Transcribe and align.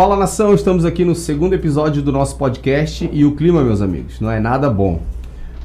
Fala 0.00 0.16
nação, 0.16 0.54
estamos 0.54 0.86
aqui 0.86 1.04
no 1.04 1.14
segundo 1.14 1.52
episódio 1.52 2.00
do 2.00 2.10
nosso 2.10 2.38
podcast 2.38 3.06
e 3.12 3.22
o 3.22 3.36
clima, 3.36 3.62
meus 3.62 3.82
amigos, 3.82 4.18
não 4.18 4.30
é 4.30 4.40
nada 4.40 4.70
bom. 4.70 5.02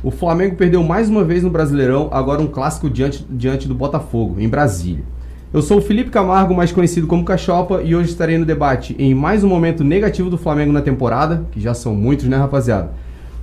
O 0.03 0.11
Flamengo 0.11 0.57
perdeu 0.57 0.83
mais 0.83 1.07
uma 1.07 1.23
vez 1.23 1.41
no 1.41 1.49
Brasileirão, 1.49 2.09
agora 2.11 2.41
um 2.41 2.47
clássico 2.47 2.89
diante, 2.89 3.25
diante 3.29 3.65
do 3.65 3.73
Botafogo, 3.73 4.35
em 4.37 4.49
Brasília. 4.49 5.05
Eu 5.53 5.61
sou 5.61 5.77
o 5.77 5.81
Felipe 5.81 6.09
Camargo, 6.09 6.53
mais 6.53 6.73
conhecido 6.73 7.07
como 7.07 7.23
Cachopa, 7.23 7.81
e 7.81 7.95
hoje 7.95 8.09
estarei 8.09 8.37
no 8.37 8.43
debate 8.43 8.93
em 8.99 9.15
mais 9.15 9.41
um 9.41 9.47
momento 9.47 9.85
negativo 9.85 10.29
do 10.29 10.37
Flamengo 10.37 10.73
na 10.73 10.81
temporada, 10.81 11.45
que 11.53 11.61
já 11.61 11.73
são 11.73 11.95
muitos, 11.95 12.25
né, 12.25 12.35
rapaziada? 12.35 12.91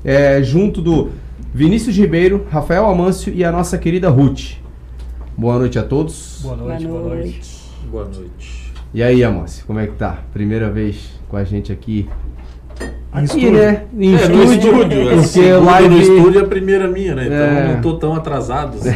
É, 0.05 0.43
junto 0.43 0.83
do 0.83 1.09
Vinícius 1.55 1.97
Ribeiro, 1.97 2.47
Rafael 2.51 2.85
Amâncio 2.85 3.33
e 3.33 3.43
a 3.43 3.51
nossa 3.51 3.79
querida 3.79 4.11
Ruth. 4.11 4.59
Boa 5.39 5.59
noite 5.59 5.79
a 5.79 5.83
todos. 5.83 6.41
Boa 6.43 6.55
noite, 6.55 6.87
boa 6.87 7.01
Boa 7.01 7.15
noite. 7.15 7.33
noite. 7.33 7.51
Boa 7.91 8.05
noite. 8.05 8.62
E 8.95 9.03
aí, 9.03 9.25
Amâncio, 9.25 9.65
como 9.67 9.79
é 9.79 9.87
que 9.87 9.95
tá? 9.95 10.19
Primeira 10.33 10.71
vez 10.71 11.11
com 11.29 11.37
a 11.37 11.45
gente 11.45 11.73
aqui. 11.73 12.09
Aqui, 13.11 13.25
estúdio. 13.25 13.53
né? 13.53 13.85
Em 13.99 14.15
É, 14.15 14.29
no 14.29 14.43
estúdio. 14.45 14.83
É, 14.83 15.11
porque 15.11 15.23
segunda 15.25 15.61
live, 15.61 15.89
no 15.89 16.01
estúdio 16.01 16.41
é 16.41 16.43
a 16.45 16.47
primeira 16.47 16.89
minha, 16.89 17.15
né? 17.15 17.27
Então 17.27 17.37
É. 17.37 17.65
eu 17.71 17.75
não 17.75 17.81
tô 17.81 17.95
tão 17.97 18.15
atrasado. 18.15 18.77
assim. 18.77 18.91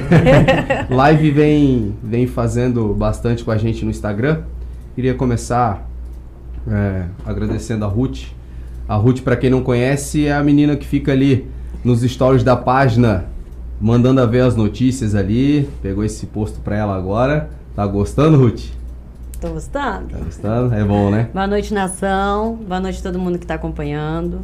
live 0.95 1.30
vem, 1.30 1.95
vem 2.02 2.27
fazendo 2.27 2.93
bastante 2.95 3.43
com 3.45 3.51
a 3.51 3.57
gente 3.57 3.85
no 3.85 3.91
Instagram. 3.91 4.43
Queria 4.95 5.15
começar 5.15 5.88
é, 6.71 7.05
agradecendo 7.24 7.85
a 7.85 7.88
Ruth. 7.88 8.24
A 8.88 8.97
Ruth, 8.97 9.21
pra 9.21 9.37
quem 9.37 9.51
não 9.51 9.63
conhece, 9.63 10.27
é 10.27 10.33
a 10.33 10.43
menina 10.43 10.77
que 10.77 10.87
fica 10.87 11.13
ali 11.13 11.47
nos 11.85 12.02
stories 12.02 12.43
da 12.43 12.57
página, 12.57 13.24
mandando 13.80 14.21
a 14.21 14.27
ver 14.27 14.41
as 14.41 14.57
notícias 14.57 15.15
ali. 15.15 15.69
Pegou 15.83 16.05
esse 16.05 16.27
posto 16.27 16.60
pra 16.60 16.77
ela 16.77 16.97
agora. 16.97 17.51
Tá 17.74 17.87
gostando, 17.87 18.38
Ruth? 18.38 18.76
Tô 19.41 19.51
gostando? 19.51 20.09
Tá 20.09 20.19
gostando? 20.19 20.75
É 20.75 20.83
bom, 20.83 21.11
né? 21.11 21.29
Boa 21.33 21.47
noite, 21.47 21.75
nação. 21.75 22.57
Boa 22.57 22.81
noite 22.81 23.03
todo 23.03 23.19
mundo 23.19 23.38
que 23.38 23.47
tá 23.47 23.55
acompanhando. 23.55 24.41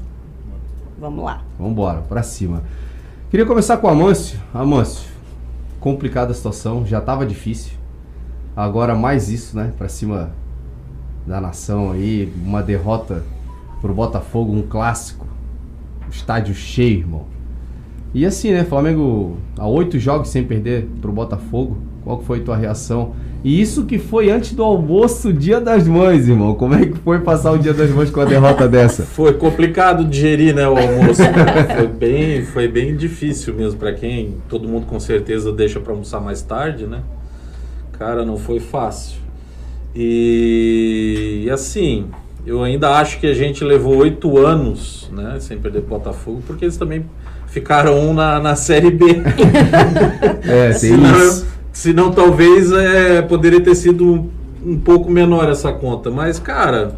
Vamos 0.99 1.25
lá. 1.25 1.43
Vambora, 1.59 2.03
pra 2.03 2.23
cima. 2.23 2.63
Queria 3.31 3.47
começar 3.47 3.79
com 3.79 3.87
o 3.87 3.91
Amâncio. 3.91 4.39
Amâncio, 4.53 5.09
complicada 5.81 6.33
a 6.33 6.35
situação, 6.35 6.85
já 6.85 7.01
tava 7.01 7.25
difícil. 7.25 7.73
Agora 8.55 8.95
mais 8.95 9.31
isso, 9.31 9.57
né? 9.57 9.73
Pra 9.79 9.89
cima 9.89 10.31
da 11.27 11.41
nação 11.41 11.93
aí, 11.93 12.31
uma 12.45 12.63
derrota 12.63 13.25
pro 13.81 13.95
Botafogo, 13.95 14.53
um 14.53 14.63
clássico. 14.63 15.27
Estádio 16.11 16.55
cheio, 16.55 16.99
irmão. 16.99 17.25
E 18.13 18.27
assim, 18.27 18.53
né? 18.53 18.63
Flamengo 18.65 19.39
há 19.59 19.67
oito 19.67 19.99
jogos 19.99 20.29
sem 20.29 20.45
perder 20.45 20.87
pro 21.01 21.11
Botafogo. 21.11 21.79
Qual 22.05 22.21
foi 22.21 22.41
tua 22.41 22.57
reação? 22.57 23.15
E 23.45 23.61
isso 23.61 23.85
que 23.87 23.99
foi 23.99 24.31
antes 24.31 24.53
do 24.53 24.63
almoço, 24.63 25.33
dia 25.33 25.61
das 25.61 25.87
mães, 25.87 26.29
irmão. 26.29 26.55
Como 26.55 26.75
é 26.75 26.87
que 26.87 26.99
foi 26.99 27.21
passar 27.21 27.53
o 27.53 27.59
dia 27.59 27.73
das 27.73 27.91
mães 27.91 28.11
com 28.11 28.21
a 28.21 28.25
derrota 28.25 28.69
dessa? 28.69 29.03
Foi 29.13 29.33
complicado 29.33 30.05
digerir, 30.05 30.55
né, 30.55 30.69
o 30.69 30.77
almoço. 30.77 31.23
foi, 31.77 31.87
bem, 31.89 32.45
foi 32.45 32.69
bem 32.69 32.97
difícil 32.97 33.55
mesmo 33.55 33.79
pra 33.79 33.93
quem 33.93 34.37
todo 34.49 34.69
mundo 34.69 34.87
com 34.87 35.01
certeza 35.01 35.53
deixa 35.53 35.81
pra 35.81 35.93
almoçar 35.93 36.21
mais 36.21 36.41
tarde, 36.41 36.87
né? 36.87 37.01
Cara, 37.99 38.25
não 38.25 38.37
foi 38.37 38.61
fácil. 38.61 39.19
E, 39.95 41.43
e 41.45 41.51
assim, 41.51 42.07
eu 42.47 42.63
ainda 42.63 42.97
acho 42.97 43.19
que 43.19 43.27
a 43.27 43.35
gente 43.35 43.63
levou 43.65 43.97
oito 43.99 44.39
anos, 44.39 45.11
né, 45.13 45.37
sem 45.41 45.59
perder 45.59 45.83
Botafogo, 45.83 46.43
porque 46.47 46.65
eles 46.65 46.77
também 46.77 47.05
ficaram 47.49 47.99
um 47.99 48.15
na, 48.15 48.41
na 48.41 48.57
Série 48.57 48.91
B. 48.91 49.23
É, 50.45 50.71
tem 50.73 50.95
isso. 50.95 51.52
Senão 51.83 52.13
talvez 52.13 52.71
é, 52.71 53.23
poderia 53.23 53.61
ter 53.61 53.75
sido 53.75 54.31
um, 54.65 54.79
pouco 54.79 55.11
menor 55.11 55.51
essa 55.51 55.73
conta. 55.73 56.13
Mas, 56.13 56.39
cara, 56.39 56.95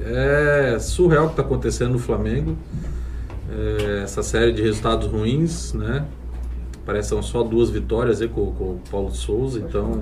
é 0.00 0.78
surreal 0.80 1.24
o 1.24 1.26
que 1.26 1.32
está 1.34 1.42
acontecendo 1.42 1.92
no 1.92 1.98
Flamengo. 1.98 2.56
É, 3.50 4.00
essa 4.04 4.22
série 4.22 4.52
de 4.52 4.62
resultados 4.62 5.06
ruins, 5.06 5.74
né? 5.74 6.06
Parece 6.86 7.10
que 7.10 7.14
são 7.14 7.22
só 7.22 7.42
duas 7.42 7.68
vitórias 7.68 8.22
aí 8.22 8.28
com, 8.28 8.52
com 8.52 8.64
o 8.64 8.80
Paulo 8.90 9.14
Souza, 9.14 9.58
então. 9.58 10.00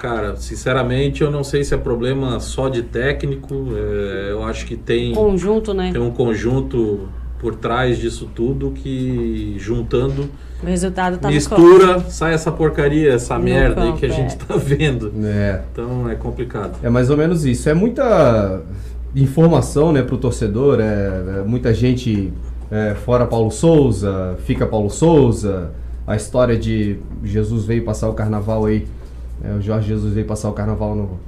Cara, 0.00 0.34
sinceramente, 0.34 1.22
eu 1.22 1.30
não 1.30 1.44
sei 1.44 1.62
se 1.62 1.74
é 1.74 1.78
problema 1.78 2.40
só 2.40 2.68
de 2.68 2.82
técnico. 2.82 3.68
é, 3.76 4.32
eu 4.32 4.42
acho 4.42 4.66
que 4.66 4.76
tem 4.76 5.14
Conjunto, 5.14 5.72
né? 5.72 5.92
tem 5.92 6.02
um 6.02 6.10
conjunto 6.10 7.08
por 7.38 7.54
trás 7.54 7.98
disso 7.98 8.28
tudo 8.34 8.72
que 8.72 9.54
juntando 9.58 10.28
O 10.64 10.66
resultado 10.66 11.18
tá 11.18 11.28
no 11.28 11.34
mistura, 11.34 12.00
sai 12.08 12.34
essa 12.34 12.50
porcaria, 12.50 13.12
essa 13.12 13.38
No 13.38 13.44
merda 13.44 13.82
aí 13.82 13.92
que 13.92 14.06
a 14.06 14.08
gente 14.08 14.34
é. 14.34 14.38
tá 14.38 14.56
vendo. 14.56 15.12
É, 15.24 15.60
Então 15.72 16.08
é 16.08 16.14
complicado. 16.14 16.78
É 16.82 16.88
mais 16.88 17.10
ou 17.10 17.16
menos 17.16 17.44
isso. 17.44 17.68
É 17.68 17.74
muita 17.74 18.62
informação, 19.14 19.92
né, 19.92 20.02
pro 20.02 20.16
torcedor. 20.16 20.80
É, 20.80 21.40
é 21.40 21.44
muita 21.46 21.72
gente 21.72 22.32
é, 22.70 22.94
fora 22.94 23.26
Paulo 23.26 23.50
Souza, 23.50 24.36
fica 24.44 24.66
Paulo 24.66 24.90
Souza. 24.90 25.70
A 26.06 26.16
história 26.16 26.58
de 26.58 26.98
Jesus 27.22 27.64
veio 27.64 27.84
passar 27.84 28.08
o 28.08 28.14
carnaval 28.14 28.66
aí. 28.66 28.86
é, 29.42 29.52
o 29.54 29.60
Jorge 29.60 29.88
Jesus 29.88 30.12
veio 30.12 30.26
passar 30.26 30.50
o 30.50 30.52
carnaval 30.52 30.94
no, 30.94 31.18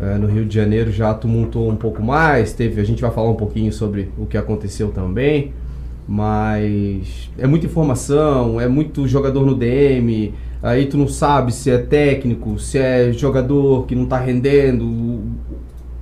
é, 0.00 0.16
no 0.16 0.26
Rio 0.26 0.44
de 0.44 0.54
Janeiro, 0.54 0.90
já 0.90 1.12
tumultuou 1.12 1.68
um 1.70 1.76
pouco 1.76 2.02
mais. 2.02 2.52
Teve, 2.52 2.80
a 2.80 2.84
gente 2.84 3.02
vai 3.02 3.10
falar 3.10 3.30
um 3.30 3.34
pouquinho 3.34 3.72
sobre 3.72 4.10
o 4.16 4.26
que 4.26 4.38
aconteceu 4.38 4.90
também. 4.90 5.52
Mas 6.12 7.30
é 7.38 7.46
muita 7.46 7.66
informação, 7.66 8.60
é 8.60 8.66
muito 8.66 9.06
jogador 9.06 9.46
no 9.46 9.54
DM. 9.54 10.34
Aí 10.60 10.86
tu 10.86 10.98
não 10.98 11.06
sabe 11.06 11.54
se 11.54 11.70
é 11.70 11.78
técnico, 11.78 12.58
se 12.58 12.78
é 12.78 13.12
jogador 13.12 13.86
que 13.86 13.94
não 13.94 14.06
tá 14.06 14.18
rendendo, 14.18 15.20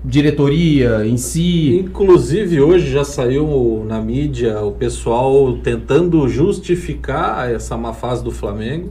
diretoria 0.03 1.07
em 1.07 1.19
si. 1.19 1.81
Inclusive 1.81 2.59
hoje 2.59 2.91
já 2.91 3.05
saiu 3.05 3.85
na 3.87 4.01
mídia 4.01 4.59
o 4.63 4.73
pessoal 4.73 5.59
tentando 5.59 6.27
justificar 6.27 7.53
essa 7.53 7.77
má 7.77 7.93
fase 7.93 8.25
do 8.25 8.31
Flamengo. 8.31 8.89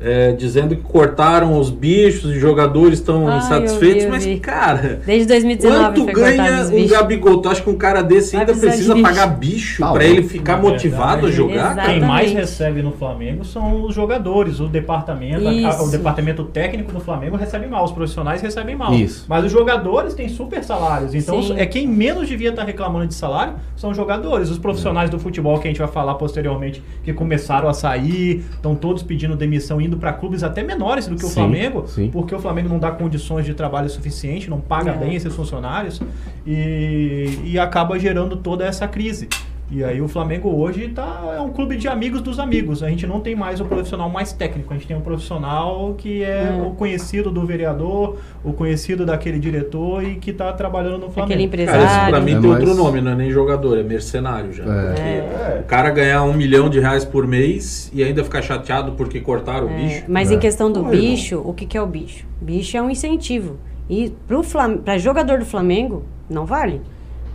É, 0.00 0.32
dizendo 0.32 0.76
que 0.76 0.82
cortaram 0.82 1.58
os 1.58 1.70
bichos, 1.70 2.24
os 2.26 2.38
jogadores 2.40 2.98
estão 2.98 3.26
Ah, 3.28 3.32
eu 3.32 3.38
insatisfeitos, 3.38 4.02
vi, 4.02 4.04
eu 4.04 4.10
mas 4.10 4.40
cara, 4.40 5.00
Desde 5.06 5.26
2019 5.26 6.00
Quanto 6.02 6.12
ganha 6.12 6.64
um. 6.66 6.86
Gabigol? 6.86 7.38
Tu 7.40 7.48
acha 7.48 7.62
que 7.62 7.70
um 7.70 7.76
cara 7.76 8.02
desse 8.02 8.36
ainda 8.36 8.54
precisa 8.54 8.94
de 8.94 9.02
pagar 9.02 9.26
bicho 9.28 9.80
Tá 9.82 9.92
pra 9.92 10.02
louco. 10.02 10.16
ele 10.18 10.28
ficar 10.28 10.56
Na 10.56 10.62
motivado 10.62 11.26
a 11.26 11.30
verdade, 11.30 11.32
jogar? 11.36 11.72
Exato. 11.72 11.88
Quem 11.88 12.00
mais 12.00 12.26
Exatamente. 12.26 12.34
recebe 12.34 12.82
no 12.82 12.92
Flamengo 12.92 13.44
são 13.44 13.84
os 13.84 13.94
jogadores, 13.94 14.60
o 14.60 14.66
departamento, 14.68 15.46
a- 15.48 15.82
o 15.82 15.90
departamento 15.90 16.44
técnico 16.44 16.92
do 16.92 17.00
Flamengo 17.00 17.36
recebe 17.36 17.66
mal, 17.66 17.84
os 17.84 17.92
profissionais 17.92 18.42
recebem 18.42 18.76
mal. 18.76 18.92
Isso. 18.92 19.24
Mas 19.28 19.44
os 19.44 19.52
jogadores 19.52 20.12
têm 20.14 20.28
super 20.28 20.62
salários. 20.62 21.14
Então 21.14 21.42
Sim. 21.42 21.54
é 21.56 21.64
quem 21.66 21.86
menos 21.86 22.28
devia 22.28 22.50
estar 22.50 22.64
reclamando 22.64 23.06
de 23.06 23.14
salário 23.14 23.54
são 23.76 23.90
os 23.90 23.96
jogadores. 23.96 24.50
Os 24.50 24.58
profissionais 24.58 25.08
do 25.10 25.18
futebol 25.18 25.58
que 25.58 25.68
a 25.68 25.70
gente 25.70 25.78
vai 25.78 25.88
falar 25.88 26.14
posteriormente 26.14 26.82
que 27.02 27.12
começaram 27.12 27.68
a 27.68 27.72
sair, 27.72 28.44
estão 28.52 28.74
todos 28.74 29.02
pedindo 29.02 29.34
demissão, 29.36 29.80
indo 29.86 29.96
para 29.96 30.12
clubes 30.12 30.42
até 30.42 30.62
menores 30.62 31.06
do 31.06 31.16
que 31.16 31.24
o 31.24 31.28
Sim, 31.28 31.34
Flamengo, 31.34 31.86
sim. 31.86 32.10
porque 32.10 32.34
o 32.34 32.38
Flamengo 32.38 32.68
não 32.68 32.78
dá 32.78 32.90
condições 32.90 33.44
de 33.46 33.54
trabalho 33.54 33.88
suficiente, 33.88 34.50
não 34.50 34.60
paga 34.60 34.90
É. 34.92 34.96
bem 34.96 35.14
esses 35.14 35.34
funcionários 35.34 36.00
e, 36.46 37.40
e 37.44 37.58
acaba 37.58 37.98
gerando 37.98 38.36
toda 38.36 38.64
essa 38.64 38.86
crise. 38.86 39.28
E 39.68 39.82
aí 39.82 40.00
o 40.00 40.06
Flamengo 40.06 40.48
hoje 40.48 40.86
tá, 40.88 41.34
é 41.36 41.40
um 41.40 41.48
clube 41.50 41.76
de 41.76 41.88
amigos 41.88 42.20
dos 42.20 42.38
amigos. 42.38 42.84
A 42.84 42.88
gente 42.88 43.04
não 43.04 43.18
tem 43.18 43.34
mais 43.34 43.60
o 43.60 43.64
profissional 43.64 44.08
mais 44.08 44.32
técnico, 44.32 44.72
a 44.72 44.76
gente 44.76 44.86
tem 44.86 44.96
um 44.96 45.00
profissional 45.00 45.92
que 45.98 46.22
é 46.22 46.52
Hum. 46.52 46.68
o 46.68 46.74
conhecido 46.76 47.32
do 47.32 47.44
vereador, 47.44 48.16
o 48.44 48.52
conhecido 48.52 49.04
daquele 49.04 49.40
diretor 49.40 50.04
e 50.04 50.14
que 50.16 50.30
está 50.30 50.52
trabalhando 50.52 50.98
no 50.98 51.10
Flamengo. 51.10 51.32
Aquele 51.34 51.48
Cara, 51.48 51.62
isso 51.62 51.72
empresário. 51.86 52.10
pra 52.14 52.20
mim 52.20 52.32
É 52.36 52.40
tem 52.40 52.50
mais- 52.50 52.62
outro 52.62 52.76
nome, 52.80 53.00
não 53.00 53.10
é 53.10 53.14
nem 53.16 53.30
jogador, 53.32 53.76
é 53.76 53.82
mercenário 53.82 54.52
já. 54.52 54.62
É. 54.64 55.56
É. 55.56 55.60
O 55.62 55.64
cara 55.64 55.90
ganhar 55.90 56.22
um 56.22 56.32
milhão 56.32 56.68
de 56.70 56.78
reais 56.78 57.04
por 57.04 57.26
mês 57.26 57.90
e 57.92 58.04
ainda 58.04 58.22
ficar 58.22 58.42
chateado 58.42 58.92
porque 58.92 59.20
cortaram 59.20 59.66
o 59.66 59.70
É, 59.70 59.76
bicho. 59.82 60.04
mas 60.06 60.30
É. 60.30 60.34
em 60.34 60.38
questão 60.38 60.70
do 60.70 60.84
Pô, 60.84 60.90
bicho, 60.90 61.42
o 61.44 61.52
que, 61.52 61.66
que 61.66 61.76
é 61.76 61.82
o 61.82 61.86
bicho? 61.88 62.24
Bicho 62.40 62.76
é 62.76 62.82
um 62.82 62.88
incentivo. 62.88 63.56
E 63.90 64.12
para 64.84 64.96
jogador 64.96 65.40
do 65.40 65.44
Flamengo, 65.44 66.04
não 66.30 66.46
vale. 66.46 66.80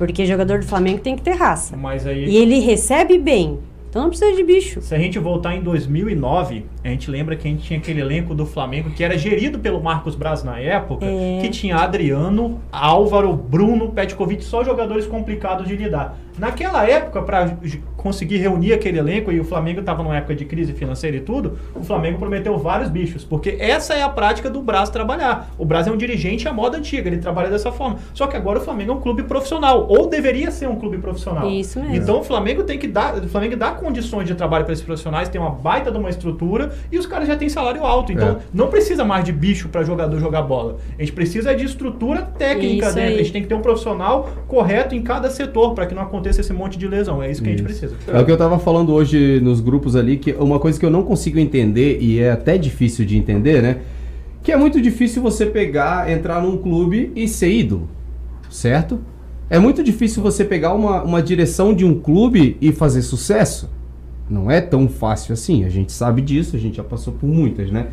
Porque 0.02 0.26
jogador 0.26 0.58
do 0.62 0.66
Flamengo 0.66 1.00
tem 1.00 1.16
que 1.16 1.22
ter 1.22 1.36
raça. 1.36 1.78
Mas 1.78 2.08
aí 2.08 2.26
E 2.26 2.36
ele 2.36 2.60
recebe 2.60 3.20
bem. 3.20 3.60
Então 3.88 4.02
não 4.02 4.10
precisa 4.10 4.36
de 4.36 4.44
bicho. 4.44 4.82
Se 4.82 4.96
a 4.96 4.98
gente 4.98 5.20
voltar 5.20 5.54
em 5.56 5.62
2009, 5.62 6.66
a 6.84 6.88
gente 6.88 7.12
lembra 7.12 7.36
que 7.36 7.48
a 7.48 7.52
gente 7.52 7.62
tinha 7.62 7.78
aquele 7.78 8.02
elenco 8.02 8.34
do 8.34 8.44
Flamengo 8.48 8.90
que 8.90 9.04
era 9.04 9.16
gerido 9.16 9.60
pelo 9.60 9.80
Marcos 9.80 10.16
Braz 10.16 10.44
na 10.44 10.58
época, 10.58 11.06
É. 11.06 11.40
que 11.44 11.50
tinha 11.50 11.76
Adriano, 11.76 12.60
Álvaro, 12.72 13.32
Bruno, 13.34 13.90
Petkovic, 13.90 14.44
só 14.44 14.64
jogadores 14.64 15.06
complicados 15.06 15.68
de 15.68 15.76
lidar. 15.76 16.18
Naquela 16.38 16.88
época, 16.88 17.22
para 17.22 17.58
conseguir 17.98 18.38
reunir 18.38 18.74
aquele 18.74 18.98
elenco, 18.98 19.32
e 19.32 19.40
o 19.40 19.44
Flamengo 19.44 19.80
estava 19.82 20.02
numa 20.02 20.18
época 20.18 20.34
de 20.36 20.46
crise 20.46 20.74
financeira 20.74 21.18
e 21.18 21.22
tudo, 21.22 21.58
o 21.76 21.84
Flamengo 21.84 22.18
prometeu 22.18 22.58
vários 22.58 22.90
bichos, 22.90 23.24
porque 23.24 23.58
essa 23.60 23.94
é 23.94 24.02
a 24.02 24.10
prática 24.10 24.50
do 24.50 24.62
Braz 24.62 24.90
trabalhar. 24.90 25.52
O 25.58 25.66
Braz 25.66 25.86
é 25.88 25.92
um 25.92 25.98
dirigente 25.98 26.48
à 26.48 26.54
moda 26.54 26.78
antiga, 26.78 27.08
ele 27.08 27.18
trabalha 27.18 27.50
dessa 27.50 27.72
forma. 27.72 27.98
Só 28.14 28.26
que 28.28 28.36
agora 28.36 28.60
o 28.60 28.62
Flamengo 28.62 28.92
é 28.92 28.96
um 28.96 29.02
clube 29.02 29.24
profissional, 29.24 29.86
ou 29.88 30.08
deveria 30.08 30.50
ser 30.50 30.68
um 30.68 30.76
clube 30.76 30.98
profissional. 30.98 31.48
Isso 31.48 31.80
mesmo. 31.80 31.96
Então 31.96 32.20
o 32.20 32.24
Flamengo 32.24 32.64
tem 32.64 32.80
que 32.80 32.88
dar, 32.88 33.16
o 33.16 33.28
Flamengo 33.28 33.56
dá 33.56 33.72
condições 33.72 34.28
de 34.28 34.34
trabalho 34.34 34.64
para 34.66 34.74
esses 34.74 34.86
profissionais, 34.86 35.30
tem 35.30 35.40
uma 35.40 35.52
baita 35.52 35.92
de 35.92 35.98
uma 35.98 36.10
estrutura 36.10 36.72
e 36.92 36.98
os 36.98 37.06
caras 37.06 37.28
já 37.28 37.36
têm 37.36 37.50
salário 37.50 37.86
alto. 37.86 38.12
Então 38.12 38.30
É. 38.30 38.38
não 38.54 38.68
precisa 38.68 39.04
mais 39.06 39.24
de 39.24 39.32
bicho 39.32 39.70
para 39.70 39.84
jogador 39.84 40.20
jogar 40.20 40.42
bola. 40.44 40.78
A 40.98 41.02
gente 41.02 41.12
precisa 41.14 41.54
de 41.54 41.66
estrutura 41.66 42.22
técnica 42.24 42.88
Isso 42.88 42.96
dentro. 42.96 43.10
aí. 43.10 43.16
A 43.16 43.24
gente 43.24 43.32
tem 43.34 43.42
que 43.42 43.48
ter 43.48 43.56
um 43.56 43.62
profissional 43.62 44.30
correto 44.48 44.96
em 44.96 45.02
cada 45.02 45.30
setor 45.30 45.74
para 45.74 45.86
que 45.86 45.94
não 45.94 46.02
aconteça 46.02 46.31
esse 46.40 46.54
monte 46.54 46.78
de 46.78 46.88
lesão. 46.88 47.22
É 47.22 47.30
isso 47.30 47.44
que 47.44 47.50
a 47.50 47.52
gente 47.52 47.70
Isso. 47.70 47.80
precisa. 47.80 47.96
É 48.08 48.20
o 48.20 48.26
que 48.26 48.32
eu 48.32 48.38
tava 48.38 48.58
falando 48.58 48.94
hoje 48.94 49.42
nos 49.42 49.60
grupos 49.60 49.96
ali, 49.96 50.16
que 50.18 50.32
uma 50.34 50.60
coisa 50.60 50.80
que 50.80 50.86
eu 50.86 50.90
não 50.90 51.04
consigo 51.04 51.38
entender, 51.38 52.00
e 52.00 52.20
é 52.20 52.32
até 52.32 52.58
difícil 52.58 53.06
de 53.06 53.18
entender, 53.18 53.62
né? 53.62 53.78
Que 54.42 54.52
é 54.52 54.58
muito 54.58 54.82
difícil 54.82 55.22
você 55.22 55.46
pegar, 55.46 56.10
entrar 56.10 56.42
num 56.42 56.58
clube 56.58 57.12
e 57.16 57.28
ser 57.28 57.52
ídolo, 57.52 57.90
certo? 58.50 59.00
É 59.50 59.60
muito 59.60 59.84
difícil 59.84 60.24
você 60.24 60.46
pegar 60.46 60.74
uma, 60.74 61.04
uma 61.04 61.22
direção 61.22 61.74
de 61.74 61.84
um 61.84 62.00
clube 62.00 62.56
e 62.62 62.72
fazer 62.72 63.02
sucesso. 63.02 63.70
Não 64.30 64.50
é 64.50 64.62
tão 64.62 64.88
fácil 64.88 65.34
assim, 65.34 65.66
a 65.66 65.70
gente 65.70 65.92
sabe 65.92 66.22
disso, 66.22 66.56
a 66.56 66.60
gente 66.60 66.78
já 66.78 66.84
passou 66.84 67.12
por 67.14 67.28
muitas, 67.28 67.70
né? 67.70 67.88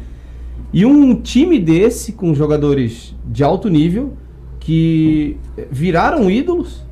E 0.72 0.84
um 0.86 1.14
time 1.14 1.58
desse, 1.58 2.12
com 2.12 2.34
jogadores 2.34 3.14
de 3.26 3.42
alto 3.42 3.68
nível, 3.68 4.12
que 4.60 5.36
viraram 5.70 6.30
ídolos, 6.30 6.84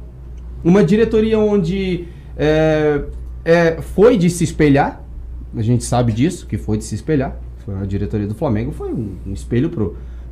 uma 0.67 0.83
diretoria 0.83 1.39
onde 1.39 2.09
é, 2.37 3.03
é, 3.45 3.81
foi 3.81 4.19
de 4.19 4.29
se 4.29 4.43
espelhar, 4.43 5.01
a 5.57 5.63
gente 5.63 5.85
sabe 5.85 6.13
disso, 6.13 6.45
que 6.45 6.59
foi 6.59 6.77
de 6.77 6.85
se 6.85 6.97
espelhar. 6.97 7.37
Foi 7.65 7.75
a 7.77 7.85
diretoria 7.85 8.27
do 8.27 8.35
Flamengo 8.35 8.73
foi 8.73 8.93
um, 8.93 9.15
um 9.25 9.33
espelho 9.33 9.71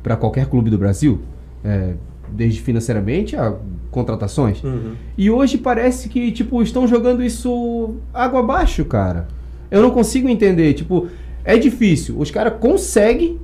para 0.03 0.17
qualquer 0.17 0.47
clube 0.47 0.69
do 0.69 0.77
Brasil, 0.77 1.21
é, 1.63 1.93
desde 2.29 2.61
financeiramente 2.61 3.37
a 3.37 3.55
contratações. 3.89 4.61
Uhum. 4.61 4.95
E 5.17 5.31
hoje 5.31 5.57
parece 5.57 6.09
que, 6.09 6.31
tipo, 6.33 6.61
estão 6.61 6.85
jogando 6.85 7.23
isso 7.23 7.95
água 8.13 8.41
abaixo, 8.41 8.83
cara. 8.83 9.29
Eu 9.71 9.81
não 9.81 9.91
consigo 9.91 10.27
entender. 10.27 10.73
Tipo, 10.73 11.07
é 11.45 11.57
difícil. 11.57 12.19
Os 12.19 12.29
caras 12.29 12.55
conseguem, 12.59 13.39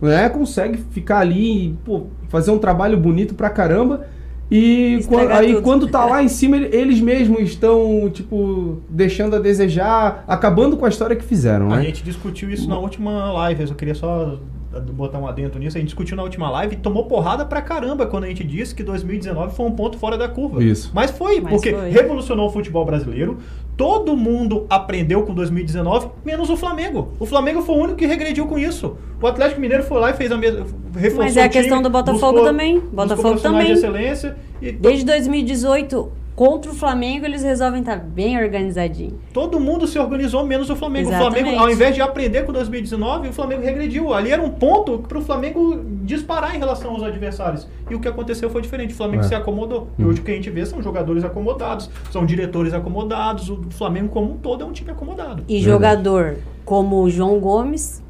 né? 0.00 0.28
Conseguem 0.28 0.78
ficar 0.90 1.20
ali 1.20 1.68
e, 1.68 1.72
pô, 1.84 2.04
fazer 2.28 2.50
um 2.50 2.58
trabalho 2.58 2.98
bonito 2.98 3.34
pra 3.34 3.48
caramba. 3.48 4.06
E 4.56 4.94
Estragar 5.00 5.26
quan- 5.28 5.36
aí 5.38 5.60
quando 5.62 5.88
tá 5.88 6.04
lá 6.06 6.22
em 6.22 6.28
cima, 6.28 6.56
ele- 6.56 6.74
eles 6.76 7.00
mesmos 7.00 7.40
estão, 7.40 8.08
tipo, 8.12 8.80
deixando 8.88 9.34
a 9.34 9.38
desejar, 9.40 10.24
acabando 10.28 10.76
com 10.76 10.86
a 10.86 10.88
história 10.88 11.16
que 11.16 11.24
fizeram, 11.24 11.72
A 11.72 11.76
né? 11.78 11.82
gente 11.86 12.04
discutiu 12.04 12.48
isso 12.50 12.68
na 12.68 12.78
última 12.78 13.32
live, 13.32 13.64
eu 13.68 13.74
queria 13.74 13.94
só 13.96 14.38
botar 14.92 15.18
um 15.18 15.26
adentro 15.26 15.58
nisso. 15.60 15.76
A 15.76 15.80
gente 15.80 15.88
discutiu 15.88 16.16
na 16.16 16.22
última 16.24 16.50
live 16.50 16.74
e 16.74 16.78
tomou 16.78 17.04
porrada 17.06 17.44
pra 17.44 17.62
caramba 17.62 18.06
quando 18.06 18.24
a 18.24 18.26
gente 18.28 18.42
disse 18.42 18.74
que 18.74 18.82
2019 18.82 19.54
foi 19.54 19.66
um 19.66 19.70
ponto 19.72 19.96
fora 19.98 20.18
da 20.18 20.28
curva. 20.28 20.62
Isso. 20.62 20.90
Mas 20.94 21.12
foi, 21.12 21.40
Mas 21.40 21.52
porque 21.52 21.72
foi. 21.72 21.90
revolucionou 21.90 22.48
o 22.48 22.50
futebol 22.50 22.84
brasileiro. 22.84 23.38
Todo 23.76 24.16
mundo 24.16 24.66
aprendeu 24.70 25.22
com 25.22 25.34
2019, 25.34 26.08
menos 26.24 26.48
o 26.48 26.56
Flamengo. 26.56 27.08
O 27.18 27.26
Flamengo 27.26 27.60
foi 27.62 27.74
o 27.74 27.78
único 27.78 27.96
que 27.98 28.06
regrediu 28.06 28.46
com 28.46 28.56
isso. 28.58 28.96
O 29.20 29.26
Atlético 29.26 29.60
Mineiro 29.60 29.82
foi 29.82 29.98
lá 30.00 30.10
e 30.10 30.14
fez 30.14 30.30
a 30.30 30.36
mesma. 30.36 30.64
reforçou 30.94 31.24
Mas 31.24 31.36
é 31.36 31.42
a 31.42 31.46
o 31.46 31.48
time, 31.48 31.62
questão 31.62 31.82
do 31.82 31.90
Botafogo 31.90 32.32
buscou- 32.32 32.44
também. 32.44 32.78
Botafogo 32.78 33.40
também. 33.40 33.66
de 33.66 33.72
excelência 33.72 34.36
e 34.62 34.70
Desde 34.70 35.04
2018, 35.04 36.12
contra 36.34 36.70
o 36.70 36.74
Flamengo, 36.74 37.24
eles 37.24 37.42
resolvem 37.42 37.80
estar 37.80 37.96
bem 37.96 38.36
organizadinho. 38.42 39.18
Todo 39.32 39.60
mundo 39.60 39.86
se 39.86 39.98
organizou, 39.98 40.44
menos 40.44 40.68
o 40.70 40.76
Flamengo. 40.76 41.08
O 41.08 41.12
Exatamente. 41.12 41.40
Flamengo, 41.42 41.62
ao 41.62 41.70
invés 41.70 41.94
de 41.94 42.02
aprender 42.02 42.44
com 42.44 42.52
2019, 42.52 43.28
o 43.28 43.32
Flamengo 43.32 43.62
regrediu. 43.62 44.12
Ali 44.12 44.30
era 44.32 44.42
um 44.42 44.50
ponto 44.50 44.98
para 44.98 45.18
o 45.18 45.22
Flamengo 45.22 45.80
disparar 46.02 46.54
em 46.54 46.58
relação 46.58 46.90
aos 46.92 47.02
adversários. 47.02 47.68
E 47.88 47.94
o 47.94 48.00
que 48.00 48.08
aconteceu 48.08 48.50
foi 48.50 48.62
diferente. 48.62 48.92
O 48.94 48.96
Flamengo 48.96 49.22
É. 49.22 49.26
se 49.28 49.34
acomodou. 49.34 49.88
E 49.98 50.04
hoje 50.04 50.20
o 50.20 50.24
que 50.24 50.30
a 50.32 50.34
gente 50.34 50.50
vê 50.50 50.64
são 50.66 50.82
jogadores 50.82 51.24
acomodados, 51.24 51.88
são 52.10 52.26
diretores 52.26 52.74
acomodados. 52.74 53.48
O 53.48 53.60
Flamengo, 53.70 54.08
como 54.08 54.32
um 54.32 54.36
todo, 54.36 54.62
é 54.64 54.66
um 54.66 54.72
time 54.72 54.90
acomodado. 54.90 55.44
E 55.48 55.54
Verdade. 55.60 55.64
jogador 55.64 56.36
como 56.64 57.02
o 57.02 57.08
João 57.10 57.38
Gomes, 57.38 58.02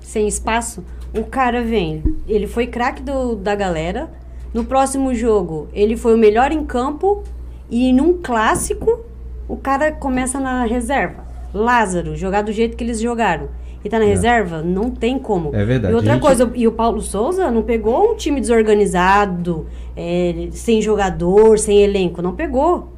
sem 0.00 0.28
espaço, 0.28 0.84
o 1.16 1.24
cara 1.24 1.62
vem. 1.62 2.02
Ele 2.28 2.46
foi 2.46 2.66
craque 2.66 3.02
da 3.40 3.54
galera. 3.54 4.10
No 4.54 4.64
próximo 4.64 5.14
jogo, 5.14 5.68
ele 5.72 5.96
foi 5.96 6.14
o 6.14 6.18
melhor 6.18 6.52
em 6.52 6.64
campo. 6.64 7.22
E 7.70 7.92
num 7.92 8.18
clássico, 8.22 9.00
o 9.48 9.56
cara 9.56 9.90
começa 9.92 10.38
na 10.40 10.64
reserva. 10.64 11.24
Lázaro, 11.52 12.14
jogar 12.16 12.42
do 12.42 12.52
jeito 12.52 12.76
que 12.76 12.84
eles 12.84 13.00
jogaram. 13.00 13.48
E 13.84 13.88
tá 13.88 13.98
na 14.00 14.04
reserva? 14.04 14.62
Não 14.62 14.90
tem 14.90 15.16
como. 15.18 15.54
É 15.54 15.64
verdade. 15.64 15.92
E 15.92 15.96
outra 15.96 16.14
gente- 16.14 16.22
coisa, 16.22 16.50
e 16.54 16.66
o 16.66 16.72
Paulo 16.72 17.00
Souza 17.00 17.50
não 17.50 17.62
pegou 17.62 18.12
um 18.12 18.16
time 18.16 18.40
desorganizado, 18.40 19.66
é, 19.96 20.48
sem 20.50 20.82
jogador, 20.82 21.58
sem 21.58 21.82
elenco. 21.82 22.20
Não 22.20 22.34
pegou. 22.34 22.92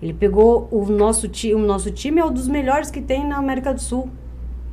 Ele 0.00 0.12
pegou 0.12 0.68
o 0.70 0.86
nosso 0.86 1.26
time. 1.26 1.54
O 1.54 1.66
nosso 1.66 1.90
time 1.90 2.20
é 2.20 2.24
um 2.24 2.32
dos 2.32 2.46
melhores 2.46 2.88
que 2.90 3.00
tem 3.00 3.26
na 3.26 3.36
América 3.36 3.74
do 3.74 3.80
Sul. 3.80 4.08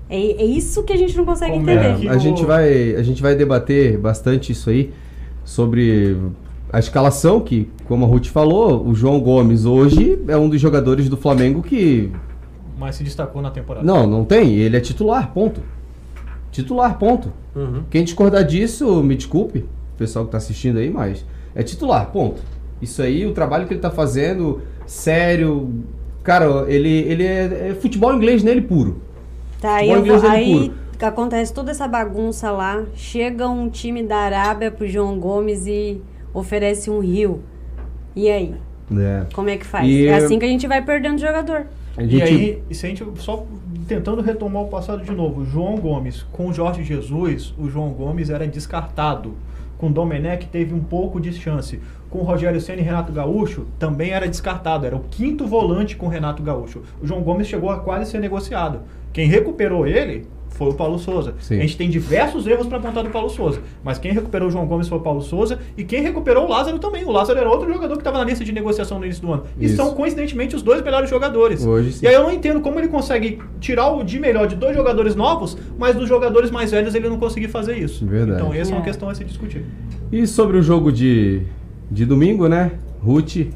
É, 0.08 0.18
é 0.18 0.46
isso 0.46 0.84
que 0.84 0.94
a 0.94 0.98
gente 0.98 1.18
não 1.18 1.26
consegue 1.26 1.54
Como 1.58 1.68
é 1.68 1.74
entender. 1.74 2.00
que- 2.02 2.10
a, 2.10 2.18
gente 2.20 2.46
vai, 2.46 2.96
a 2.96 3.02
gente 3.02 3.22
vai 3.24 3.34
debater 3.36 3.98
bastante 3.98 4.52
isso 4.52 4.70
aí 4.70 4.94
sobre 5.44 6.16
a 6.76 6.80
escalação, 6.80 7.40
que, 7.40 7.70
como 7.88 8.04
a 8.06 8.08
Ruth 8.08 8.28
falou, 8.28 8.86
o 8.86 8.94
João 8.94 9.20
Gomes 9.22 9.64
hoje 9.64 10.20
é 10.28 10.36
um 10.36 10.50
dos 10.50 10.60
jogadores 10.60 11.08
do 11.08 11.16
Flamengo 11.16 11.62
que. 11.64 12.12
Mas 12.78 12.98
se 12.98 13.04
destacou 13.06 13.42
na 13.42 13.50
temporada. 13.50 13.86
Não, 13.86 14.06
não 14.06 14.26
tem. 14.26 14.56
Ele 14.56 14.76
é 14.76 14.82
titular, 14.82 15.32
ponto. 15.34 15.62
Titular, 16.52 16.98
ponto. 17.00 17.32
Uhum. 17.56 17.84
Quem 17.90 18.04
discordar 18.04 18.44
disso, 18.44 19.02
me 19.02 19.16
desculpe, 19.16 19.60
o 19.60 19.98
pessoal 19.98 20.26
que 20.26 20.32
tá 20.32 20.38
assistindo 20.38 20.78
aí, 20.80 20.90
mas 20.90 21.26
é 21.56 21.64
titular, 21.64 22.08
ponto. 22.12 22.42
Isso 22.82 23.02
aí, 23.02 23.26
o 23.26 23.32
trabalho 23.32 23.66
que 23.68 23.74
ele 23.74 23.80
tá 23.80 23.90
fazendo, 23.90 24.62
sério. 24.86 25.70
Cara, 26.24 26.66
ele, 26.68 26.90
ele 26.90 27.24
é, 27.24 27.70
é 27.70 27.78
futebol 27.80 28.14
inglês 28.14 28.44
nele 28.44 28.60
puro. 28.62 29.02
Tá, 29.62 29.76
aí, 29.76 29.88
Futebol 29.88 29.96
eu 29.96 30.02
inglês 30.02 30.22
vou- 30.22 30.32
ele 30.34 30.38
aí 30.44 30.70
puro. 30.70 31.06
acontece 31.08 31.54
toda 31.54 31.72
essa 31.72 31.88
bagunça 31.88 32.52
lá. 32.52 32.84
Chega 32.96 33.48
um 33.48 33.70
time 33.70 34.04
da 34.04 34.18
Arábia 34.18 34.70
pro 34.72 34.86
João 34.86 35.18
Gomes 35.18 35.66
e 35.68 36.02
oferece 36.36 36.90
um 36.92 37.00
rio. 37.00 37.42
E 38.16 38.30
aí? 38.30 38.54
É. 38.96 39.26
Como 39.34 39.50
é 39.50 39.58
que 39.58 39.66
faz? 39.66 39.88
E- 39.88 40.06
É 40.08 40.16
assim 40.16 40.38
que 40.38 40.46
a 40.46 40.48
gente 40.48 40.68
vai 40.68 40.82
perdendo 40.84 41.18
jogador. 41.20 41.66
A 41.98 42.04
E 42.04 42.10
gente- 42.10 42.24
aí, 42.24 42.64
e 42.70 42.76
se 42.76 42.86
a 42.86 42.90
gente 42.90 43.04
só 43.16 43.46
tentando 43.88 44.22
retomar 44.22 44.64
o 44.64 44.68
passado 44.68 45.04
de 45.04 45.12
novo, 45.12 45.42
o 45.42 45.46
João 45.46 45.78
Gomes 45.78 46.24
com 46.32 46.48
o 46.48 46.54
Jorge 46.54 46.84
Jesus, 46.84 47.54
o 47.58 47.70
João 47.70 47.90
Gomes 47.90 48.30
era 48.30 48.46
descartado. 48.48 49.34
Com 49.78 49.88
o 49.88 49.92
Domenech 49.94 50.48
teve 50.48 50.74
um 50.74 50.80
pouco 50.80 51.20
de 51.20 51.34
chance. 51.34 51.80
Com 52.10 52.20
o 52.20 52.24
Rogério 52.24 52.62
Senna 52.62 52.80
e 52.82 52.84
Renato 52.84 53.12
Gaúcho 53.12 53.66
também 53.80 54.12
era 54.12 54.28
descartado. 54.28 54.86
Era 54.86 54.96
o 54.96 55.02
quinto 55.10 55.46
volante 55.46 55.96
com 55.98 56.06
o 56.06 56.10
Renato 56.10 56.42
Gaúcho. 56.44 56.82
O 57.02 57.08
João 57.08 57.22
Gomes 57.22 57.48
chegou 57.48 57.70
a 57.70 57.80
quase 57.80 58.10
ser 58.12 58.20
negociado. 58.20 58.82
Quem 59.12 59.28
recuperou 59.28 59.86
ele 59.88 60.26
foi 60.56 60.70
o 60.70 60.74
Paulo 60.74 60.98
Souza. 60.98 61.34
Sim. 61.40 61.58
A 61.58 61.62
gente 61.62 61.76
tem 61.78 61.90
diversos 61.90 62.48
erros 62.48 62.66
para 62.66 62.78
apontar 62.78 63.04
do 63.04 63.10
Paulo 63.10 63.30
Souza. 63.30 63.60
Mas 63.84 63.98
quem 64.00 64.12
recuperou 64.14 64.48
o 64.48 64.52
João 64.52 64.66
Gomes 64.66 64.88
foi 64.88 64.98
o 64.98 65.02
Paulo 65.02 65.22
Souza. 65.22 65.60
E 65.78 65.84
quem 65.84 66.02
recuperou 66.02 66.46
o 66.46 66.50
Lázaro 66.50 66.80
também. 66.80 67.04
O 67.04 67.12
Lázaro 67.12 67.38
era 67.40 67.50
outro 67.50 67.72
jogador 67.72 67.94
que 67.94 68.00
estava 68.00 68.18
na 68.18 68.24
lista 68.24 68.44
de 68.46 68.52
negociação 68.52 68.98
no 68.98 69.06
início 69.06 69.22
do 69.22 69.34
ano. 69.34 69.44
E 69.60 69.66
Isso. 69.66 69.76
são, 69.76 69.94
coincidentemente, 69.94 70.56
os 70.56 70.62
dois 70.64 70.82
melhores 70.82 71.10
jogadores. 71.10 71.66
Hoje 71.66 71.92
sim. 71.92 72.06
E 72.06 72.08
aí 72.08 72.16
eu 72.16 72.24
não 72.24 72.32
entendo 72.32 72.62
como 72.62 72.80
ele 72.80 72.88
consegue 72.88 73.40
tirar 73.60 73.90
o 73.92 74.04
de 74.04 74.20
melhor 74.20 74.48
de 74.48 74.56
dois 74.56 74.76
jogadores 74.76 75.14
novos, 75.16 75.58
mas 75.78 75.96
dos 75.96 76.08
jogadores 76.08 76.50
mais 76.50 76.72
velhos 76.72 76.96
ele 76.96 77.10
não 77.10 77.20
conseguiu 77.20 77.50
fazer 77.50 77.78
isso. 77.78 78.06
Verdade. 78.06 78.42
Então 78.42 78.54
essa 78.54 78.72
é 78.72 78.76
uma 78.76 78.82
É. 78.82 78.86
questão 78.86 79.10
a 79.10 79.14
se 79.16 79.24
discutir. 79.26 79.66
E 80.12 80.26
sobre 80.26 80.58
o 80.58 80.62
jogo 80.64 80.92
de, 80.92 81.42
de 81.92 82.06
domingo, 82.06 82.48
né? 82.48 82.72
Ruth, 83.04 83.48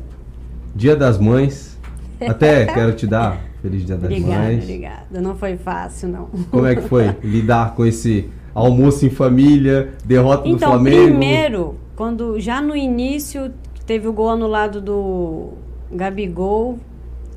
Dia 0.75 0.95
das 0.95 1.17
Mães. 1.17 1.79
Até 2.21 2.65
quero 2.73 2.91
te 2.93 3.07
dar 3.07 3.48
Feliz 3.61 3.85
Dia 3.85 3.95
das 3.97 4.05
Obrigada, 4.05 4.43
Mães. 4.43 4.63
obrigada. 4.63 5.21
Não 5.21 5.35
foi 5.35 5.57
fácil, 5.57 6.09
não. 6.09 6.25
Como 6.49 6.65
é 6.65 6.75
que 6.75 6.81
foi 6.83 7.15
lidar 7.23 7.75
com 7.75 7.85
esse 7.85 8.29
almoço 8.53 9.05
em 9.05 9.09
família, 9.09 9.93
derrota 10.05 10.43
do 10.43 10.49
Então, 10.49 10.71
Flamengo? 10.71 11.07
primeiro, 11.07 11.75
quando 11.95 12.39
já 12.39 12.61
no 12.61 12.75
início 12.75 13.51
teve 13.85 14.07
o 14.07 14.13
gol 14.13 14.29
anulado 14.29 14.79
do 14.81 15.49
Gabigol, 15.91 16.79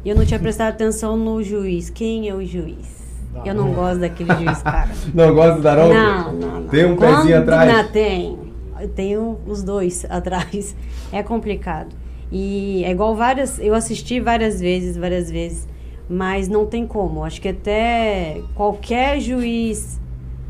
e 0.05 0.09
eu 0.11 0.17
não 0.17 0.25
tinha 0.25 0.39
prestado 0.39 0.71
atenção 0.75 1.17
no 1.17 1.43
juiz. 1.43 1.91
Quem 1.91 2.29
é 2.29 2.35
o 2.35 2.45
juiz? 2.45 3.03
Eu 3.45 3.55
não 3.55 3.73
gosto 3.73 4.01
daquele 4.01 4.31
juiz, 4.35 4.63
cara. 4.63 4.91
Não 5.15 5.35
gosta 5.35 5.55
do 5.57 5.63
Daronco? 5.63 5.95
Não, 5.95 6.33
não, 6.35 6.61
não. 6.61 6.69
Tem 6.69 6.85
um 6.85 6.95
Quando 6.97 7.17
pezinho 7.17 7.39
atrás? 7.39 7.73
Não, 7.73 7.91
tem. 7.91 8.39
Eu 8.79 8.89
tenho 8.91 9.39
os 9.47 9.63
dois 9.63 10.05
atrás. 10.11 10.77
É 11.11 11.23
complicado. 11.23 11.97
E 12.31 12.85
é 12.85 12.91
igual 12.91 13.17
várias. 13.17 13.59
Eu 13.59 13.75
assisti 13.75 14.21
várias 14.21 14.61
vezes, 14.61 14.99
várias 14.99 15.31
vezes. 15.31 15.67
Mas 16.09 16.49
não 16.49 16.67
tem 16.67 16.87
como. 16.87 17.25
Acho 17.25 17.41
que 17.41 17.49
até 17.49 18.41
qualquer 18.55 19.21
juiz 19.21 20.01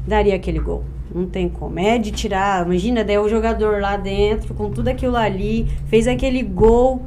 daria 0.07 0.35
aquele 0.35 0.59
gol. 0.59 0.85
Não 1.15 1.27
tem 1.27 1.49
como. 1.49 1.79
É 1.79 1.99
de 1.99 2.11
tirar. 2.11 2.65
Imagina, 2.65 3.05
daí 3.05 3.19
o 3.19 3.29
jogador 3.29 3.81
lá 3.81 3.97
dentro, 3.97 4.55
com 4.55 4.71
tudo 4.71 4.89
aquilo 4.89 5.17
ali, 5.17 5.67
fez 5.87 6.09
aquele 6.09 6.43
gol. 6.43 7.03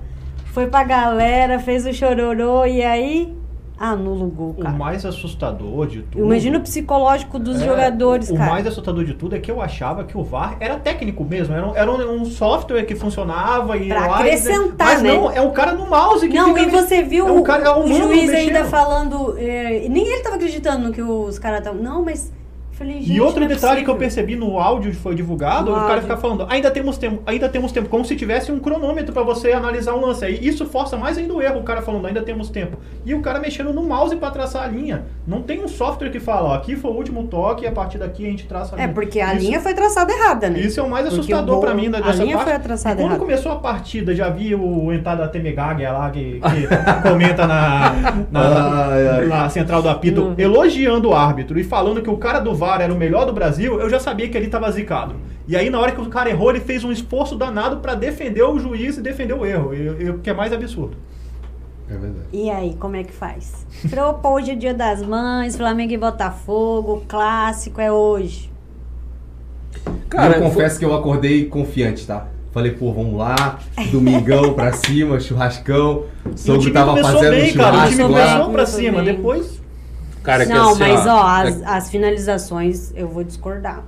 Foi 0.45 0.67
pra 0.67 0.83
galera, 0.83 1.59
fez 1.59 1.85
o 1.85 1.93
chororô 1.93 2.65
e 2.65 2.81
aí 2.81 3.34
anula 3.77 4.25
o 4.25 4.29
gol, 4.29 4.49
O 4.57 4.61
cara. 4.61 4.75
mais 4.75 5.05
assustador 5.05 5.87
de 5.87 6.01
tudo. 6.03 6.23
Imagina 6.25 6.57
o 6.57 6.61
psicológico 6.61 7.37
dos 7.37 7.61
É, 7.61 7.65
jogadores, 7.65 8.29
o 8.29 8.35
cara. 8.35 8.49
mais 8.51 8.65
assustador 8.67 9.03
de 9.03 9.13
tudo 9.13 9.35
é 9.35 9.39
que 9.39 9.51
eu 9.51 9.61
achava 9.61 10.03
que 10.03 10.17
o 10.17 10.23
VAR 10.23 10.57
era 10.59 10.77
técnico 10.79 11.23
mesmo. 11.23 11.53
Era 11.53 11.67
um, 11.67 11.75
era 11.75 12.09
um- 12.11 12.25
software 12.25 12.83
que 12.85 12.95
funcionava 12.95 13.77
e 13.77 13.87
Pra 13.87 14.07
lá 14.07 14.07
e- 14.07 14.29
acrescentar, 14.29 14.87
Mas 14.87 15.01
né? 15.03 15.13
não, 15.13 15.31
é 15.31 15.41
o 15.41 15.51
cara 15.51 15.73
no 15.73 15.85
mouse 15.87 16.27
que 16.27 16.33
Não, 16.35 16.53
fica 16.55 16.61
e 16.61 16.69
você 16.71 17.03
viu 17.03 17.27
é 17.27 17.31
o, 17.31 17.39
o 17.39 17.43
cara- 17.43 17.65
é 17.65 17.69
o 17.69 17.83
o 17.83 17.87
juiz 17.87 18.29
mexendo. 18.29 18.35
ainda 18.55 18.65
falando. 18.65 19.35
é, 19.37 19.87
nem 19.89 20.05
ele 20.07 20.21
tava 20.23 20.35
acreditando 20.35 20.87
no 20.87 20.93
que 20.93 21.01
os 21.01 21.37
caras 21.39 21.59
estavam. 21.59 21.81
Não, 21.81 22.03
mas. 22.03 22.31
Falei, 22.77 22.99
E 23.05 23.21
outro 23.21 23.41
é 23.43 23.47
detalhe 23.47 23.83
que 23.85 23.89
eu 23.89 23.95
possível. 23.95 23.97
percebi 24.25 24.35
no 24.35 24.59
áudio 24.59 24.91
que 24.91 24.97
foi 24.97 25.15
divulgado, 25.15 25.71
No 25.71 25.77
o 25.77 25.87
cara 25.87 26.01
fica 26.01 26.17
falando, 26.17 26.45
ainda 26.49 26.69
temos 26.69 26.97
tempo, 26.97 27.21
ainda 27.25 27.47
temos 27.47 27.71
tempo, 27.71 27.87
como 27.87 28.03
se 28.03 28.17
tivesse 28.17 28.51
um 28.51 28.59
cronômetro 28.59 29.13
pra 29.13 29.23
você 29.23 29.53
analisar 29.53 29.93
um 29.93 30.01
lance. 30.05 30.25
Aí 30.25 30.37
isso 30.45 30.65
força 30.65 30.97
mais 30.97 31.17
ainda 31.17 31.33
o 31.33 31.41
erro, 31.41 31.59
o 31.61 31.63
cara 31.63 31.81
falando, 31.81 32.05
ainda 32.05 32.21
temos 32.21 32.49
tempo. 32.49 32.77
E 33.05 33.13
o 33.13 33.21
cara 33.21 33.39
mexendo 33.39 33.71
no 33.71 33.81
mouse 33.81 34.13
pra 34.17 34.29
traçar 34.29 34.63
a 34.63 34.67
linha. 34.67 35.05
Não 35.25 35.41
tem 35.41 35.63
um 35.63 35.69
software 35.69 36.09
que 36.09 36.19
fala, 36.19 36.49
ó, 36.49 36.53
aqui 36.55 36.75
foi 36.75 36.91
o 36.91 36.93
último 36.95 37.23
toque 37.27 37.63
e 37.63 37.67
a 37.67 37.71
partir 37.71 37.97
daqui 37.97 38.25
a 38.27 38.29
gente 38.29 38.45
traça 38.45 38.75
a 38.75 38.79
É, 38.79 38.81
linha. 38.83 38.93
porque 38.93 39.21
a 39.21 39.33
Isso- 39.35 39.45
linha 39.45 39.61
foi 39.61 39.73
traçada 39.73 40.11
errada, 40.11 40.49
né? 40.49 40.59
Isso 40.59 40.77
é 40.77 40.83
o 40.83 40.89
mais 40.89 41.05
Porque 41.07 41.21
assustador 41.21 41.61
pra 41.61 41.73
mim 41.73 41.89
da- 41.89 41.99
a 41.99 42.01
dessa 42.01 42.23
linha 42.25 42.35
parte. 42.35 42.49
foi 42.51 42.59
traçada 42.59 42.95
e 42.95 42.97
quando 42.97 43.11
errada. 43.11 43.19
começou 43.19 43.51
a 43.53 43.55
partida, 43.55 44.13
já 44.13 44.29
vi 44.29 44.53
o 44.53 44.91
entrada 44.91 45.21
da 45.23 45.29
Temegaga 45.29 45.93
lá, 45.93 46.09
que, 46.09 46.41
que 46.41 47.09
comenta 47.09 47.47
na, 47.47 47.93
na, 48.29 48.85
ai. 49.15 49.25
na 49.27 49.49
central 49.49 49.81
do 49.81 49.87
apito, 49.87 50.21
Uhum. 50.21 50.35
elogiando 50.37 51.09
o 51.09 51.13
árbitro 51.15 51.57
e 51.57 51.63
falando 51.63 52.01
que 52.01 52.09
o 52.09 52.17
cara 52.17 52.39
do 52.39 52.53
VAR 52.53 52.64
era 52.83 52.93
o 52.93 52.97
melhor 52.97 53.25
do 53.25 53.33
Brasil, 53.33 53.79
eu 53.79 53.89
já 53.89 53.99
sabia 53.99 54.27
que 54.29 54.37
ele 54.37 54.47
tava 54.47 54.71
zicado. 54.71 55.15
E 55.47 55.55
aí, 55.55 55.69
na 55.69 55.79
hora 55.79 55.91
que 55.91 56.01
o 56.01 56.05
cara 56.07 56.29
errou, 56.29 56.49
ele 56.49 56.59
fez 56.59 56.83
um 56.83 56.91
esforço 56.91 57.35
danado 57.35 57.77
pra 57.77 57.93
defender 57.95 58.41
o 58.43 58.57
juiz 58.59 58.97
e 58.97 59.01
defender 59.01 59.33
o 59.33 59.45
erro, 59.45 59.73
e- 59.73 60.03
e 60.05 60.09
o 60.09 60.17
que 60.19 60.29
é 60.29 60.33
mais 60.33 60.51
absurdo. 60.51 60.97
É 61.87 61.93
verdade. 61.95 62.25
E 62.33 62.49
aí, 62.49 62.73
como 62.79 62.95
é 62.95 63.03
que 63.03 63.13
faz? 63.13 63.65
Hoje 64.23 64.51
é 64.51 64.55
dia 64.55 64.73
das 64.73 65.03
mães, 65.03 65.55
Flamengo 65.55 65.93
e 65.93 65.97
Botafogo, 65.97 67.03
clássico 67.07 67.79
é 67.79 67.91
hoje. 67.91 68.49
Cara, 70.09 70.37
eu 70.37 70.41
confesso 70.41 70.79
que 70.79 70.85
eu 70.85 70.95
acordei 70.95 71.45
confiante, 71.45 72.07
tá? 72.07 72.27
Falei, 72.51 72.71
pô, 72.71 72.91
vamos 72.93 73.17
lá, 73.17 73.59
domingão 73.91 74.53
pra 74.53 74.71
cima, 74.71 75.19
churrascão. 75.19 76.05
O 76.25 76.29
o 76.29 76.37
sogro 76.37 76.71
tava 76.71 76.91
começou 76.91 77.11
fazendo 77.11 77.31
bem, 77.31 77.53
cara. 77.53 77.67
O 77.69 77.73
churrasco 77.73 77.91
time 77.97 78.03
lá. 78.03 78.09
começou 78.31 78.51
pra 78.51 78.65
cima, 78.65 79.01
bem. 79.03 79.15
depois. 79.15 79.61
Cara, 80.25 80.43
é 80.43 80.45
que 80.45 80.53
não, 80.53 80.69
assim, 80.71 80.79
mas 80.79 81.07
ó, 81.07 81.19
é- 81.43 81.47
as, 81.47 81.63
as 81.63 81.89
finalizações 81.89 82.91
eu 82.95 83.07
vou 83.07 83.23
discordar. 83.23 83.83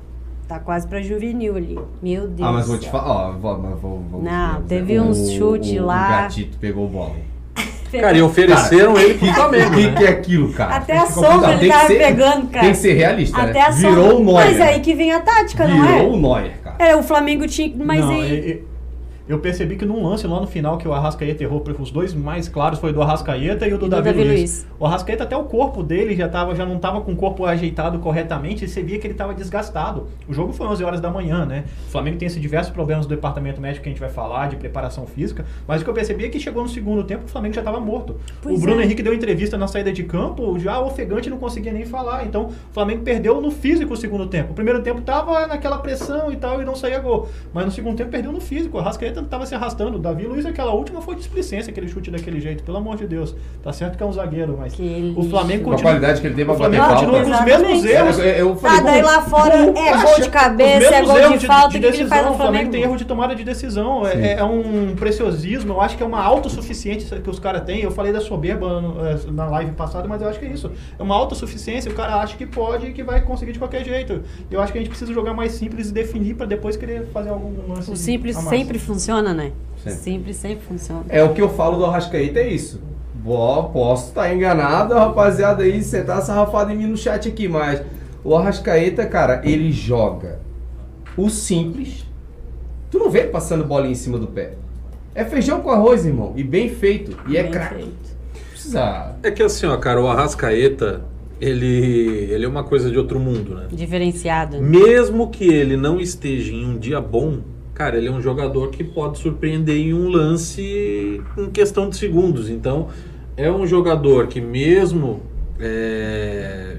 Tá 0.47 0.59
quase 0.59 0.87
pra 0.87 1.01
juvenil 1.01 1.57
ali. 1.57 1.77
Meu 2.01 2.25
Deus. 2.27 2.47
Ah, 2.47 2.53
mas 2.53 2.67
vou 2.67 2.77
te 2.77 2.89
falar, 2.89 3.29
ó, 3.29 3.31
vou, 3.33 3.57
mas 3.57 3.79
vou, 3.81 3.99
vou 4.09 4.23
Não, 4.23 4.61
teve 4.61 4.97
o- 4.97 5.03
uns 5.03 5.31
chute 5.31 5.77
o, 5.77 5.85
lá. 5.85 6.05
O 6.07 6.09
gatito 6.23 6.57
pegou 6.57 6.87
bola. 6.87 7.15
Cara, 7.91 8.17
e 8.17 8.21
ofereceram 8.21 8.97
ele 8.97 9.15
pro 9.15 9.27
O 9.29 9.33
Flamengo, 9.33 9.71
que, 9.75 9.87
né? 9.87 9.93
que 9.97 10.03
é 10.05 10.09
aquilo, 10.09 10.53
cara? 10.53 10.75
Até 10.75 10.97
a 10.97 11.05
Ficou 11.05 11.23
sombra 11.25 11.53
ele 11.53 11.67
tava 11.69 11.87
ser- 11.87 11.97
pegando, 11.97 12.47
cara. 12.47 12.61
Tem 12.65 12.71
que 12.73 12.77
ser 12.77 12.93
realista, 12.93 13.41
Até 13.41 13.53
né? 13.53 13.59
a 13.61 13.71
sombra. 13.73 13.89
Virou 13.89 14.19
o 14.21 14.23
Neuer. 14.23 14.45
Mas 14.45 14.61
aí 14.61 14.79
que 14.81 14.93
vem 14.93 15.11
a 15.13 15.19
tática, 15.21 15.67
não 15.67 15.85
é? 15.85 15.93
Virou 15.97 16.13
o 16.13 16.19
Neuer, 16.19 16.53
cara. 16.63 16.75
É, 16.79 16.95
o 16.95 17.03
Flamengo 17.03 17.47
tinha. 17.47 17.73
Mas 17.77 17.99
Não, 18.01 18.11
aí. 18.11 18.29
e- 18.29 18.49
e- 18.51 18.63
Eu 19.27 19.39
percebi 19.39 19.75
que 19.75 19.85
num 19.85 20.07
lance 20.07 20.25
lá 20.25 20.39
no 20.39 20.47
final 20.47 20.77
que 20.77 20.87
o 20.87 20.93
Arrascaeta 20.93 21.43
errou, 21.43 21.59
porque 21.59 21.81
os 21.81 21.91
dois 21.91 22.13
mais 22.13 22.47
claros 22.47 22.79
foi 22.79 22.93
do 22.93 23.01
Arrascaeta 23.01 23.67
e 23.67 23.73
o 23.73 23.77
do, 23.77 23.85
E 23.85 23.89
do 23.89 23.95
Davi, 23.95 24.05
Davi 24.05 24.23
Luiz. 24.23 24.29
Luiz. 24.29 24.67
O 24.79 24.85
Arrascaeta 24.85 25.23
até 25.25 25.35
o 25.35 25.43
corpo 25.43 25.83
dele 25.83 26.15
já, 26.15 26.29
tava, 26.29 26.55
já 26.55 26.65
não 26.65 26.77
estava 26.77 27.01
com 27.01 27.11
o 27.11 27.15
corpo 27.15 27.45
ajeitado 27.45 27.99
corretamente 27.99 28.63
e 28.63 28.67
você 28.69 28.81
via 28.81 28.97
que 28.97 29.05
ele 29.05 29.13
estava 29.13 29.33
desgastado. 29.33 30.07
O 30.29 30.33
jogo 30.33 30.53
foi 30.53 30.65
11 30.67 30.83
horas 30.83 31.01
da 31.01 31.09
manhã, 31.09 31.45
né? 31.45 31.65
O 31.87 31.91
Flamengo 31.91 32.17
tem 32.17 32.25
esses 32.25 32.41
diversos 32.41 32.71
problemas 32.71 33.05
do 33.05 33.09
departamento 33.09 33.59
médico 33.59 33.83
que 33.83 33.89
a 33.89 33.91
gente 33.91 33.99
vai 33.99 34.09
falar, 34.09 34.47
de 34.47 34.55
preparação 34.55 35.05
física, 35.05 35.45
mas 35.67 35.81
o 35.81 35.83
que 35.83 35.89
eu 35.89 35.93
percebi 35.93 36.25
é 36.25 36.29
que 36.29 36.39
chegou 36.39 36.63
no 36.63 36.69
segundo 36.69 37.03
tempo 37.03 37.25
o 37.25 37.27
Flamengo 37.27 37.53
já 37.53 37.61
estava 37.61 37.81
morto. 37.81 38.15
Pois 38.41 38.57
o 38.57 38.61
Bruno 38.61 38.79
é. 38.79 38.85
Henrique 38.85 39.03
deu 39.03 39.13
entrevista 39.13 39.57
na 39.57 39.67
saída 39.67 39.91
de 39.91 40.03
campo, 40.03 40.57
já 40.57 40.79
ofegante 40.79 41.29
não 41.29 41.37
conseguia 41.37 41.73
nem 41.73 41.85
falar. 41.85 42.25
Então 42.25 42.45
o 42.45 42.73
Flamengo 42.73 43.03
perdeu 43.03 43.41
no 43.41 43.51
físico 43.51 43.93
o 43.93 43.97
segundo 43.97 44.27
tempo. 44.27 44.51
O 44.51 44.55
primeiro 44.55 44.81
tempo 44.81 45.01
tava 45.01 45.47
naquela 45.47 45.79
pressão 45.79 46.31
e 46.31 46.37
tal 46.37 46.61
e 46.61 46.65
não 46.65 46.75
saía 46.75 46.99
gol. 46.99 47.27
Mas 47.53 47.65
no 47.65 47.71
segundo 47.71 47.97
tempo 47.97 48.09
perdeu 48.09 48.31
no 48.31 48.39
físico. 48.39 48.77
O 48.77 48.79
Arrascaeta 48.79 49.16
tava 49.23 49.45
se 49.45 49.55
arrastando. 49.55 49.97
O 49.97 49.99
Davi 49.99 50.25
Luiz, 50.25 50.45
aquela 50.45 50.73
última 50.73 51.01
foi 51.01 51.15
displicência, 51.15 51.71
aquele 51.71 51.87
chute 51.87 52.09
daquele 52.11 52.39
jeito. 52.39 52.63
Pelo 52.63 52.77
amor 52.77 52.95
de 52.97 53.07
Deus. 53.07 53.35
Tá 53.63 53.71
certo 53.73 53.97
que 53.97 54.03
é 54.03 54.05
um 54.05 54.11
zagueiro, 54.13 54.55
mas 54.59 54.73
Que 54.73 55.13
o 55.15 55.23
Flamengo 55.23 55.63
Com 55.63 55.69
a 55.69 55.73
continua. 55.73 55.91
qualidade 55.93 56.21
que 56.21 56.27
ele 56.27 56.35
tem 56.35 56.45
pra 56.45 56.53
bater 56.55 56.77
Flamengo 56.77 56.83
falta. 56.83 57.05
continua 57.05 57.23
com 57.23 57.39
os 57.39 57.45
mesmos 57.45 57.85
erros. 57.85 58.19
Eu, 58.19 58.25
eu 58.25 58.55
falei, 58.55 58.77
Ah, 58.77 58.81
daí 58.83 59.01
lá 59.01 59.21
fora 59.23 59.55
é 59.55 59.97
gol 60.03 60.19
de 60.21 60.29
cabeça, 60.29 60.95
é 60.95 61.01
gol 61.03 61.17
erros 61.19 61.39
de 61.39 61.47
falta, 61.47 61.67
o 61.67 61.71
que, 61.71 61.79
que 61.79 61.85
ele 61.85 61.91
decisão, 61.91 62.09
faz 62.09 62.25
no 62.25 62.31
O 62.31 62.35
Flamengo 62.35 62.53
Flamengo? 62.53 62.71
tem 62.71 62.81
erro 62.83 62.97
de 62.97 63.05
tomada 63.05 63.35
de 63.35 63.43
decisão. 63.43 64.05
É, 64.07 64.33
é 64.33 64.43
um 64.43 64.95
preciosismo. 64.95 65.73
Eu 65.73 65.81
acho 65.81 65.97
que 65.97 66.03
é 66.03 66.05
uma 66.05 66.21
autossuficiência 66.23 67.19
que 67.19 67.29
os 67.29 67.39
caras 67.39 67.63
têm. 67.63 67.81
Eu 67.81 67.91
falei 67.91 68.11
da 68.13 68.21
soberba 68.21 68.83
eh, 69.01 69.31
na 69.31 69.45
live 69.47 69.71
passada, 69.71 70.07
mas 70.07 70.21
eu 70.21 70.27
acho 70.29 70.39
que 70.39 70.45
é 70.45 70.49
isso. 70.49 70.71
É 70.97 71.03
uma 71.03 71.15
autossuficiência. 71.15 71.91
O 71.91 71.95
cara 71.95 72.15
acha 72.17 72.35
que 72.37 72.45
pode 72.45 72.87
e 72.87 72.93
que 72.93 73.03
vai 73.03 73.21
conseguir 73.21 73.51
de 73.53 73.59
qualquer 73.59 73.83
jeito. 73.83 74.21
Eu 74.49 74.61
acho 74.61 74.71
que 74.71 74.77
a 74.77 74.81
gente 74.81 74.89
precisa 74.89 75.13
jogar 75.13 75.33
mais 75.33 75.53
simples 75.53 75.89
e 75.89 75.93
definir 75.93 76.35
pra 76.35 76.45
depois 76.45 76.75
querer 76.75 77.05
fazer 77.13 77.29
algum 77.29 77.53
lance. 77.73 77.91
O 77.91 77.95
simples 77.95 78.35
sempre 78.37 78.77
funciona, 78.79 79.06
né? 79.33 79.51
Sempre. 79.83 79.99
Sempre, 79.99 80.33
sempre 80.33 80.65
funciona. 80.65 81.05
É 81.09 81.23
o 81.23 81.33
que 81.33 81.41
eu 81.41 81.49
falo 81.49 81.77
do 81.77 81.85
Arrascaeta, 81.85 82.39
é 82.39 82.47
isso. 82.49 82.81
Bó, 83.13 83.63
posso 83.63 84.09
estar 84.09 84.33
enganado, 84.33 84.93
a 84.93 84.99
rapaziada 84.99 85.63
aí, 85.63 85.81
sentar 85.83 86.21
sarrafado 86.21 86.71
em 86.71 86.77
mim 86.77 86.87
no 86.87 86.97
chat 86.97 87.27
aqui, 87.27 87.47
mas 87.47 87.81
o 88.23 88.35
Arrascaeta, 88.35 89.05
cara, 89.05 89.41
ele 89.43 89.71
joga 89.71 90.39
o 91.17 91.29
simples. 91.29 92.05
Tu 92.89 92.97
não 92.99 93.09
vê 93.09 93.19
ele 93.19 93.27
passando 93.29 93.63
bolinha 93.65 93.91
em 93.91 93.95
cima 93.95 94.17
do 94.17 94.27
pé. 94.27 94.53
É 95.13 95.25
feijão 95.25 95.61
com 95.61 95.69
arroz, 95.71 96.05
irmão, 96.05 96.33
e 96.35 96.43
bem 96.43 96.69
feito, 96.69 97.17
e 97.27 97.35
é 97.37 97.43
Bem 97.43 97.51
craque. 97.51 97.75
feito. 97.75 98.17
Precisa. 98.51 99.15
É 99.23 99.31
que 99.31 99.41
assim, 99.43 99.65
ó, 99.65 99.75
cara, 99.77 100.01
o 100.01 100.07
Arrascaeta, 100.07 101.01
ele, 101.41 102.29
ele 102.31 102.45
é 102.45 102.47
uma 102.47 102.63
coisa 102.63 102.89
de 102.89 102.97
outro 102.97 103.19
mundo, 103.19 103.55
né? 103.55 103.67
Diferenciado. 103.71 104.61
Mesmo 104.61 105.29
que 105.29 105.45
ele 105.45 105.75
não 105.75 105.99
esteja 105.99 106.53
em 106.53 106.65
um 106.65 106.77
dia 106.77 107.01
bom, 107.01 107.39
cara, 107.77 107.95
ele 107.97 108.07
é 108.07 108.11
um 108.11 108.19
jogador 108.21 108.71
que 108.71 108.83
pode 108.83 109.19
surpreender 109.19 109.75
em 109.77 109.93
um 109.93 110.09
lance 110.09 111.21
em 111.37 111.49
questão 111.51 111.87
de 111.89 111.95
segundos. 111.95 112.49
Então, 112.49 112.87
é 113.35 113.51
um 113.51 113.67
jogador 113.67 114.25
que 114.25 114.41
mesmo 114.41 115.21
é, 115.59 116.77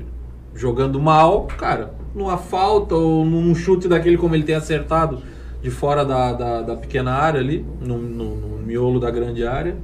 jogando 0.56 0.98
mal, 1.00 1.46
cara, 1.46 1.94
numa 2.12 2.36
falta 2.36 2.96
ou 2.96 3.24
num 3.24 3.54
chute 3.54 3.86
daquele 3.86 4.16
como 4.16 4.34
ele 4.34 4.42
tem 4.42 4.56
acertado 4.56 5.22
de 5.62 5.70
fora 5.70 6.04
da, 6.04 6.32
da, 6.32 6.62
da 6.62 6.76
pequena 6.76 7.12
área 7.12 7.40
ali, 7.40 7.64
no, 7.80 7.96
no- 7.98 8.34
no 8.34 8.58
miolo 8.66 8.98
da 8.98 9.10
grande 9.10 9.46
área, 9.46 9.76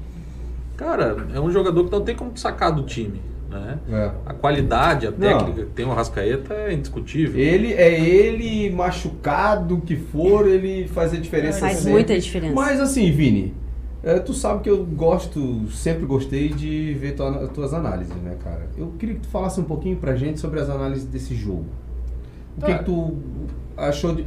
cara, 0.77 1.17
é 1.33 1.39
um 1.41 1.51
jogador 1.51 1.85
que 1.85 1.93
não 1.93 2.01
tem 2.01 2.17
como 2.17 2.37
sacar 2.37 2.73
do 2.73 2.83
time, 2.83 3.21
né? 3.59 3.79
É. 3.91 4.11
A 4.27 4.35
qualidade, 4.35 5.07
a 5.07 5.11
Não. 5.11 5.19
técnica 5.19 5.63
que 5.67 5.73
tem 5.73 5.85
o 5.85 5.93
Arrascaeta 5.93 6.55
é 6.55 6.73
indiscutível. 6.73 7.41
Ele 7.41 7.73
é 7.73 7.99
ele 8.01 8.71
machucado 8.71 9.79
que 9.79 9.97
for, 9.97 10.47
ele 10.49 10.89
faz 10.89 11.13
a 11.13 11.17
diferença. 11.17 11.61
Faz 11.61 11.77
sempre. 11.79 11.93
muita 11.93 12.19
diferença. 12.19 12.55
Mas 12.55 12.81
assim, 12.81 13.11
Vini, 13.11 13.55
é, 14.03 14.19
tu 14.19 14.33
sabe 14.35 14.63
que 14.63 14.71
eu 14.71 14.85
gosto, 14.85 15.67
sempre 15.71 16.05
gostei 16.05 16.49
de 16.51 16.95
ver 16.95 17.13
tua, 17.15 17.49
tuas 17.49 17.73
análises, 17.73 18.15
né, 18.17 18.37
cara? 18.43 18.69
Eu 18.77 18.89
queria 18.99 19.15
que 19.15 19.23
tu 19.23 19.29
falasse 19.29 19.61
um 19.61 19.65
pouquinho 19.65 19.97
pra 19.97 20.15
gente 20.15 20.39
sobre 20.41 20.61
as 20.61 20.69
análises 20.69 21.07
desse 21.07 21.35
jogo. 21.35 21.65
O 22.57 22.61
que, 22.61 22.71
Tá. 22.73 22.79
que 22.79 22.85
tu 22.85 23.17
achou 23.77 24.15
de. 24.15 24.27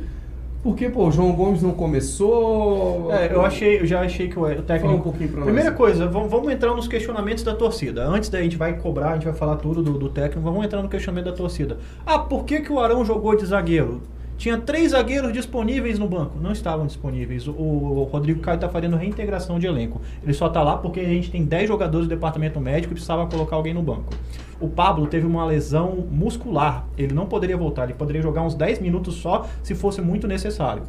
Porque, 0.68 0.90
pô, 0.90 1.08
o 1.08 1.12
João 1.14 1.32
Gomes 1.32 1.62
não 1.62 1.72
começou. 1.72 3.10
É, 3.10 3.34
eu 3.34 3.42
achei, 3.46 3.80
eu 3.80 3.86
já 3.86 4.02
achei 4.02 4.28
que 4.28 4.38
o, 4.38 4.42
o 4.42 4.46
Fala 4.46 4.60
um 4.60 4.64
técnico. 4.64 5.00
pouquinho 5.02 5.30
pra 5.30 5.42
Primeira 5.44 5.70
nós. 5.70 5.78
coisa, 5.78 6.08
vamos, 6.08 6.30
vamos 6.30 6.52
entrar 6.52 6.76
nos 6.76 6.90
questionamentos 6.90 7.42
da 7.42 7.56
torcida. 7.56 8.06
Antes 8.06 8.30
da 8.30 8.42
gente 8.42 8.58
vai 8.58 8.74
cobrar, 8.78 9.12
a 9.12 9.14
gente 9.14 9.24
vai 9.24 9.34
falar 9.34 9.56
tudo 9.56 9.82
do, 9.82 9.94
do 9.98 10.10
técnico, 10.10 10.42
vamos 10.42 10.66
entrar 10.66 10.84
no 10.84 10.90
questionamento 10.90 11.32
da 11.32 11.32
torcida. 11.32 11.78
Ah, 12.06 12.20
por 12.20 12.44
que, 12.44 12.60
que 12.60 12.70
o 12.70 12.82
Arão 12.82 13.06
jogou 13.06 13.34
de 13.34 13.46
zagueiro? 13.46 14.02
Tinha 14.38 14.58
três 14.58 14.92
zagueiros 14.92 15.32
disponíveis 15.32 15.98
no 15.98 16.06
banco. 16.06 16.38
Não 16.38 16.52
estavam 16.52 16.86
disponíveis. 16.86 17.48
O, 17.48 17.54
o 17.54 18.04
Rodrigo 18.12 18.42
Caio 18.42 18.56
está 18.56 18.68
fazendo 18.68 18.98
reintegração 18.98 19.58
de 19.58 19.68
elenco. 19.68 20.02
Ele 20.22 20.34
só 20.34 20.48
está 20.48 20.62
lá 20.62 20.76
porque 20.76 21.00
a 21.00 21.06
gente 21.06 21.32
tem 21.32 21.46
10 21.46 21.70
jogadores 21.70 22.08
do 22.08 22.10
departamento 22.14 22.60
médico 22.60 22.92
e 22.92 22.96
precisava 22.96 23.26
colocar 23.26 23.56
alguém 23.56 23.74
no 23.74 23.82
banco. 23.82 24.14
O 24.60 24.68
Pablo 24.68 25.06
teve 25.08 25.26
uma 25.26 25.46
lesão 25.46 26.06
muscular. 26.12 26.86
Ele 26.98 27.14
não 27.14 27.26
poderia 27.26 27.56
voltar. 27.58 27.84
Ele 27.84 27.94
poderia 27.94 28.22
jogar 28.22 28.42
uns 28.42 28.56
10 28.56 28.80
minutos 28.80 29.16
só 29.16 29.46
se 29.62 29.76
fosse 29.76 30.02
muito 30.02 30.28
necessário. 30.28 30.84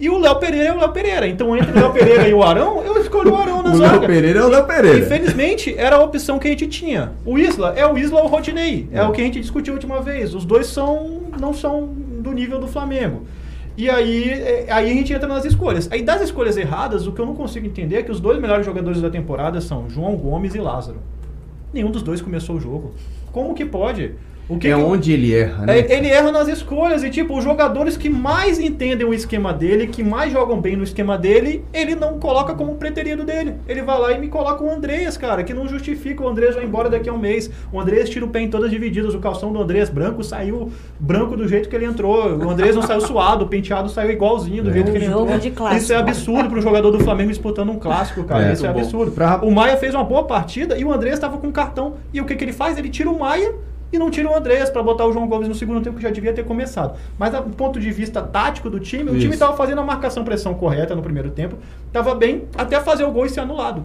E 0.00 0.10
o 0.10 0.18
Léo 0.18 0.34
Pereira 0.40 0.70
é 0.70 0.72
o 0.72 0.78
Léo 0.78 0.90
Pereira. 0.90 1.28
Então, 1.28 1.56
entre 1.56 1.70
o 1.70 1.74
Léo 1.74 1.92
Pereira 1.92 2.26
e 2.28 2.34
o 2.34 2.42
Arão, 2.42 2.82
eu 2.82 3.00
escolho 3.00 3.32
o 3.32 3.36
Arão 3.36 3.62
na 3.62 3.70
O 3.74 3.76
zaga. 3.76 3.98
Léo 3.98 4.06
Pereira 4.08 4.40
é 4.40 4.42
o 4.44 4.48
Léo 4.48 4.64
Pereira. 4.66 4.98
Infelizmente, 4.98 5.72
era 5.78 5.94
a 5.96 6.02
opção 6.02 6.38
que 6.40 6.48
a 6.48 6.50
gente 6.50 6.66
tinha. 6.66 7.12
O 7.24 7.38
Isla 7.38 7.74
é 7.76 7.86
o 7.86 7.96
Isla 7.96 8.18
ou 8.18 8.26
o 8.26 8.28
Rodinei. 8.28 8.88
É, 8.92 8.98
É. 8.98 9.02
o 9.04 9.12
que 9.12 9.20
a 9.20 9.24
gente 9.24 9.40
discutiu 9.40 9.72
a 9.72 9.76
última 9.76 10.00
vez. 10.00 10.34
Os 10.34 10.44
dois 10.44 10.66
são 10.66 11.22
não 11.40 11.54
são 11.54 11.86
do 12.20 12.32
nível 12.32 12.58
do 12.58 12.66
Flamengo. 12.66 13.22
E 13.76 13.88
aí, 13.88 14.30
é, 14.30 14.66
aí 14.68 14.90
a 14.90 14.94
gente 14.94 15.12
entra 15.12 15.28
nas 15.28 15.44
escolhas. 15.44 15.88
Aí 15.92 16.02
das 16.02 16.20
escolhas 16.22 16.56
erradas, 16.56 17.06
o 17.06 17.12
que 17.12 17.20
eu 17.20 17.26
não 17.26 17.34
consigo 17.36 17.66
entender 17.66 17.96
é 17.96 18.02
que 18.02 18.10
os 18.10 18.18
dois 18.20 18.40
melhores 18.40 18.66
jogadores 18.66 19.00
da 19.00 19.10
temporada 19.10 19.60
são 19.60 19.88
João 19.88 20.16
Gomes 20.16 20.54
e 20.56 20.58
Lázaro. 20.58 20.98
Nenhum 21.74 21.90
dos 21.90 22.04
dois 22.04 22.22
começou 22.22 22.54
o 22.54 22.60
jogo. 22.60 22.94
Como 23.32 23.52
que 23.52 23.64
pode? 23.64 24.14
O 24.48 24.58
que 24.58 24.68
é 24.68 24.74
que- 24.74 24.80
onde 24.82 25.12
ele 25.12 25.34
erra, 25.34 25.64
né? 25.64 25.78
É, 25.78 25.96
ele 25.96 26.08
erra 26.08 26.30
nas 26.30 26.48
escolhas 26.48 27.02
e, 27.02 27.08
tipo, 27.08 27.36
os 27.38 27.42
jogadores 27.42 27.96
que 27.96 28.10
mais 28.10 28.58
entendem 28.60 29.06
o 29.06 29.14
esquema 29.14 29.52
dele, 29.54 29.86
que 29.86 30.02
mais 30.02 30.30
jogam 30.32 30.60
bem 30.60 30.76
no 30.76 30.84
esquema 30.84 31.16
dele, 31.16 31.64
ele 31.72 31.94
não 31.94 32.18
coloca 32.18 32.52
como 32.54 32.74
preterido 32.74 33.24
dele. 33.24 33.54
Ele 33.66 33.80
vai 33.80 33.98
lá 33.98 34.12
e 34.12 34.18
me 34.20 34.28
coloca 34.28 34.62
o 34.62 34.70
Andreas, 34.70 35.16
cara, 35.16 35.42
que 35.42 35.54
não 35.54 35.66
justifica. 35.66 36.22
O 36.22 36.28
Andreas 36.28 36.54
vai 36.54 36.64
embora 36.64 36.90
daqui 36.90 37.08
a 37.08 37.12
um 37.12 37.18
mês. 37.18 37.50
O 37.72 37.80
Andreas 37.80 38.10
tira 38.10 38.24
o 38.24 38.28
pé 38.28 38.40
em 38.40 38.50
todas 38.50 38.66
as 38.66 38.70
divididas. 38.72 39.14
O 39.14 39.18
calção 39.18 39.50
do 39.52 39.60
Andreas 39.62 39.88
branco 39.88 40.22
saiu 40.22 40.70
branco 41.00 41.36
do 41.36 41.48
jeito 41.48 41.68
que 41.68 41.74
ele 41.76 41.86
entrou. 41.86 42.36
O 42.36 42.50
Andreas 42.50 42.74
não 42.76 42.82
saiu 42.82 43.00
suado, 43.02 43.46
o 43.46 43.48
penteado 43.48 43.88
saiu 43.88 44.10
igualzinho 44.10 44.62
do 44.62 44.70
É. 44.70 44.72
jeito 44.74 44.86
que 44.92 44.98
Um 44.98 45.00
ele 45.00 45.06
jogo 45.06 45.22
entrou. 45.24 45.38
de 45.38 45.50
clássico. 45.52 45.82
Isso 45.82 45.92
é 45.92 45.96
absurdo 45.96 46.50
pro 46.50 46.60
jogador 46.60 46.90
do 46.90 47.00
Flamengo 47.00 47.30
disputando 47.30 47.70
um 47.70 47.78
clássico, 47.78 48.24
cara. 48.24 48.50
É, 48.50 48.52
Isso 48.52 48.66
é 48.66 48.68
absurdo. 48.68 49.10
Pra- 49.12 49.40
O 49.42 49.50
Maia 49.50 49.76
fez 49.78 49.94
uma 49.94 50.04
boa 50.04 50.24
partida 50.24 50.76
e 50.78 50.84
o 50.84 50.92
Andreas 50.92 51.14
estava 51.14 51.38
com 51.38 51.50
cartão. 51.50 51.94
E 52.12 52.20
o 52.20 52.26
que, 52.26 52.36
que 52.36 52.44
ele 52.44 52.52
faz? 52.52 52.76
Ele 52.76 52.90
tira 52.90 53.08
o 53.10 53.18
Maia 53.18 53.54
e 53.94 53.98
não 53.98 54.10
tira 54.10 54.28
o 54.28 54.36
Andreas 54.36 54.70
para 54.70 54.82
botar 54.82 55.06
o 55.06 55.12
João 55.12 55.26
Gomes 55.28 55.48
no 55.48 55.54
segundo 55.54 55.80
tempo 55.80 55.96
que 55.96 56.02
já 56.02 56.10
devia 56.10 56.32
ter 56.32 56.44
começado. 56.44 56.98
Mas 57.18 57.32
do 57.32 57.56
ponto 57.56 57.78
de 57.78 57.90
vista 57.90 58.20
tático 58.20 58.68
do 58.68 58.80
time, 58.80 59.04
o 59.04 59.12
Isso. 59.12 59.20
time 59.20 59.34
estava 59.34 59.56
fazendo 59.56 59.80
a 59.80 59.84
marcação 59.84 60.24
pressão 60.24 60.54
correta 60.54 60.94
no 60.94 61.02
primeiro 61.02 61.30
tempo, 61.30 61.56
estava 61.86 62.14
bem 62.14 62.44
até 62.56 62.80
fazer 62.80 63.04
o 63.04 63.12
gol 63.12 63.26
e 63.26 63.30
ser 63.30 63.40
anulado. 63.40 63.84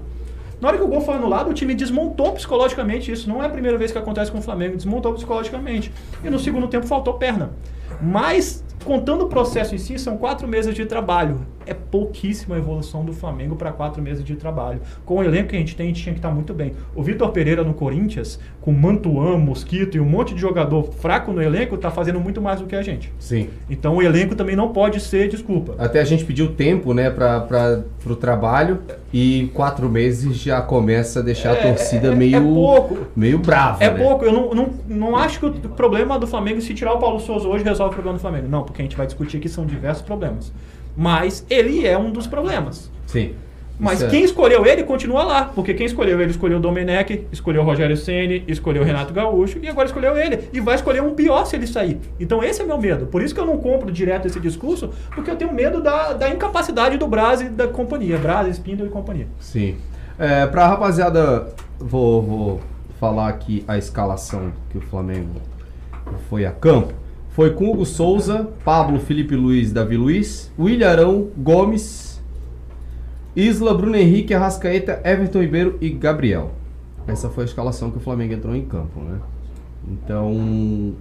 Na 0.59 0.67
hora 0.67 0.77
que 0.77 0.83
o 0.83 0.87
gol 0.87 0.99
foi 0.99 1.15
anulado, 1.15 1.49
o 1.49 1.53
time 1.53 1.73
desmontou 1.73 2.33
psicologicamente 2.33 3.11
isso. 3.11 3.29
Não 3.29 3.41
é 3.41 3.45
a 3.45 3.49
primeira 3.49 3.77
vez 3.77 3.91
que 3.91 3.97
acontece 3.97 4.29
com 4.29 4.39
o 4.39 4.41
Flamengo, 4.41 4.75
desmontou 4.75 5.13
psicologicamente. 5.13 5.91
E 6.21 6.29
no 6.29 6.37
segundo 6.37 6.67
tempo 6.67 6.85
faltou 6.85 7.13
perna. 7.13 7.51
Mas, 8.01 8.63
contando 8.83 9.23
o 9.23 9.27
processo 9.27 9.73
em 9.73 9.77
si, 9.77 9.97
são 9.97 10.17
quatro 10.17 10.47
meses 10.47 10.75
de 10.75 10.85
trabalho. 10.85 11.45
É 11.69 11.73
pouquíssima 11.75 12.57
evolução 12.57 13.05
do 13.05 13.13
Flamengo 13.13 13.55
para 13.55 13.71
quatro 13.71 14.01
meses 14.01 14.23
de 14.23 14.35
trabalho. 14.35 14.81
Com 15.05 15.17
o 15.19 15.23
elenco 15.23 15.49
que 15.49 15.55
a 15.55 15.59
gente 15.59 15.75
tem, 15.75 15.85
a 15.85 15.89
gente 15.89 16.01
tinha 16.01 16.13
que 16.13 16.17
estar 16.19 16.31
muito 16.31 16.51
bem. 16.51 16.73
O 16.95 17.03
Vitor 17.03 17.29
Pereira 17.29 17.63
no 17.63 17.75
Corinthians, 17.75 18.39
com 18.59 18.71
Mantuan, 18.71 19.37
Mosquito 19.37 19.95
e 19.95 19.99
um 19.99 20.05
monte 20.05 20.33
de 20.33 20.41
jogador 20.41 20.91
fraco 20.93 21.31
no 21.31 21.43
elenco, 21.43 21.77
tá 21.77 21.91
fazendo 21.91 22.19
muito 22.19 22.41
mais 22.41 22.59
do 22.59 22.65
que 22.65 22.75
a 22.75 22.81
gente. 22.81 23.13
Sim. 23.19 23.49
Então 23.69 23.97
o 23.97 24.01
elenco 24.01 24.33
também 24.35 24.55
não 24.55 24.69
pode 24.69 24.99
ser 24.99 25.29
desculpa. 25.29 25.75
Até 25.77 26.01
a 26.01 26.03
gente 26.03 26.25
pediu 26.25 26.53
tempo, 26.55 26.91
né, 26.91 27.11
pra, 27.11 27.41
pro 28.01 28.15
trabalho 28.15 28.79
e 29.13 29.51
quatro 29.53 29.87
meses 29.87 30.35
já 30.37 30.61
começa 30.61 31.19
a 31.19 31.21
deixar 31.21 31.51
a 31.53 31.55
torcida 31.55 32.07
é- 32.11 32.15
meio, 32.15 32.35
é 32.37 32.41
pouco. 32.41 32.97
meio 33.15 33.37
brava, 33.37 33.83
É 33.83 33.91
né? 33.91 34.03
pouco, 34.03 34.25
eu 34.25 34.31
não, 34.33 34.53
não, 34.55 34.69
não 34.87 35.15
acho 35.15 35.39
que 35.39 35.45
o 35.45 35.51
problema 35.69 36.17
do 36.17 36.25
Flamengo, 36.25 36.59
se 36.61 36.73
tirar 36.73 36.93
o 36.93 36.97
Paulo 36.97 37.19
Souza 37.19 37.47
hoje, 37.47 37.63
resolve 37.63 37.91
o 37.91 37.93
problema 37.93 38.17
do 38.17 38.21
Flamengo. 38.21 38.47
Não, 38.47 38.63
porque 38.63 38.81
a 38.81 38.85
gente 38.85 38.97
vai 38.97 39.05
discutir 39.05 39.39
que 39.39 39.47
são 39.49 39.65
diversos 39.65 40.01
problemas. 40.03 40.51
Mas 40.99 41.45
ele 41.49 41.87
é 41.87 41.97
um 41.97 42.11
dos 42.11 42.27
problemas. 42.27 42.91
Sim. 43.07 43.33
Mas 43.79 43.99
Isso 43.99 44.07
é- 44.07 44.09
quem 44.09 44.23
escolheu 44.25 44.65
ele 44.65 44.83
continua 44.83 45.23
lá. 45.23 45.45
Porque 45.55 45.73
quem 45.73 45.85
escolheu 45.85 46.19
ele 46.19 46.31
escolheu 46.31 46.57
o 46.57 46.59
Domenech, 46.59 47.25
escolheu 47.31 47.61
o 47.61 47.65
Rogério 47.65 47.95
Ceni, 47.95 48.43
escolheu 48.45 48.81
o 48.83 48.85
Renato 48.85 49.13
Gaúcho 49.13 49.57
e 49.63 49.69
agora 49.69 49.87
escolheu 49.87 50.17
ele. 50.17 50.49
E 50.51 50.59
vai 50.59 50.75
escolher 50.75 51.01
um 51.01 51.15
pior 51.15 51.45
se 51.45 51.55
ele 51.55 51.65
sair. 51.65 51.97
Então 52.19 52.43
esse 52.43 52.61
é 52.61 52.65
meu 52.65 52.77
medo. 52.77 53.05
Por 53.05 53.21
isso 53.23 53.33
que 53.33 53.39
eu 53.39 53.45
não 53.45 53.57
compro 53.57 53.89
direto 53.89 54.25
esse 54.27 54.41
discurso, 54.41 54.89
porque 55.15 55.31
eu 55.31 55.37
tenho 55.37 55.53
medo 55.53 55.81
da, 55.81 56.11
da 56.11 56.27
incapacidade 56.29 56.97
do 56.97 57.07
Braz 57.07 57.39
e 57.39 57.45
da 57.45 57.69
companhia. 57.69 58.17
Braz, 58.17 58.49
Spindle 58.57 58.87
e 58.87 58.89
companhia. 58.89 59.27
Sim. 59.39 59.77
É, 60.19 60.45
pra 60.47 60.67
rapaziada, 60.67 61.47
vou, 61.79 62.21
vou 62.21 62.59
falar 62.99 63.29
aqui 63.29 63.63
a 63.65 63.77
escalação 63.77 64.51
que 64.69 64.77
o 64.77 64.81
Flamengo 64.81 65.39
foi 66.29 66.45
a 66.45 66.51
campo. 66.51 66.93
Foi 67.39 67.51
com 67.51 67.71
Hugo 67.71 67.85
Souza, 67.85 68.49
Pablo, 68.65 68.99
Felipe 68.99 69.33
Luiz, 69.33 69.71
Davi 69.71 69.95
Luiz, 69.95 70.51
William 70.59 70.89
Arão, 70.89 71.29
Gomes, 71.37 72.21
Isla, 73.33 73.73
Bruno 73.73 73.95
Henrique, 73.95 74.33
Arrascaeta, 74.33 74.99
Everton 75.05 75.39
Ribeiro 75.39 75.77
e 75.79 75.89
Gabriel. 75.89 76.51
Essa 77.07 77.29
foi 77.29 77.45
a 77.45 77.47
escalação 77.47 77.91
que 77.91 77.97
o 77.97 78.01
Flamengo 78.01 78.33
entrou 78.33 78.53
em 78.53 78.65
campo, 78.65 78.99
né? 78.99 79.19
Então. 79.87 80.95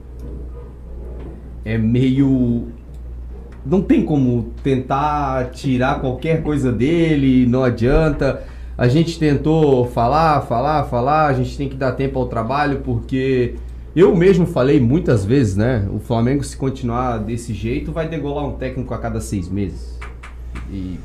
É 1.64 1.76
meio. 1.76 2.68
Não 3.66 3.82
tem 3.82 4.04
como 4.04 4.52
tentar 4.62 5.50
tirar 5.50 6.00
qualquer 6.00 6.44
coisa 6.44 6.70
dele, 6.70 7.48
não 7.48 7.64
adianta. 7.64 8.44
A 8.76 8.86
gente 8.86 9.18
tentou 9.18 9.86
falar, 9.86 10.42
falar, 10.42 10.84
falar, 10.84 11.26
a 11.26 11.32
gente 11.32 11.58
tem 11.58 11.68
que 11.68 11.74
dar 11.74 11.90
tempo 11.96 12.16
ao 12.16 12.26
trabalho, 12.26 12.82
porque 12.84 13.56
eu 14.00 14.14
mesmo 14.14 14.46
falei 14.46 14.78
muitas 14.80 15.24
vezes, 15.24 15.56
né? 15.56 15.86
O 15.92 15.98
Flamengo, 15.98 16.42
se 16.44 16.56
continuar 16.56 17.18
desse 17.18 17.52
jeito, 17.54 17.90
vai 17.92 18.08
degolar 18.08 18.46
um 18.46 18.52
técnico 18.52 18.92
a 18.94 18.98
cada 18.98 19.20
seis 19.20 19.48
meses. 19.48 19.98
E 20.70 20.98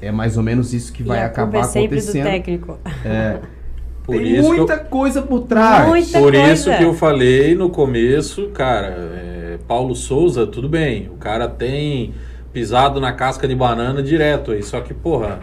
é 0.00 0.10
mais 0.12 0.36
ou 0.36 0.42
menos 0.42 0.72
isso 0.72 0.92
que 0.92 1.02
vai 1.02 1.18
culpa 1.18 1.30
acabar 1.32 1.58
é 1.60 1.62
sempre 1.64 1.96
do 1.96 2.00
acontecendo. 2.00 2.24
técnico. 2.24 2.78
É, 3.04 3.38
Por 4.04 4.16
tem 4.16 4.32
isso 4.32 4.40
que 4.42 4.46
eu- 4.54 4.56
muita 4.56 4.78
coisa 4.78 5.22
por 5.22 5.40
trás. 5.42 5.86
Muita 5.88 6.18
Por 6.18 6.32
coisa. 6.32 6.52
isso 6.52 6.76
que 6.76 6.82
eu 6.82 6.94
falei 6.94 7.54
no 7.54 7.68
começo, 7.70 8.48
cara, 8.48 8.86
é, 9.14 9.58
Paulo 9.68 9.94
Souza, 9.94 10.46
tudo 10.46 10.68
bem, 10.68 11.08
o 11.12 11.16
cara 11.16 11.46
tem 11.46 12.12
pisado 12.52 13.00
na 13.00 13.12
casca 13.12 13.46
de 13.46 13.54
banana 13.54 14.02
direto 14.02 14.50
aí, 14.52 14.62
só 14.62 14.80
que, 14.80 14.92
porra, 14.92 15.40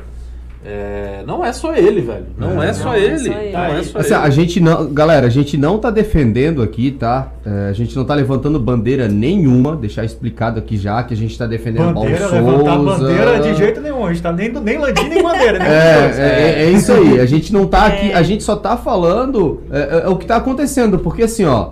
é, 0.69 1.23
não 1.25 1.45
é 1.45 1.53
só 1.53 1.73
ele, 1.73 2.01
velho. 2.01 2.25
Não 2.37 2.61
é, 2.61 2.73
só 2.73 2.85
Não 2.89 2.93
é 2.93 2.99
ele. 2.99 3.19
só 3.19 3.31
ele. 3.31 3.51
Não 3.53 3.65
é 3.77 3.83
só 3.83 3.99
Assim, 3.99 4.13
ele. 4.13 4.23
a 4.23 4.29
gente 4.29 4.59
não, 4.59 4.93
galera, 4.93 5.25
a 5.25 5.29
gente 5.29 5.55
não 5.55 5.77
tá 5.77 5.89
defendendo 5.89 6.61
aqui, 6.61 6.91
tá? 6.91 7.31
É, 7.45 7.69
a 7.69 7.73
gente 7.73 7.95
não 7.95 8.03
tá 8.03 8.13
levantando 8.13 8.59
bandeira 8.59 9.07
nenhuma, 9.07 9.77
deixar 9.77 10.03
explicado 10.03 10.59
aqui 10.59 10.75
já 10.75 11.01
que 11.03 11.13
a 11.13 11.17
gente 11.17 11.37
tá 11.37 11.47
defendendo 11.47 11.93
Bandeira, 11.93 12.27
Paulo 12.27 12.29
Souza. 12.29 12.51
levantar 12.51 12.77
bandeira 12.79 13.39
de 13.39 13.55
jeito 13.55 13.79
nenhum. 13.79 14.05
A 14.05 14.09
gente 14.11 14.21
tá 14.21 14.33
nem, 14.33 14.51
nem 14.51 14.77
landim 14.77 15.07
nem 15.07 15.23
bandeira, 15.23 15.57
né? 15.57 15.67
É, 15.69 16.15
é, 16.17 16.63
é 16.65 16.71
isso 16.71 16.91
aí. 16.91 17.17
A 17.21 17.25
gente 17.25 17.53
não 17.53 17.65
tá 17.65 17.85
aqui, 17.85 18.11
a 18.11 18.21
gente 18.21 18.43
só 18.43 18.57
tá 18.57 18.75
falando 18.75 19.61
é, 19.71 19.79
é, 19.79 20.01
é 20.03 20.09
o 20.09 20.17
que 20.17 20.25
tá 20.25 20.35
acontecendo, 20.35 20.99
porque 20.99 21.23
assim, 21.23 21.45
ó, 21.45 21.69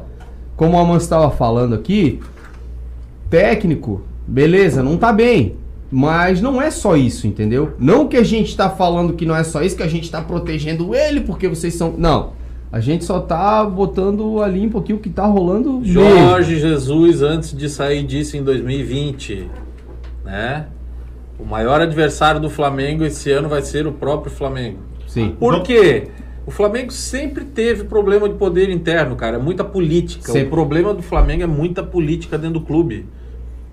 como 0.56 0.78
o 0.78 0.80
Aman 0.80 0.96
estava 0.96 1.30
falando 1.32 1.76
aqui, 1.76 2.22
técnico, 3.30 4.04
beleza, 4.26 4.82
não 4.82 4.96
tá 4.96 5.12
bem. 5.12 5.58
Mas 5.92 6.42
não 6.42 6.62
é 6.62 6.72
só 6.72 6.96
isso, 6.96 7.28
entendeu? 7.28 7.74
Não 7.78 8.08
que 8.08 8.18
a 8.18 8.24
gente 8.24 8.56
tá 8.56 8.70
falando 8.70 9.14
que 9.14 9.26
não 9.26 9.36
é 9.36 9.44
só 9.44 9.62
isso, 9.62 9.76
que 9.76 9.84
a 9.84 9.88
gente 9.88 10.10
tá 10.10 10.22
protegendo 10.22 10.96
ele 10.96 11.22
porque 11.22 11.48
vocês 11.48 11.74
são. 11.76 11.94
Não. 11.98 12.34
A 12.72 12.80
gente 12.80 13.06
só 13.06 13.20
tá 13.20 13.64
botando 13.64 14.42
ali 14.42 14.66
um 14.66 14.70
pouquinho 14.70 14.98
o 14.98 15.02
que 15.02 15.10
tá 15.10 15.26
rolando. 15.26 15.80
mesmo. 15.80 15.94
Jorge 15.94 16.60
Jesus, 16.60 17.22
antes 17.22 17.56
de 17.56 17.70
sair 17.70 18.04
disso 18.04 18.36
em 18.36 18.44
2020, 18.44 19.50
né? 20.26 20.68
O 21.40 21.46
maior 21.46 21.80
adversário 21.80 22.40
do 22.42 22.50
Flamengo 22.50 23.06
esse 23.06 23.32
ano 23.32 23.48
vai 23.48 23.62
ser 23.62 23.88
o 23.88 23.92
próprio 23.92 24.32
Flamengo. 24.32 24.80
Sim. 25.08 25.36
Por 25.40 25.64
quê? 25.64 26.08
O 26.46 26.52
Flamengo 26.52 26.92
sempre 26.92 27.44
teve 27.44 27.86
problema 27.86 28.28
de 28.30 28.36
poder 28.36 28.70
interno, 28.70 29.16
cara. 29.16 29.38
É 29.38 29.40
muita 29.40 29.64
política. 29.64 30.32
Sempre. 30.32 30.48
O 30.48 30.52
problema 30.52 30.94
do 30.94 31.02
Flamengo 31.02 31.44
é 31.44 31.48
muita 31.48 31.82
política 31.82 32.38
dentro 32.38 32.60
do 32.60 32.66
clube. 32.66 33.06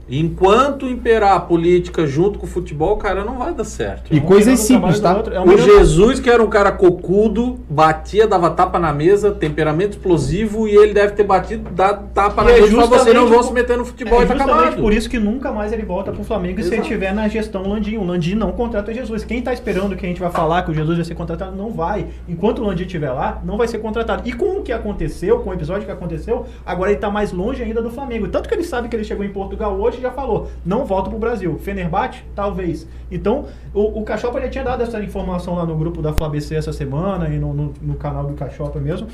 Enquanto 0.08 0.86
imperar 0.86 1.34
a 1.36 1.40
política 1.40 2.06
junto 2.06 2.38
com 2.38 2.46
o 2.46 2.48
futebol, 2.48 2.96
cara, 2.96 3.24
não 3.24 3.38
vai 3.38 3.54
dar 3.54 3.64
certo. 3.64 4.12
E 4.14 4.18
Um 4.18 4.22
coisas 4.22 4.60
o 4.60 4.62
simples, 4.62 5.00
tá? 5.00 5.16
outro. 5.16 5.34
É 5.34 5.40
um 5.40 5.44
O 5.44 5.56
Jesus, 5.58 6.20
que 6.20 6.28
era 6.28 6.42
um 6.42 6.48
cara 6.48 6.72
cocudo, 6.72 7.58
batia, 7.68 8.26
dava 8.26 8.50
tapa 8.50 8.78
na 8.78 8.92
mesa, 8.92 9.30
temperamento 9.32 9.92
explosivo, 9.92 10.66
e 10.68 10.74
ele 10.74 10.92
deve 10.92 11.12
ter 11.12 11.24
batido, 11.24 11.70
dado 11.70 12.08
tapa 12.12 12.42
E 12.42 12.44
na 12.44 12.50
é 12.50 12.60
mesa 12.60 12.70
falou, 12.72 12.88
você 12.88 13.12
não 13.12 13.28
vão 13.28 13.42
se 13.42 13.52
meter 13.52 13.76
no 13.78 13.84
futebol 13.84 14.20
É 14.20 14.24
e 14.24 14.26
tá 14.26 14.34
acabado. 14.34 14.76
por 14.76 14.92
isso 14.92 15.08
que 15.08 15.18
nunca 15.18 15.52
mais 15.52 15.72
ele 15.72 15.84
volta 15.84 16.12
pro 16.12 16.24
Flamengo 16.24 16.60
se 16.60 16.68
ele 16.68 16.76
Exato. 16.76 16.88
tiver 16.88 17.14
na 17.14 17.28
gestão 17.28 17.68
Landim. 17.68 17.96
O 17.96 18.04
Landim 18.04 18.34
não 18.34 18.52
contrata 18.52 18.92
Jesus. 18.92 19.24
Quem 19.24 19.40
tá 19.40 19.52
esperando 19.52 19.96
que 19.96 20.04
a 20.04 20.08
gente 20.08 20.20
vai 20.20 20.30
falar 20.30 20.62
que 20.62 20.70
o 20.70 20.74
Jesus 20.74 20.96
vai 20.96 21.04
ser 21.04 21.14
contratado, 21.14 21.56
não 21.56 21.70
vai. 21.70 22.06
Enquanto 22.28 22.60
o 22.60 22.66
Landim 22.66 22.84
estiver 22.84 23.10
lá, 23.10 23.40
não 23.44 23.56
vai 23.56 23.68
ser 23.68 23.78
contratado. 23.78 24.22
E 24.28 24.32
com 24.32 24.58
o 24.58 24.62
que 24.62 24.72
aconteceu, 24.72 25.40
com 25.40 25.50
o 25.50 25.54
episódio 25.54 25.84
que 25.86 25.92
aconteceu, 25.92 26.46
agora 26.66 26.90
ele 26.90 27.00
tá 27.00 27.10
mais 27.10 27.32
longe 27.32 27.62
ainda 27.62 27.80
do 27.80 27.90
Flamengo. 27.90 28.28
Tanto 28.28 28.48
que 28.48 28.54
ele 28.54 28.64
sabe 28.64 28.88
que 28.88 28.96
ele 28.96 29.04
chegou 29.04 29.24
em 29.24 29.30
Portugal 29.30 29.78
hoje 29.78 29.91
já 30.00 30.10
falou, 30.10 30.48
não 30.64 30.84
volta 30.84 31.10
pro 31.10 31.18
Brasil. 31.18 31.58
Fenerbahçe? 31.58 32.24
Talvez. 32.34 32.86
Então, 33.10 33.46
o, 33.74 34.00
o 34.00 34.04
Cachopa 34.04 34.40
já 34.40 34.48
tinha 34.48 34.64
dado 34.64 34.82
essa 34.82 35.02
informação 35.02 35.54
lá 35.54 35.66
no 35.66 35.76
grupo 35.76 36.00
da 36.00 36.12
FlaBC 36.12 36.54
essa 36.54 36.72
semana 36.72 37.28
e 37.28 37.38
no, 37.38 37.52
no, 37.52 37.74
no 37.80 37.94
canal 37.94 38.24
do 38.26 38.34
Cachopa 38.34 38.78
mesmo. 38.78 39.08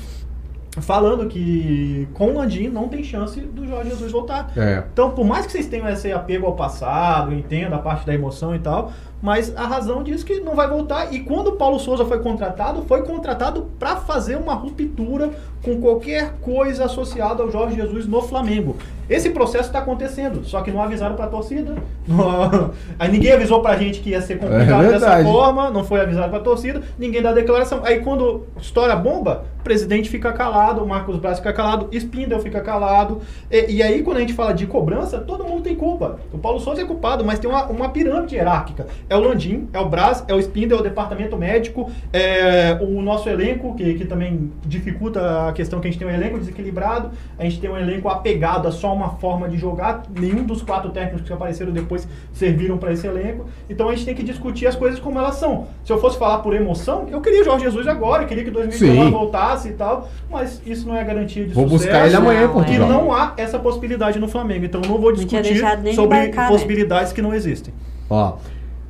Falando 0.81 1.27
que 1.27 2.07
com 2.13 2.29
o 2.29 2.33
Landim 2.35 2.67
não 2.67 2.87
tem 2.87 3.03
chance 3.03 3.39
do 3.39 3.67
Jorge 3.67 3.89
Jesus 3.89 4.11
voltar. 4.11 4.51
É. 4.55 4.83
Então, 4.93 5.11
por 5.11 5.25
mais 5.25 5.45
que 5.45 5.51
vocês 5.51 5.65
tenham 5.65 5.89
esse 5.89 6.11
apego 6.11 6.45
ao 6.45 6.55
passado, 6.55 7.33
entenda 7.33 7.75
a 7.75 7.79
parte 7.79 8.05
da 8.05 8.13
emoção 8.13 8.55
e 8.55 8.59
tal, 8.59 8.91
mas 9.21 9.55
a 9.57 9.65
razão 9.65 10.03
diz 10.03 10.23
que 10.23 10.39
não 10.39 10.55
vai 10.55 10.69
voltar. 10.69 11.11
E 11.11 11.21
quando 11.21 11.47
o 11.47 11.51
Paulo 11.53 11.79
Souza 11.79 12.05
foi 12.05 12.19
contratado, 12.19 12.83
foi 12.83 13.01
contratado 13.01 13.67
para 13.79 13.97
fazer 13.97 14.35
uma 14.37 14.53
ruptura 14.53 15.31
com 15.63 15.81
qualquer 15.81 16.33
coisa 16.39 16.85
associada 16.85 17.41
ao 17.41 17.51
Jorge 17.51 17.75
Jesus 17.75 18.05
no 18.05 18.21
Flamengo. 18.21 18.77
Esse 19.09 19.31
processo 19.31 19.67
está 19.67 19.79
acontecendo, 19.79 20.43
só 20.43 20.61
que 20.61 20.71
não 20.71 20.81
avisaram 20.81 21.15
para 21.15 21.25
a 21.25 21.29
torcida. 21.29 21.75
Aí 22.99 23.11
ninguém 23.11 23.31
avisou 23.31 23.61
pra 23.61 23.75
gente 23.75 24.01
que 24.01 24.11
ia 24.11 24.21
ser 24.21 24.37
complicado 24.37 24.85
É 24.85 24.91
dessa 24.91 25.23
forma, 25.23 25.71
não 25.71 25.83
foi 25.83 25.99
avisado 26.01 26.29
para 26.29 26.37
a 26.37 26.43
torcida, 26.43 26.81
ninguém 26.97 27.21
dá 27.21 27.31
declaração. 27.31 27.81
Aí 27.83 28.01
quando 28.01 28.45
estoura 28.61 28.93
a 28.93 28.95
bomba, 28.95 29.45
o 29.59 29.63
presidente 29.63 30.09
fica 30.09 30.31
calado, 30.31 30.81
o 30.81 30.87
Marcos 30.87 31.17
Braz 31.17 31.37
fica 31.37 31.51
calado, 31.51 31.89
Spindel 31.91 32.39
fica 32.39 32.61
calado. 32.61 33.21
E, 33.51 33.75
e, 33.75 33.83
aí, 33.83 34.01
quando 34.01 34.17
a 34.17 34.19
gente 34.21 34.33
fala 34.33 34.53
de 34.53 34.65
cobrança, 34.65 35.19
todo 35.19 35.43
mundo 35.43 35.61
tem 35.61 35.75
culpa. 35.75 36.19
O 36.31 36.37
Paulo 36.37 36.59
Souza 36.59 36.81
é 36.81 36.85
culpado, 36.85 37.25
mas 37.25 37.39
tem 37.39 37.49
uma, 37.49 37.65
uma 37.65 37.89
pirâmide 37.89 38.35
hierárquica. 38.35 38.87
É 39.09 39.15
o 39.15 39.19
Landim, 39.19 39.67
é 39.73 39.79
o 39.79 39.89
Braz, 39.89 40.23
é 40.27 40.33
o 40.33 40.39
Spindel, 40.39 40.77
é 40.77 40.81
o 40.81 40.83
departamento 40.83 41.37
médico, 41.37 41.91
é 42.13 42.77
o 42.81 43.01
nosso 43.01 43.27
elenco, 43.27 43.75
que, 43.75 43.95
que 43.95 44.05
também 44.05 44.51
dificulta 44.65 45.49
a 45.49 45.53
questão 45.53 45.81
que 45.81 45.87
a 45.87 45.91
gente 45.91 45.99
tem 45.99 46.07
um 46.07 46.13
elenco 46.13 46.39
desequilibrado, 46.39 47.11
a 47.37 47.43
gente 47.43 47.59
tem 47.59 47.69
um 47.69 47.77
elenco 47.77 48.07
apegado 48.07 48.67
a 48.67 48.71
só 48.71 48.93
uma 48.93 49.09
forma 49.17 49.49
de 49.49 49.57
jogar. 49.57 50.03
Nenhum 50.17 50.43
dos 50.43 50.61
quatro 50.61 50.89
técnicos 50.91 51.27
que 51.27 51.33
apareceram 51.33 51.73
depois 51.73 52.07
serviram 52.31 52.77
para 52.77 52.93
esse 52.93 53.05
elenco. 53.05 53.45
Então 53.69 53.89
a 53.89 53.95
gente 53.95 54.05
tem 54.05 54.15
que 54.15 54.23
discutir 54.23 54.67
as 54.67 54.75
coisas 54.75 54.99
como 54.99 55.19
elas 55.19 55.35
são. 55.35 55.67
Se 55.83 55.91
eu 55.91 55.99
fosse 55.99 56.17
falar 56.17 56.39
por 56.39 56.55
emoção, 56.55 57.07
eu 57.11 57.19
queria 57.19 57.41
o 57.41 57.43
Jorge 57.43 57.65
Jesus 57.65 57.87
agora, 57.87 58.23
eu 58.23 58.27
queria 58.27 58.43
que 58.43 58.51
2019 58.51 59.11
voltasse 59.11 59.49
e 59.67 59.71
tal, 59.71 60.09
mas 60.29 60.61
isso 60.65 60.87
não 60.87 60.95
é 60.95 61.03
garantia 61.03 61.45
de 61.45 61.53
vou 61.53 61.67
sucesso. 61.67 61.91
Vou 61.91 62.01
buscar 62.01 62.07
ele 62.07 62.15
amanhã, 62.15 62.47
não, 62.47 62.65
E 62.65 62.77
não 62.79 63.13
há 63.13 63.33
essa 63.37 63.59
possibilidade 63.59 64.19
no 64.19 64.27
Flamengo. 64.27 64.65
Então 64.65 64.81
eu 64.81 64.89
não 64.89 64.97
vou 64.99 65.11
discutir 65.11 65.61
não 65.61 65.93
sobre 65.93 66.17
embarcar, 66.17 66.45
né? 66.45 66.51
possibilidades 66.51 67.09
né? 67.09 67.15
que 67.15 67.21
não 67.21 67.33
existem. 67.33 67.73
Ó, 68.09 68.37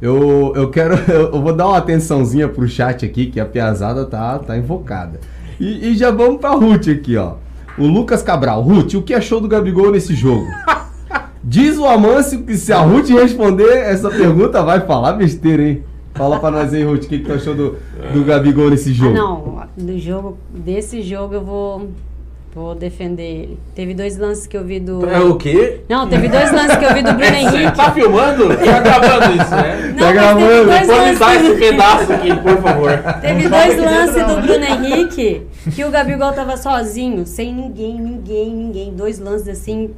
eu, 0.02 0.54
eu 0.56 0.70
quero. 0.70 0.96
Eu 1.10 1.42
vou 1.42 1.54
dar 1.54 1.68
uma 1.68 1.78
atençãozinha 1.78 2.48
pro 2.48 2.68
chat 2.68 3.06
aqui, 3.06 3.26
que 3.28 3.40
a 3.40 3.46
piazada 3.46 4.06
tá, 4.06 4.40
tá 4.40 4.58
invocada. 4.58 5.20
E, 5.60 5.90
e 5.90 5.98
já 5.98 6.10
vamos 6.10 6.40
pra 6.40 6.52
Ruth 6.52 6.88
aqui, 6.88 7.18
ó. 7.18 7.34
O 7.78 7.86
Lucas 7.86 8.24
Cabral. 8.24 8.62
Ruth, 8.62 8.94
o 8.94 9.02
que 9.02 9.14
achou 9.14 9.42
do 9.42 9.48
Gabigol 9.48 9.92
nesse 9.92 10.16
jogo? 10.16 10.46
Diz 11.44 11.78
o 11.78 11.86
Amâncio 11.86 12.44
que 12.44 12.56
se 12.56 12.72
a 12.72 12.80
Ruth 12.80 13.10
responder 13.10 13.78
essa 13.78 14.10
pergunta, 14.10 14.62
vai 14.62 14.82
falar 14.82 15.14
besteira, 15.14 15.64
hein? 15.64 15.84
Fala 16.14 16.40
pra 16.40 16.52
nós 16.52 16.74
aí, 16.74 16.84
Ruth, 16.84 17.06
o 17.06 17.08
que, 17.08 17.20
que 17.20 17.26
tu 17.26 17.34
achou 17.34 17.56
do, 17.56 17.78
do 18.14 18.24
Gabigol 18.26 18.70
nesse 18.70 18.94
jogo? 18.94 19.12
Ah, 19.12 19.68
não, 19.78 19.86
do 19.86 19.98
jogo, 20.00 20.38
desse 20.50 21.02
jogo 21.02 21.36
eu 21.36 21.42
vou, 21.42 21.90
vou 22.54 22.76
defender 22.76 23.24
ele. 23.24 23.60
Teve 23.74 23.94
dois 23.94 24.18
lances 24.18 24.46
que 24.46 24.58
eu 24.58 24.64
vi 24.66 24.80
do. 24.80 25.06
É 25.10 25.20
o 25.20 25.36
quê? 25.36 25.82
Não, 25.88 26.08
teve 26.08 26.28
dois 26.28 26.52
lances 26.52 26.76
que 26.78 26.86
eu 26.86 26.94
vi 26.94 27.04
do 27.04 27.14
Bruno 27.14 27.34
Henrique. 27.36 27.76
Tá 27.76 27.92
filmando? 27.92 28.48
Tá 28.50 28.80
gravando 28.80 29.42
isso, 29.42 29.56
né? 29.56 29.94
Não, 29.96 30.00
tá 30.06 30.12
gravando. 30.12 30.70
Pode 30.70 31.20
dar 31.20 31.36
esse 31.36 31.56
pedaço 31.58 32.14
aqui, 32.14 32.36
por 32.36 32.58
favor. 32.58 32.92
Teve 33.22 33.48
dois 33.48 33.78
lances 33.78 34.26
do 34.28 34.42
Bruno 34.42 34.66
Henrique 34.66 35.42
que 35.74 35.84
o 35.86 35.92
Gabigol 35.92 36.34
tava 36.34 36.58
sozinho, 36.58 37.26
sem 37.26 37.54
ninguém, 37.54 38.00
ninguém, 38.02 38.54
ninguém. 38.54 38.94
Dois 38.94 39.20
lances 39.20 39.48
assim 39.48 39.92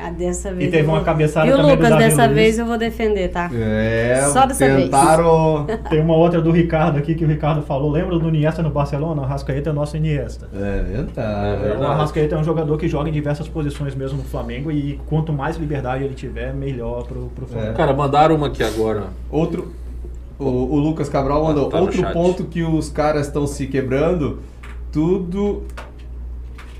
ah, 0.00 0.10
dessa 0.10 0.52
vez. 0.52 0.68
E 0.68 0.70
teve 0.70 0.88
uma 0.88 1.02
cabeçada 1.02 1.46
E 1.46 1.52
o 1.52 1.56
também 1.56 1.72
Lucas, 1.72 1.86
do 1.86 1.90
Davi 1.90 2.04
dessa 2.04 2.24
Luiz. 2.24 2.34
vez 2.34 2.58
eu 2.58 2.66
vou 2.66 2.78
defender, 2.78 3.28
tá? 3.28 3.50
É, 3.52 4.28
Só 4.32 4.46
dessa 4.46 4.66
vez. 4.66 4.84
tentaram... 4.84 5.66
Tem 5.90 6.00
uma 6.00 6.16
outra 6.16 6.40
do 6.40 6.50
Ricardo 6.50 6.98
aqui 6.98 7.14
que 7.14 7.24
o 7.24 7.28
Ricardo 7.28 7.62
falou. 7.62 7.90
Lembra 7.90 8.18
do 8.18 8.28
Iniesta 8.28 8.62
no 8.62 8.70
Barcelona? 8.70 9.22
O 9.22 9.24
Arrascaeta 9.24 9.70
é 9.70 9.72
o 9.72 9.74
nosso 9.74 9.96
Iniesta. 9.96 10.48
É, 10.54 10.82
verdade. 10.82 11.80
O 11.80 11.84
Arrascaeta 11.84 12.34
é 12.34 12.38
um 12.38 12.44
jogador 12.44 12.76
que 12.78 12.88
joga 12.88 13.08
em 13.08 13.12
diversas 13.12 13.48
posições 13.48 13.94
mesmo 13.94 14.18
no 14.18 14.24
Flamengo 14.24 14.70
e 14.70 15.00
quanto 15.06 15.32
mais 15.32 15.56
liberdade 15.56 16.04
ele 16.04 16.14
tiver, 16.14 16.52
melhor 16.54 17.06
pro, 17.06 17.26
pro 17.34 17.46
Flamengo. 17.46 17.74
Cara, 17.74 17.92
mandaram 17.92 18.34
uma 18.34 18.48
aqui 18.48 18.62
agora. 18.62 19.08
Outro. 19.30 19.72
O, 20.38 20.44
o 20.44 20.78
Lucas 20.78 21.08
Cabral 21.08 21.42
mandou. 21.44 21.68
Tá 21.68 21.80
outro 21.80 22.00
chat. 22.00 22.12
ponto 22.12 22.44
que 22.44 22.62
os 22.62 22.88
caras 22.88 23.26
estão 23.26 23.46
se 23.46 23.66
quebrando, 23.66 24.38
tudo 24.92 25.64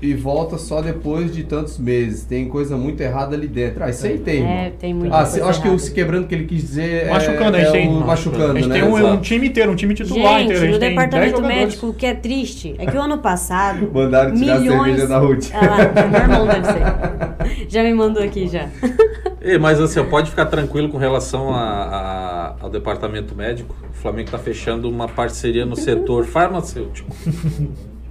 e 0.01 0.13
volta 0.13 0.57
só 0.57 0.81
depois 0.81 1.33
de 1.35 1.43
tantos 1.43 1.77
meses. 1.77 2.23
Tem 2.23 2.47
coisa 2.47 2.77
muito 2.77 3.01
errada 3.01 3.35
ali 3.35 3.47
dentro. 3.47 3.83
Ah, 3.83 3.89
isso 3.89 4.05
aí 4.05 4.17
tem. 4.17 4.45
É, 4.45 4.65
irmão. 4.65 4.71
tem 4.79 4.93
muita 4.93 5.15
Ah, 5.15 5.23
coisa 5.25 5.45
acho 5.45 5.61
que 5.61 5.67
o 5.67 5.71
errada. 5.71 5.83
se 5.83 5.91
quebrando 5.91 6.27
que 6.27 6.35
ele 6.35 6.45
quis 6.45 6.61
dizer 6.61 7.07
é, 7.07 7.09
Machucando, 7.09 7.57
a 7.57 7.59
é 7.59 7.63
gente 7.63 7.71
tem- 7.73 7.91
machucando, 7.93 8.51
A 8.51 8.55
gente 8.55 8.67
né? 8.69 8.79
tem 8.79 8.83
um, 8.83 9.11
um 9.13 9.17
time 9.21 9.47
inteiro, 9.47 9.71
um 9.71 9.75
time 9.75 9.93
titular 9.93 10.41
inteiro. 10.41 10.51
A 10.51 10.53
Gente, 10.53 10.59
gente 10.59 10.73
no 10.73 10.79
tem 10.79 10.95
10 10.95 11.09
departamento 11.09 11.41
médico, 11.41 11.87
o 11.87 11.93
que 11.93 12.05
é 12.05 12.13
triste 12.13 12.75
é 12.77 12.85
que 12.85 12.95
o 12.97 13.01
ano 13.01 13.17
passado. 13.17 13.89
Mandaram 13.93 14.33
tirar 14.35 14.55
a 14.55 14.59
milhões... 14.59 14.83
cerveja 14.85 15.07
da 15.07 15.19
Ruth. 15.19 15.49
Ah 15.53 15.65
lá, 15.65 15.77
meu 16.09 16.19
irmão 16.21 16.47
deve 16.47 16.65
ser. 16.65 17.65
Já 17.69 17.83
me 17.83 17.93
mandou 17.93 18.23
aqui 18.23 18.47
já. 18.47 18.69
Ei, 19.41 19.57
mas 19.57 19.79
assim, 19.79 20.03
pode 20.05 20.29
ficar 20.29 20.45
tranquilo 20.47 20.89
com 20.89 20.97
relação 20.97 21.53
a- 21.53 21.59
a- 21.59 22.55
ao 22.61 22.69
departamento 22.69 23.33
médico. 23.35 23.73
O 23.89 23.93
Flamengo 24.01 24.25
está 24.27 24.37
fechando 24.37 24.89
uma 24.89 25.07
parceria 25.07 25.65
no 25.65 25.75
setor 25.75 26.25
farmacêutico. 26.25 27.09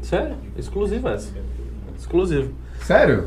Sério, 0.03 0.37
exclusiva 0.57 1.12
essa. 1.12 1.31
Exclusivo. 2.09 2.49
Sério? 2.81 3.25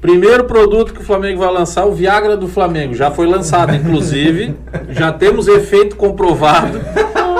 Primeiro 0.00 0.44
produto 0.44 0.92
que 0.92 1.00
o 1.00 1.04
Flamengo 1.04 1.38
vai 1.40 1.52
lançar, 1.52 1.86
o 1.86 1.92
Viagra 1.92 2.36
do 2.36 2.48
Flamengo. 2.48 2.92
Já 2.94 3.10
foi 3.10 3.26
lançado, 3.26 3.74
inclusive. 3.74 4.54
já 4.90 5.12
temos 5.12 5.48
efeito 5.48 5.96
comprovado. 5.96 6.78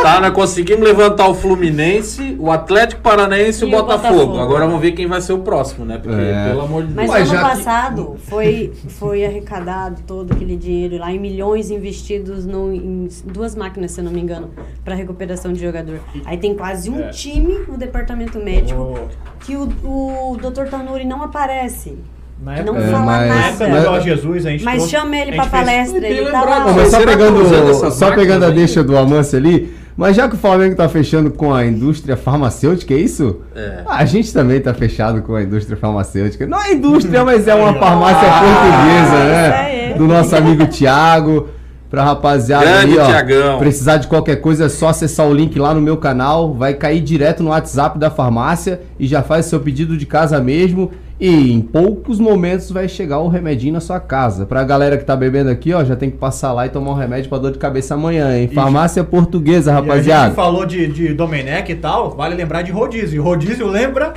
Tá, 0.03 0.21
nós 0.21 0.31
conseguimos 0.33 0.85
levantar 0.85 1.29
o 1.29 1.35
Fluminense, 1.35 2.37
o 2.39 2.51
Atlético 2.51 3.03
Paranaense 3.03 3.65
e 3.65 3.69
o 3.69 3.71
Botafogo. 3.71 4.15
Botafogo. 4.15 4.39
Agora 4.41 4.65
vamos 4.67 4.81
ver 4.81 4.93
quem 4.93 5.07
vai 5.07 5.21
ser 5.21 5.33
o 5.33 5.39
próximo, 5.41 5.85
né? 5.85 5.99
Porque, 5.99 6.21
É. 6.21 6.49
pelo 6.49 6.61
amor 6.63 6.85
de 6.87 6.95
Mas 6.95 7.11
Deus. 7.11 7.19
Mas 7.21 7.31
ano 7.31 7.41
já 7.41 7.43
que- 7.51 7.57
passado 7.57 8.17
foi, 8.25 8.73
foi 8.89 9.25
arrecadado 9.25 10.03
todo 10.07 10.33
aquele 10.33 10.57
dinheiro 10.57 10.99
lá 10.99 11.11
em 11.11 11.19
milhões 11.19 11.71
investidos 11.71 12.47
no, 12.47 12.73
em 12.73 13.09
duas 13.25 13.57
máquinas, 13.57 13.91
se 13.93 14.01
eu 14.01 14.05
não 14.05 14.13
me 14.13 14.21
engano, 14.21 14.51
para 14.85 14.95
recuperação 14.95 15.53
de 15.53 15.61
jogador. 15.61 15.99
Aí 16.25 16.37
tem 16.39 16.55
quase 16.55 16.89
um 16.89 17.01
É. 17.01 17.09
time 17.09 17.59
no 17.67 17.77
departamento 17.77 18.39
médico 18.39 18.81
O- 18.81 19.09
que 19.47 19.57
o, 19.57 19.69
o 19.85 20.37
Dr. 20.37 20.67
Tanuri 20.71 21.05
não 21.05 21.23
aparece. 21.23 21.97
Na 22.43 22.55
época, 22.57 22.73
não 22.73 22.79
É, 22.79 22.87
fala 22.91 23.05
mas- 23.07 23.29
na 23.29 23.35
nada. 23.35 23.47
época 23.49 23.65
do 23.67 23.71
Mas- 23.73 23.85
Jorge 23.85 24.11
Jesus, 24.11 24.47
a 24.47 24.51
gente 24.51 24.65
Mas 24.65 24.75
trouxe- 24.77 24.91
chama 24.91 25.15
a 25.15 25.17
ele 25.19 25.33
gente 25.33 25.37
pra 25.41 25.47
palestra, 25.47 26.07
ele 26.07 26.31
tá 26.31 26.43
lá. 26.45 26.61
Bom, 26.61 26.73
Você 26.75 26.81
mas 26.81 26.91
só 26.91 27.05
pegando, 27.05 27.91
só 27.93 28.15
pegando 28.15 28.45
a 28.45 28.51
deixa 28.51 28.85
do 28.85 28.97
Amâncio 28.99 29.39
ali, 29.39 29.75
mas 29.97 30.15
já 30.17 30.29
que 30.29 30.35
o 30.35 30.39
Flamengo 30.39 30.77
tá 30.77 30.87
fechando 30.87 31.31
com 31.31 31.55
a 31.55 31.65
indústria 31.65 32.15
farmacêutica, 32.17 32.93
é 32.93 32.99
isso? 32.99 33.41
É. 33.55 33.81
Ah, 33.87 33.97
a 33.97 34.05
gente 34.05 34.31
também 34.35 34.61
tá 34.61 34.75
fechado 34.75 35.23
com 35.23 35.35
a 35.35 35.43
indústria 35.43 35.79
farmacêutica. 35.79 36.47
Não 36.47 36.61
é 36.63 36.73
indústria, 36.75 37.25
mas 37.25 37.49
é 37.49 37.55
uma 37.55 37.73
farmácia 37.73 38.29
portuguesa, 38.29 39.15
isso 39.15 39.25
né? 39.25 39.55
aí. 39.93 39.95
Do 39.95 40.07
nosso 40.07 40.37
amigo 40.37 40.67
Tiago. 40.67 41.49
Pra 41.97 42.05
rapaziada 42.05 42.63
Grande 42.67 42.93
aí, 42.93 42.99
ó, 42.99 43.07
Tiagão. 43.07 43.59
precisar 43.59 43.97
de 43.97 44.07
qualquer 44.07 44.37
coisa 44.37 44.67
é 44.67 44.69
só 44.69 44.89
acessar 44.89 45.27
o 45.27 45.33
link 45.33 45.59
lá 45.59 45.73
no 45.73 45.81
meu 45.81 45.97
canal, 45.97 46.53
vai 46.53 46.75
cair 46.75 47.01
direto 47.01 47.43
no 47.43 47.49
WhatsApp 47.49 47.99
da 47.99 48.11
farmácia 48.11 48.83
e 49.01 49.07
já 49.07 49.23
faz 49.23 49.47
seu 49.47 49.59
pedido 49.61 49.97
de 49.97 50.05
casa 50.05 50.39
mesmo. 50.39 50.91
E 51.19 51.51
em 51.51 51.63
poucos 51.63 52.21
momentos 52.21 52.71
vai 52.71 52.87
chegar 52.87 53.21
o 53.21 53.29
remedinho 53.29 53.73
na 53.73 53.81
sua 53.81 53.99
casa. 53.99 54.45
Pra 54.45 54.63
galera 54.63 54.99
que 54.99 55.05
tá 55.07 55.17
bebendo 55.17 55.49
aqui, 55.49 55.73
ó, 55.73 55.83
já 55.83 55.97
tem 55.97 56.11
que 56.11 56.19
passar 56.19 56.53
lá 56.53 56.67
e 56.67 56.69
tomar 56.69 56.91
um 56.91 56.95
remédio 56.95 57.31
pra 57.31 57.39
dor 57.39 57.53
de 57.53 57.59
cabeça 57.59 57.95
amanhã, 57.95 58.37
hein? 58.37 58.51
Farmácia 58.55 59.03
portuguesa, 59.03 59.71
E 59.71 59.73
a 59.73 59.77
gente 59.79 59.89
rapaziada. 59.89 60.35
falou 60.35 60.67
de, 60.67 60.87
de 60.89 61.15
Domenech 61.15 61.73
e 61.73 61.77
tal, 61.77 62.11
vale 62.11 62.35
lembrar 62.35 62.61
de 62.61 62.71
rodízio. 62.73 63.23
Rodízio 63.23 63.67
lembra 63.67 64.13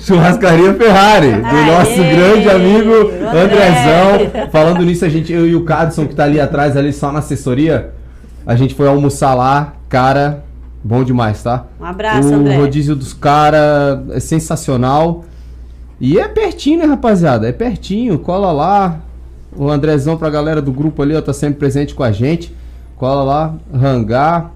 Churrascaria 0.00 0.74
Ferrari, 0.74 1.32
do 1.32 1.46
Aê, 1.46 1.66
nosso 1.66 1.96
grande 1.96 2.48
amigo 2.48 3.10
André. 3.28 3.42
Andrezão. 3.42 4.50
Falando 4.50 4.84
nisso, 4.84 5.04
a 5.04 5.08
gente, 5.08 5.32
eu 5.32 5.46
e 5.46 5.54
o 5.54 5.64
Cadson, 5.64 6.06
que 6.06 6.14
tá 6.14 6.24
ali 6.24 6.40
atrás, 6.40 6.76
ali 6.76 6.92
só 6.92 7.12
na 7.12 7.20
assessoria, 7.20 7.92
a 8.46 8.56
gente 8.56 8.74
foi 8.74 8.88
almoçar 8.88 9.34
lá, 9.34 9.74
cara, 9.88 10.44
bom 10.82 11.04
demais, 11.04 11.42
tá? 11.42 11.66
Um 11.80 11.84
abraço, 11.84 12.28
o 12.28 12.34
André. 12.34 12.56
rodízio 12.56 12.96
dos 12.96 13.12
caras 13.12 14.00
é 14.10 14.20
sensacional. 14.20 15.24
E 16.00 16.18
é 16.18 16.26
pertinho, 16.26 16.80
né, 16.80 16.86
rapaziada? 16.86 17.48
É 17.48 17.52
pertinho, 17.52 18.18
cola 18.18 18.50
lá. 18.50 19.00
O 19.54 19.70
Andrezão 19.70 20.16
pra 20.16 20.30
galera 20.30 20.60
do 20.60 20.72
grupo 20.72 21.02
ali, 21.02 21.14
ó, 21.14 21.20
tá 21.20 21.32
sempre 21.32 21.58
presente 21.58 21.94
com 21.94 22.02
a 22.02 22.10
gente. 22.10 22.52
Cola 22.96 23.22
lá, 23.22 23.54
rangar. 23.72 24.50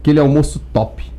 Aquele 0.00 0.18
almoço 0.18 0.60
top. 0.72 1.11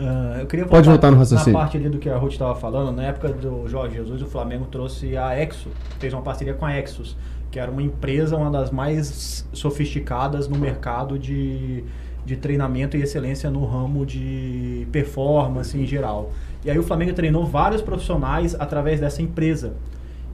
Ah, 0.00 0.36
eu 0.40 0.46
queria 0.46 0.64
Pode 0.66 0.88
voltar 0.88 1.10
no 1.10 1.16
raciocínio. 1.16 1.52
Na 1.52 1.58
parte 1.60 1.76
ali 1.76 1.88
do 1.88 1.98
que 1.98 2.08
a 2.08 2.16
Ruth 2.16 2.32
estava 2.32 2.54
falando, 2.54 2.94
na 2.94 3.04
época 3.04 3.28
do 3.30 3.68
Jorge 3.68 3.96
Jesus, 3.96 4.22
o 4.22 4.26
Flamengo 4.26 4.66
trouxe 4.66 5.16
a 5.16 5.40
Exo, 5.40 5.70
fez 5.98 6.12
uma 6.12 6.22
parceria 6.22 6.54
com 6.54 6.64
a 6.64 6.76
Exos, 6.76 7.16
que 7.50 7.58
era 7.58 7.70
uma 7.70 7.82
empresa, 7.82 8.36
uma 8.36 8.50
das 8.50 8.70
mais 8.70 9.46
sofisticadas 9.52 10.48
no 10.48 10.56
mercado 10.56 11.18
de, 11.18 11.82
de 12.24 12.36
treinamento 12.36 12.96
e 12.96 13.02
excelência 13.02 13.50
no 13.50 13.64
ramo 13.64 14.06
de 14.06 14.86
performance 14.92 15.76
em 15.76 15.86
geral. 15.86 16.30
E 16.64 16.70
aí 16.70 16.78
o 16.78 16.82
Flamengo 16.82 17.12
treinou 17.12 17.44
vários 17.44 17.82
profissionais 17.82 18.54
através 18.58 19.00
dessa 19.00 19.22
empresa. 19.22 19.74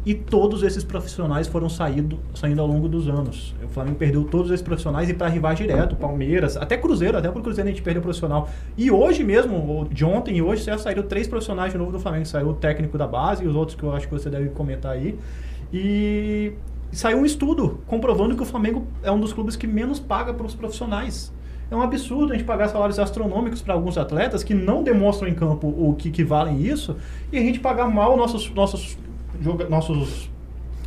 E 0.06 0.12
todos 0.12 0.62
esses 0.62 0.84
profissionais 0.84 1.46
foram 1.46 1.68
saído, 1.68 2.18
saindo 2.34 2.60
ao 2.60 2.66
longo 2.66 2.88
dos 2.88 3.08
anos. 3.08 3.54
O 3.64 3.68
Flamengo 3.68 3.96
perdeu 3.96 4.24
todos 4.24 4.50
esses 4.50 4.62
profissionais 4.62 5.08
e 5.08 5.14
para 5.14 5.28
rivais 5.28 5.58
direto, 5.58 5.96
Palmeiras, 5.96 6.58
até 6.58 6.76
Cruzeiro, 6.76 7.16
até 7.16 7.30
pro 7.30 7.42
Cruzeiro 7.42 7.68
a 7.68 7.72
gente 7.72 7.82
perdeu 7.82 8.02
profissional. 8.02 8.48
E 8.76 8.90
hoje 8.90 9.24
mesmo, 9.24 9.88
de 9.90 10.04
ontem 10.04 10.36
e 10.36 10.42
hoje, 10.42 10.64
já 10.64 10.76
saíram 10.76 11.02
três 11.04 11.26
profissionais 11.26 11.72
de 11.72 11.78
novo 11.78 11.90
do 11.90 11.98
Flamengo. 11.98 12.26
Saiu 12.26 12.48
o 12.48 12.54
técnico 12.54 12.98
da 12.98 13.06
base 13.06 13.44
e 13.44 13.46
os 13.46 13.56
outros 13.56 13.76
que 13.76 13.82
eu 13.82 13.94
acho 13.94 14.06
que 14.06 14.12
você 14.12 14.28
deve 14.28 14.50
comentar 14.50 14.92
aí. 14.92 15.18
E 15.72 16.52
saiu 16.92 17.18
um 17.18 17.24
estudo 17.24 17.80
comprovando 17.86 18.36
que 18.36 18.42
o 18.42 18.46
Flamengo 18.46 18.86
é 19.02 19.10
um 19.10 19.18
dos 19.18 19.32
clubes 19.32 19.56
que 19.56 19.66
menos 19.66 19.98
paga 19.98 20.34
para 20.34 20.46
os 20.46 20.54
profissionais. 20.54 21.32
É 21.70 21.74
um 21.74 21.82
absurdo 21.82 22.32
a 22.32 22.36
gente 22.36 22.44
pagar 22.44 22.68
salários 22.68 22.98
astronômicos 22.98 23.62
para 23.62 23.72
alguns 23.72 23.96
atletas 23.96 24.44
que 24.44 24.52
não 24.52 24.82
demonstram 24.82 25.28
em 25.28 25.34
campo 25.34 25.66
o 25.66 25.94
que, 25.94 26.10
que 26.10 26.22
valem 26.22 26.60
isso 26.60 26.96
e 27.32 27.38
a 27.38 27.40
gente 27.40 27.58
pagar 27.58 27.88
mal 27.88 28.16
nossos, 28.16 28.50
nossos, 28.50 28.98
nossos 29.68 30.30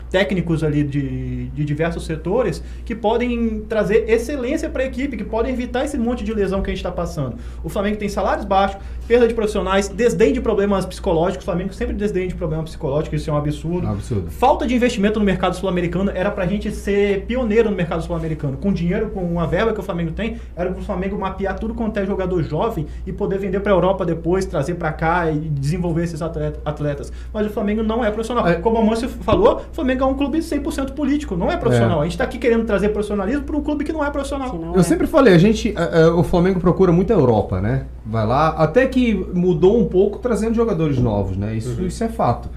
técnicos 0.10 0.64
ali 0.64 0.84
de, 0.84 1.48
de 1.50 1.66
diversos 1.66 2.06
setores 2.06 2.64
que 2.86 2.96
podem 2.96 3.62
trazer 3.68 4.10
excelência 4.10 4.70
para 4.70 4.84
a 4.84 4.86
equipe, 4.86 5.18
que 5.18 5.24
podem 5.24 5.54
evitar 5.54 5.84
esse 5.84 5.98
monte 5.98 6.24
de 6.24 6.34
lesão 6.34 6.62
que 6.62 6.70
a 6.70 6.74
gente 6.74 6.80
está 6.80 6.92
passando. 6.92 7.38
O 7.64 7.70
Flamengo 7.70 7.98
tem 7.98 8.08
salários 8.08 8.46
baixos, 8.46 8.82
perda 9.08 9.28
de 9.28 9.34
profissionais, 9.34 9.88
desdém 9.88 10.34
de 10.34 10.42
problemas 10.42 10.86
psicológicos. 10.86 11.44
O 11.44 11.46
Flamengo 11.46 11.74
sempre 11.74 11.96
desdém 11.96 12.28
de 12.28 12.36
problemas 12.36 12.66
psicológicos, 12.70 13.22
isso 13.22 13.30
é 13.30 13.34
um 13.34 13.38
absurdo. 13.38 13.88
Um 13.88 13.92
absurdo. 13.92 14.30
Falta 14.32 14.68
de 14.68 14.76
investimento 14.76 15.20
no 15.20 15.26
mercado 15.26 15.56
sul-americano 15.56 16.12
era 16.14 16.30
para 16.30 16.44
a 16.44 16.48
gente 16.48 16.70
ser 16.72 17.22
pioneiro 17.26 17.70
no 17.70 17.76
mercado 17.76 18.04
sul-americano. 18.04 18.58
Com 18.58 18.74
dinheiro, 18.74 19.10
com 19.12 19.22
uma 19.22 19.48
verba 19.48 19.74
que 19.74 19.80
o 19.80 19.84
Flamengo 19.84 20.12
tem, 20.12 20.38
era 20.56 20.72
para 20.72 20.82
o 20.82 20.84
Flamengo 20.84 21.18
mapear 21.18 21.58
tudo 21.58 21.74
quanto 21.74 21.98
é 21.98 22.06
jogador 22.06 22.44
jovem 22.44 22.86
e 23.06 23.14
poder 23.14 23.40
vender 23.40 23.60
para 23.62 23.72
a 23.72 23.76
Europa 23.76 24.06
depois, 24.06 24.46
trazer 24.46 24.76
para 24.76 24.92
cá 24.92 25.32
e 25.32 25.38
desenvolver 25.38 26.04
esses 26.04 26.22
atleta- 26.22 26.60
atletas. 26.66 27.12
Mas 27.34 27.46
o 27.48 27.50
Flamengo 27.50 27.84
não 27.84 28.04
é 28.04 28.12
profissional. 28.12 28.48
É. 28.48 28.56
Como 28.56 28.78
o 28.80 28.86
Márcio 28.86 29.08
falou, 29.10 29.62
o 29.72 29.74
Flamengo 29.76 30.04
é 30.04 30.08
um 30.08 30.14
clube 30.16 30.40
100% 30.40 30.92
político, 30.94 31.36
não 31.36 31.52
é 31.52 31.56
profissional. 31.58 32.00
É. 32.00 32.02
A 32.02 32.04
gente 32.04 32.14
está 32.14 32.24
aqui 32.26 32.38
querendo 32.38 32.66
trazer 32.66 32.90
profissionalismo 32.90 33.44
para 33.44 33.56
um 33.56 33.62
clube 33.62 33.84
que 33.84 33.94
não 33.94 34.04
é 34.04 34.10
profissional. 34.12 34.54
Não 34.54 34.74
Eu 34.74 34.82
é. 34.82 34.84
sempre 34.84 35.08
falei, 35.08 35.34
a 35.34 35.38
gente, 35.38 35.74
é, 35.78 36.02
é, 36.02 36.08
o 36.08 36.24
Flamengo 36.24 36.60
procura 36.60 36.92
muito 36.92 37.12
a 37.14 37.16
Europa, 37.16 37.62
né? 37.62 37.86
Vai 38.10 38.26
lá, 38.26 38.50
até 38.50 38.88
que 38.88 39.14
mudou 39.14 39.80
um 39.80 39.86
pouco 39.86 40.20
trazendo 40.20 40.56
jogadores 40.56 40.98
novos, 40.98 41.36
né? 41.36 41.56
Isso, 41.56 41.82
isso 41.82 42.04
é 42.04 42.08
fato. 42.08 42.50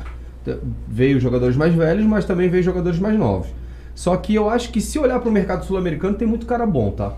Veio 0.87 1.19
jogadores 1.19 1.57
mais 1.57 1.75
velhos, 1.75 2.07
mas 2.07 2.25
também 2.25 2.49
veio 2.49 2.63
jogadores 2.63 2.99
mais 3.01 3.19
novos. 3.19 3.49
Só 3.95 4.17
que 4.17 4.35
eu 4.35 4.49
acho 4.49 4.71
que 4.71 4.81
se 4.81 4.99
olhar 4.99 5.19
para 5.19 5.29
o 5.29 5.33
mercado 5.33 5.65
sul-americano 5.65 6.17
tem 6.17 6.27
muito 6.27 6.47
cara 6.47 6.65
bom, 6.65 6.91
tá? 6.93 7.15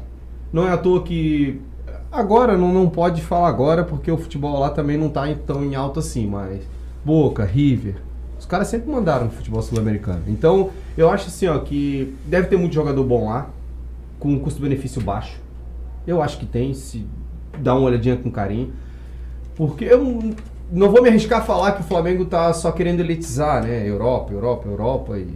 Não 0.52 0.66
é 0.66 0.72
à 0.72 0.78
toa 0.78 1.02
que 1.02 1.60
agora 2.10 2.56
não, 2.56 2.72
não 2.72 2.88
pode 2.88 3.22
falar 3.22 3.48
agora 3.48 3.84
porque 3.84 4.10
o 4.10 4.16
futebol 4.16 4.58
lá 4.58 4.70
também 4.70 4.96
não 4.96 5.08
tá 5.08 5.22
tão 5.46 5.62
em 5.64 5.74
alta 5.74 6.00
assim, 6.00 6.26
mas 6.26 6.62
Boca, 7.04 7.44
River, 7.44 7.96
os 8.38 8.46
caras 8.46 8.68
sempre 8.68 8.90
mandaram 8.90 9.26
no 9.26 9.30
futebol 9.30 9.60
sul-americano. 9.62 10.22
Então, 10.26 10.70
eu 10.96 11.10
acho 11.10 11.28
assim, 11.28 11.46
ó, 11.46 11.58
que 11.58 12.14
deve 12.26 12.48
ter 12.48 12.56
muito 12.56 12.74
jogador 12.74 13.04
bom 13.04 13.28
lá 13.28 13.50
com 14.18 14.38
custo-benefício 14.38 15.00
baixo. 15.02 15.40
Eu 16.06 16.20
acho 16.22 16.38
que 16.38 16.46
tem, 16.46 16.74
se 16.74 17.06
dá 17.58 17.74
uma 17.74 17.86
olhadinha 17.88 18.16
com 18.16 18.30
carinho. 18.30 18.72
Porque 19.54 19.84
eu 19.84 20.34
não- 20.70 20.90
vou 20.90 21.02
me 21.02 21.08
arriscar 21.08 21.40
a 21.40 21.44
falar 21.44 21.72
que 21.72 21.80
o 21.82 21.84
Flamengo 21.84 22.24
tá 22.24 22.52
só 22.52 22.72
querendo 22.72 23.00
elitizar, 23.00 23.62
né? 23.62 23.88
Europa, 23.88 24.32
Europa, 24.32 24.68
Europa 24.68 25.18
e 25.18 25.28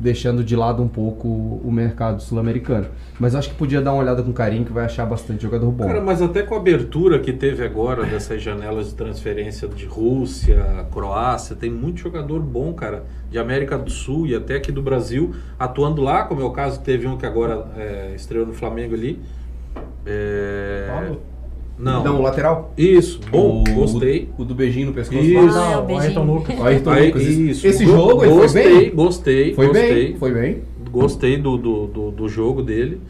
deixando 0.00 0.44
de 0.44 0.54
lado 0.54 0.80
um 0.80 0.86
pouco 0.86 1.26
o 1.28 1.70
mercado 1.72 2.22
sul-americano. 2.22 2.86
Mas 3.18 3.34
acho 3.34 3.48
que 3.50 3.56
podia 3.56 3.80
dar 3.82 3.92
uma 3.92 4.00
olhada 4.00 4.22
com 4.22 4.32
carinho 4.32 4.64
que 4.64 4.72
vai 4.72 4.84
achar 4.84 5.04
bastante 5.04 5.42
jogador 5.42 5.72
bom. 5.72 5.86
Cara, 5.86 6.00
mas 6.00 6.22
até 6.22 6.42
com 6.42 6.54
a 6.54 6.58
abertura 6.58 7.18
que 7.18 7.32
teve 7.32 7.64
agora 7.64 8.04
dessas 8.06 8.40
janelas 8.40 8.90
de 8.90 8.94
transferência 8.94 9.66
de 9.66 9.86
Rússia, 9.86 10.86
Croácia, 10.92 11.56
tem 11.56 11.68
muito 11.68 11.98
jogador 11.98 12.40
bom, 12.40 12.72
cara, 12.74 13.02
de 13.28 13.38
América 13.40 13.76
do 13.76 13.90
Sul 13.90 14.28
e 14.28 14.36
até 14.36 14.54
aqui 14.54 14.70
do 14.70 14.80
Brasil, 14.80 15.34
atuando 15.58 16.00
lá, 16.00 16.22
como 16.22 16.40
é 16.40 16.44
o 16.44 16.50
caso, 16.52 16.80
teve 16.80 17.08
um 17.08 17.16
que 17.18 17.26
agora 17.26 17.66
é, 17.76 18.12
estreou 18.14 18.46
no 18.46 18.52
Flamengo 18.52 18.94
ali. 18.94 19.20
É... 20.08 20.86
Paulo? 20.90 21.20
Não. 21.78 22.02
Não, 22.02 22.18
o 22.18 22.22
lateral? 22.22 22.72
Isso, 22.76 23.20
bom, 23.30 23.62
O- 23.68 23.72
gostei. 23.74 24.28
O, 24.36 24.44
do 24.44 24.52
beijinho 24.54 24.88
no 24.88 24.92
pescoço. 24.94 25.22
Isso. 25.22 25.56
Ah, 25.56 25.78
o 25.78 25.82
o 25.82 25.86
beijinho. 25.86 26.08
Ayrton 26.08 26.24
Lucas. 26.24 26.58
O 26.58 26.64
Ayrton 26.64 26.90
Aí, 26.90 27.06
Lucas. 27.06 27.22
isso. 27.22 27.66
Esse 27.66 27.84
Go- 27.84 27.90
jogo 27.92 28.24
ele 28.24 28.32
gostei, 28.34 28.62
foi 28.64 28.72
bem? 28.82 28.94
Gostei, 28.94 29.54
Foi 29.54 29.66
gostei. 29.68 29.94
bem, 29.94 30.16
foi 30.16 30.32
bem. 30.34 30.62
Gostei 30.90 31.36
do, 31.36 31.56
do, 31.56 31.86
do, 31.86 32.10
do 32.10 32.28
jogo 32.28 32.62
dele. 32.62 33.00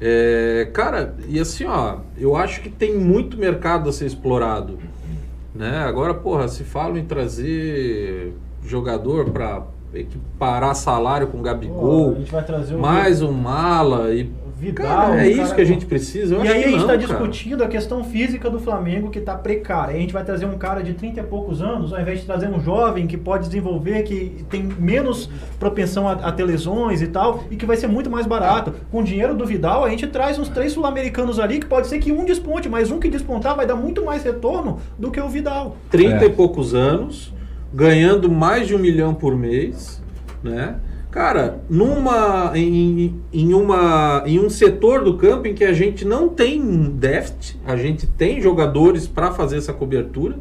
É, 0.00 0.68
cara, 0.72 1.14
e 1.28 1.38
assim, 1.38 1.64
ó, 1.64 1.98
eu 2.18 2.34
acho 2.34 2.60
que 2.60 2.68
tem 2.68 2.98
muito 2.98 3.36
mercado 3.38 3.88
a 3.88 3.92
ser 3.92 4.06
explorado. 4.06 4.78
Né? 5.54 5.76
Agora, 5.86 6.12
porra, 6.14 6.48
se 6.48 6.64
fala 6.64 6.98
em 6.98 7.04
trazer 7.04 8.32
jogador 8.66 9.30
para 9.30 9.62
equiparar 9.94 10.74
salário 10.74 11.26
com 11.28 11.36
Pô, 11.38 11.44
Gabigol, 11.44 12.12
a 12.12 12.18
gente 12.18 12.32
vai 12.32 12.42
trazer 12.44 12.74
o 12.74 12.80
mais 12.80 13.22
um 13.22 13.30
mala 13.30 14.12
e. 14.12 14.28
Vidal. 14.62 14.86
Cara, 15.08 15.26
é 15.26 15.28
isso 15.28 15.42
cara- 15.42 15.54
que 15.56 15.60
a 15.60 15.64
gente 15.64 15.86
precisa. 15.86 16.36
Eu 16.36 16.44
E 16.44 16.48
acho 16.48 16.52
aí 16.56 16.62
que 16.62 16.68
a 16.68 16.70
gente 16.70 16.80
está 16.82 16.94
discutindo 16.96 17.64
a 17.64 17.66
questão 17.66 18.04
física 18.04 18.48
do 18.48 18.60
Flamengo 18.60 19.10
que 19.10 19.18
está 19.18 19.34
precária. 19.34 19.96
A 19.96 19.98
gente 19.98 20.12
vai 20.12 20.22
trazer 20.24 20.46
um 20.46 20.56
cara 20.56 20.82
de 20.82 20.94
30 20.94 21.18
e 21.20 21.22
poucos 21.24 21.60
anos, 21.60 21.92
ao 21.92 22.00
invés 22.00 22.20
de 22.20 22.26
trazer 22.26 22.48
um 22.48 22.60
jovem 22.60 23.08
que 23.08 23.16
pode 23.16 23.46
desenvolver, 23.46 24.02
que 24.04 24.44
tem 24.48 24.62
menos 24.62 25.28
propensão 25.58 26.06
a, 26.08 26.12
a 26.12 26.30
ter 26.30 26.44
lesões 26.44 27.02
e 27.02 27.08
tal, 27.08 27.42
e 27.50 27.56
que 27.56 27.66
vai 27.66 27.76
ser 27.76 27.88
muito 27.88 28.08
mais 28.08 28.24
barato. 28.24 28.72
Com 28.90 29.00
o 29.00 29.04
dinheiro 29.04 29.34
do 29.34 29.44
Vidal, 29.44 29.84
a 29.84 29.88
gente 29.90 30.06
traz 30.06 30.38
uns 30.38 30.48
três 30.48 30.72
sul-americanos 30.72 31.40
ali, 31.40 31.58
que 31.58 31.66
pode 31.66 31.88
ser 31.88 31.98
que 31.98 32.12
um 32.12 32.24
desponte, 32.24 32.68
mas 32.68 32.88
um 32.90 33.00
que 33.00 33.08
despontar 33.08 33.56
vai 33.56 33.66
dar 33.66 33.74
muito 33.74 34.04
mais 34.04 34.22
retorno 34.22 34.78
do 34.96 35.10
que 35.10 35.20
o 35.20 35.28
Vidal. 35.28 35.76
30 35.90 36.24
É. 36.24 36.26
e 36.26 36.30
poucos 36.30 36.72
anos, 36.72 37.34
ganhando 37.74 38.30
mais 38.30 38.68
de 38.68 38.74
um 38.76 38.78
milhão 38.78 39.12
por 39.12 39.36
mês, 39.36 40.00
né? 40.42 40.76
Cara, 41.12 41.60
numa 41.68 42.52
em, 42.54 43.20
em 43.30 43.52
uma 43.52 44.24
em 44.26 44.40
um 44.40 44.48
setor 44.48 45.04
do 45.04 45.18
campo 45.18 45.46
em 45.46 45.52
que 45.52 45.62
a 45.62 45.74
gente 45.74 46.06
não 46.06 46.26
tem 46.26 46.58
déficit, 46.90 47.60
a 47.66 47.76
gente 47.76 48.06
tem 48.06 48.40
jogadores 48.40 49.06
para 49.06 49.30
fazer 49.30 49.58
essa 49.58 49.74
cobertura 49.74 50.38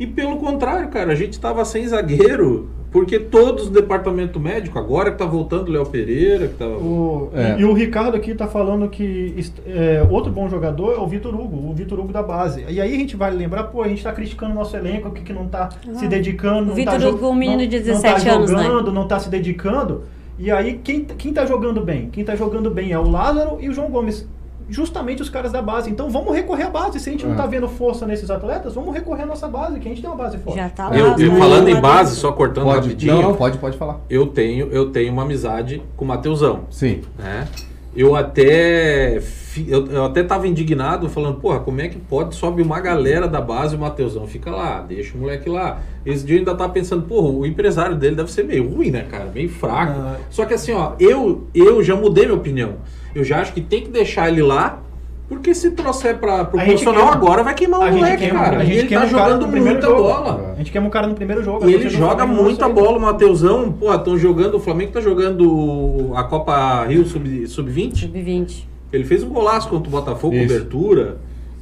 e 0.00 0.06
pelo 0.06 0.38
contrário, 0.38 0.88
cara, 0.88 1.12
a 1.12 1.14
gente 1.14 1.34
estava 1.34 1.62
sem 1.66 1.86
zagueiro 1.86 2.66
porque 2.96 3.18
todos 3.18 3.66
do 3.68 3.72
departamento 3.74 4.40
médico 4.40 4.78
agora 4.78 5.10
que 5.10 5.18
tá 5.18 5.26
voltando 5.26 5.68
o 5.68 5.70
Léo 5.70 5.84
Pereira, 5.84 6.48
que 6.48 6.54
tá 6.54 6.66
O- 6.66 7.28
É. 7.34 7.56
e, 7.58 7.60
e 7.60 7.64
o 7.66 7.74
Ricardo 7.74 8.16
aqui 8.16 8.34
tá 8.34 8.46
falando 8.46 8.88
que 8.88 9.34
é, 9.66 10.02
outro 10.10 10.32
bom 10.32 10.48
jogador 10.48 10.94
é 10.94 10.98
o 10.98 11.06
Vitor 11.06 11.34
Hugo, 11.38 11.68
o 11.70 11.74
Vitor 11.74 12.00
Hugo 12.00 12.10
da 12.10 12.22
base. 12.22 12.64
E 12.66 12.80
aí 12.80 12.94
a 12.94 12.98
gente 12.98 13.14
vai 13.14 13.30
lembrar, 13.30 13.64
pô, 13.64 13.82
a 13.82 13.88
gente 13.88 14.02
tá 14.02 14.12
criticando 14.12 14.52
o 14.52 14.54
nosso 14.54 14.74
elenco 14.74 15.10
que, 15.10 15.20
que 15.20 15.32
não 15.34 15.46
tá 15.46 15.68
se 15.92 16.08
dedicando. 16.08 16.62
O 16.62 16.66
não 16.68 16.74
Vitor 16.74 16.98
tá 16.98 17.06
Hugo, 17.08 17.28
um 17.28 17.34
menino 17.34 17.60
não- 17.60 17.68
de 17.68 17.76
não 17.76 17.84
17 17.84 18.24
tá 18.24 18.32
anos, 18.32 18.50
né? 18.50 18.62
jogando, 18.64 18.90
não 18.92 19.06
tá 19.06 19.18
se 19.18 19.28
dedicando. 19.28 20.04
E 20.38 20.50
aí 20.50 20.80
quem, 20.82 21.04
quem 21.04 21.34
tá 21.34 21.44
jogando 21.44 21.82
bem? 21.82 22.08
Quem 22.10 22.24
tá 22.24 22.34
jogando 22.34 22.70
bem 22.70 22.92
é 22.92 22.98
o 22.98 23.10
Lázaro 23.10 23.58
e 23.60 23.68
o 23.68 23.74
João 23.74 23.90
Gomes. 23.90 24.26
Justamente 24.68 25.22
os 25.22 25.28
caras 25.28 25.52
da 25.52 25.62
base. 25.62 25.90
Então 25.90 26.10
vamos 26.10 26.34
recorrer 26.34 26.64
à 26.64 26.70
base. 26.70 26.98
Se 26.98 27.08
a 27.08 27.12
gente 27.12 27.24
não 27.24 27.34
É. 27.34 27.36
tá 27.36 27.46
vendo 27.46 27.68
força 27.68 28.06
nesses 28.06 28.30
atletas, 28.30 28.74
vamos 28.74 28.92
recorrer 28.92 29.22
à 29.22 29.26
nossa 29.26 29.46
base, 29.48 29.78
que 29.78 29.86
a 29.86 29.90
gente 29.90 30.00
tem 30.00 30.10
uma 30.10 30.16
base 30.16 30.38
forte. 30.38 30.56
Já 30.58 30.68
tá 30.68 30.88
lá. 30.88 30.96
eu, 30.98 31.16
eu 31.18 31.32
né? 31.32 31.38
falando 31.38 31.68
em 31.68 31.80
base, 31.80 32.16
só 32.16 32.32
cortando 32.32 32.64
Pode, 32.64 32.88
rapidinho. 32.88 33.22
não, 33.22 33.34
pode, 33.34 33.58
pode 33.58 33.76
falar. 33.76 34.00
Eu 34.10 34.26
tenho 34.26 34.68
eu 34.72 34.90
tenho 34.90 35.12
uma 35.12 35.22
amizade 35.22 35.82
com 35.96 36.04
o 36.04 36.08
Mateusão. 36.08 36.64
Sim. 36.70 37.02
né? 37.18 37.46
Eu 37.94 38.14
até 38.14 39.22
eu, 39.66 39.86
eu 39.86 40.04
até 40.04 40.22
tava 40.22 40.46
indignado 40.46 41.08
falando, 41.08 41.40
porra, 41.40 41.60
como 41.60 41.80
é 41.80 41.88
que 41.88 41.98
pode 41.98 42.34
sobe 42.34 42.60
uma 42.60 42.78
galera 42.78 43.26
da 43.26 43.40
base 43.40 43.74
e 43.74 43.78
o 43.78 43.80
Mateusão 43.80 44.26
fica 44.26 44.50
lá, 44.50 44.82
deixa 44.82 45.16
o 45.16 45.20
moleque 45.20 45.48
lá. 45.48 45.80
Esse 46.04 46.26
dia 46.26 46.36
eu 46.36 46.40
ainda 46.40 46.54
tava 46.54 46.70
pensando, 46.72 47.02
porra, 47.06 47.28
o 47.28 47.46
empresário 47.46 47.96
dele 47.96 48.14
deve 48.16 48.30
ser 48.30 48.44
meio 48.44 48.68
ruim, 48.68 48.90
né, 48.90 49.06
cara? 49.10 49.30
Meio 49.34 49.48
fraco. 49.48 49.92
Ah. 49.98 50.16
Só 50.28 50.44
que 50.44 50.52
assim, 50.52 50.72
ó, 50.72 50.92
eu 51.00 51.46
eu 51.54 51.82
já 51.82 51.96
mudei 51.96 52.26
minha 52.26 52.36
opinião. 52.36 52.74
Eu 53.16 53.24
já 53.24 53.40
acho 53.40 53.52
que 53.52 53.60
tem 53.60 53.82
que 53.82 53.88
deixar 53.90 54.28
ele 54.28 54.42
lá. 54.42 54.80
Porque 55.28 55.52
se 55.56 55.72
trouxer 55.72 56.18
para 56.18 56.44
pro 56.44 56.56
profissional 56.60 57.02
queima- 57.08 57.16
agora, 57.16 57.42
vai 57.42 57.52
queimar 57.52 57.80
o 57.80 57.82
a 57.82 57.90
gente 57.90 57.98
moleque, 58.00 58.22
queima- 58.22 58.38
cara. 58.44 58.58
a 58.58 58.62
E 58.62 58.66
gente 58.66 58.78
ele 58.78 58.86
queima 58.86 59.02
tá 59.02 59.08
o 59.08 59.10
cara 59.10 59.24
jogando 59.24 59.42
no 59.46 59.48
primeiro 59.50 59.78
muita 59.80 59.88
jogo. 59.88 60.02
bola. 60.08 60.52
A 60.52 60.58
gente 60.58 60.70
quer 60.70 60.80
um 60.80 60.88
cara 60.88 61.06
no 61.08 61.14
primeiro 61.16 61.42
jogo. 61.42 61.68
E 61.68 61.74
ele 61.74 61.88
joga 61.88 62.24
muita 62.24 62.68
bola, 62.68 62.96
o 62.96 63.00
Mateusão. 63.00 63.72
Pô, 63.72 63.92
estão 63.92 64.16
jogando, 64.16 64.54
o 64.54 64.60
Flamengo 64.60 64.92
tá 64.92 65.00
jogando 65.00 66.12
a 66.14 66.22
Copa 66.22 66.84
Rio 66.84 67.04
Sub- 67.04 67.44
Sub-20. 67.48 67.96
Sub-20. 68.02 68.68
ele 68.92 69.02
fez 69.04 69.24
um 69.24 69.28
golaço 69.30 69.68
contra 69.68 69.88
o 69.88 69.90
Botafogo, 69.90 70.32
Isso. 70.36 70.46
cobertura. 70.46 71.16